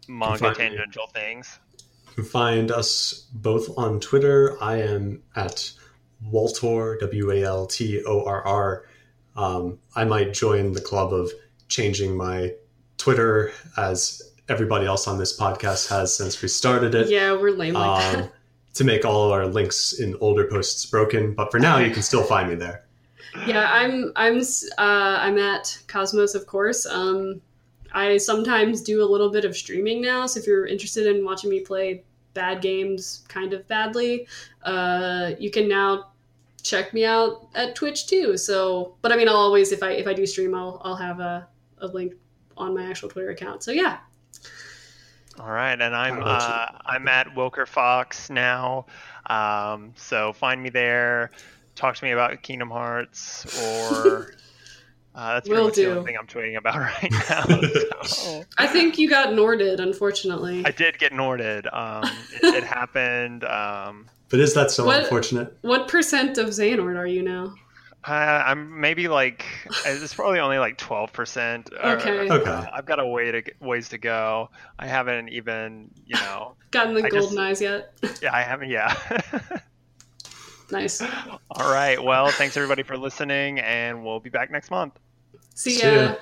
manga 0.09 0.39
find 0.39 0.59
me. 0.59 0.65
tangential 0.65 1.07
things? 1.07 1.59
Can 2.15 2.25
find 2.25 2.71
us 2.71 3.27
both 3.33 3.77
on 3.77 3.99
Twitter. 3.99 4.57
I 4.63 4.77
am 4.77 5.23
at 5.35 5.73
Waltor, 6.23 6.97
W 7.01 7.33
A 7.33 7.43
L 7.43 7.67
T 7.67 8.03
O 8.05 8.25
R 8.25 8.47
R. 8.47 8.87
Um, 9.37 9.79
I 9.97 10.05
might 10.05 10.33
join 10.33 10.73
the 10.73 10.81
club 10.81 11.13
of 11.13 11.33
changing 11.69 12.17
my 12.17 12.55
Twitter 12.99 13.53
as 13.77 14.23
everybody 14.49 14.87
else 14.87 15.09
on 15.09 15.19
this 15.19 15.39
podcast 15.39 15.89
has 15.89 16.15
since 16.15 16.41
we 16.41 16.49
started 16.49 16.95
it. 16.95 17.09
Yeah, 17.09 17.33
we're 17.33 17.51
lame 17.51 17.75
like 17.75 18.15
um, 18.15 18.21
that. 18.21 18.33
to 18.75 18.85
make 18.85 19.05
all 19.05 19.33
our 19.33 19.47
links 19.47 19.95
in 19.95 20.17
older 20.21 20.47
posts 20.47 20.87
broken. 20.87 21.35
But 21.35 21.51
for 21.51 21.59
now, 21.59 21.79
you 21.79 21.91
can 21.93 22.03
still 22.03 22.23
find 22.23 22.49
me 22.49 22.55
there. 22.55 22.85
Yeah, 23.47 23.69
I'm 23.73 24.13
I'm 24.15 24.39
uh, 24.39 24.43
I'm 24.79 25.39
at 25.39 25.79
Cosmos, 25.89 26.35
of 26.35 26.47
course. 26.47 26.87
Um, 26.87 27.41
I 27.95 28.17
sometimes 28.19 28.83
do 28.83 29.03
a 29.03 29.09
little 29.09 29.31
bit 29.31 29.45
of 29.45 29.57
streaming 29.57 30.03
now, 30.03 30.27
so 30.27 30.41
if 30.41 30.47
you're 30.47 30.67
interested 30.67 31.07
in 31.07 31.25
watching 31.25 31.49
me 31.51 31.61
play 31.61 32.05
bad 32.35 32.61
games, 32.61 33.25
kind 33.29 33.53
of 33.53 33.67
badly, 33.69 34.27
uh, 34.65 35.33
you 35.39 35.51
can 35.51 35.69
now 35.69 36.11
check 36.63 36.93
me 36.93 37.05
out 37.05 37.49
at 37.55 37.75
Twitch 37.77 38.07
too. 38.09 38.37
So, 38.37 38.97
but 39.03 39.13
I 39.13 39.17
mean, 39.17 39.29
I'll 39.29 39.37
always 39.37 39.73
if 39.73 39.83
I 39.83 39.93
if 39.93 40.07
I 40.07 40.13
do 40.15 40.27
stream, 40.27 40.55
I'll 40.55 40.81
I'll 40.85 40.97
have 40.97 41.21
a, 41.21 41.49
a 41.79 41.87
link 41.87 42.15
on 42.57 42.75
my 42.75 42.85
actual 42.85 43.09
Twitter 43.09 43.31
account. 43.31 43.63
So 43.63 43.71
yeah, 43.71 43.99
All 45.39 45.51
right, 45.51 45.81
and 45.81 45.97
I'm 45.97 46.15
How 46.15 46.21
about 46.23 46.49
you? 46.49 46.55
uh, 46.55 46.67
I'm 46.87 47.09
at 47.09 47.29
Wilker 47.35 47.67
Fox 47.67 48.31
now, 48.31 48.87
um, 49.27 49.93
so 49.97 50.33
find 50.33 50.63
me 50.63 50.71
there. 50.71 51.31
Talk 51.75 51.97
to 51.97 52.05
me 52.05 52.13
about 52.13 52.41
Kingdom 52.43 52.71
Hearts, 52.71 53.45
or 53.53 54.35
uh, 55.15 55.35
that's 55.35 55.49
pretty 55.49 55.61
Will 55.61 55.69
much 55.69 55.77
the 55.77 55.83
do. 55.83 55.91
only 55.93 56.05
thing 56.05 56.17
I'm 56.19 56.27
tweeting 56.27 56.57
about 56.57 56.77
right 56.81 57.13
now. 57.31 58.03
So. 58.03 58.45
I 58.59 58.67
think 58.67 58.99
you 58.99 59.09
got 59.09 59.31
Norded, 59.35 59.79
unfortunately. 59.81 60.63
I 60.65 60.71
did 60.71 60.99
get 60.99 61.13
Norded. 61.13 61.67
Um, 61.73 62.05
it, 62.43 62.55
it 62.57 62.65
happened. 62.65 63.45
Um, 63.45 64.07
But 64.31 64.41
is 64.41 64.55
that 64.55 64.71
so 64.71 64.87
What- 64.87 65.05
unfortunate? 65.05 65.57
What 65.63 65.89
percent 65.89 66.39
of 66.39 66.49
Xehanort 66.49 66.97
are 66.99 67.07
you 67.07 67.23
now? 67.23 67.55
Uh, 68.07 68.43
I'm 68.45 68.81
maybe 68.83 69.09
like 69.09 69.47
it's 69.87 70.13
probably 70.13 70.39
only 70.39 70.59
like 70.59 70.77
twelve 70.77 71.11
percent. 71.15 71.71
Okay. 71.73 72.31
Okay. 72.31 72.69
I've 72.71 72.85
got 72.85 73.01
a 73.01 73.07
way 73.07 73.31
to 73.31 73.43
ways 73.61 73.89
to 73.91 73.97
go. 73.99 74.51
I 74.79 74.87
haven't 74.87 75.31
even 75.31 75.89
you 76.05 76.17
know. 76.17 76.55
Gotten 76.71 76.93
the 76.93 77.01
I 77.01 77.09
just- 77.09 77.15
golden 77.15 77.39
eyes 77.39 77.63
yet? 77.63 77.95
Yeah, 78.21 78.35
I 78.35 78.43
haven't. 78.43 78.69
Yeah. 78.69 78.95
nice. 80.71 81.01
All 81.01 81.73
right. 81.73 82.03
Well, 82.03 82.29
thanks 82.31 82.59
everybody 82.59 82.83
for 82.83 82.99
listening, 82.99 83.61
and 83.61 84.05
we'll 84.05 84.21
be 84.21 84.29
back 84.29 84.51
next 84.51 84.71
month. 84.71 84.99
See 85.55 85.79
See 85.79 85.87
ya. 85.87 85.93
ya. 85.95 86.17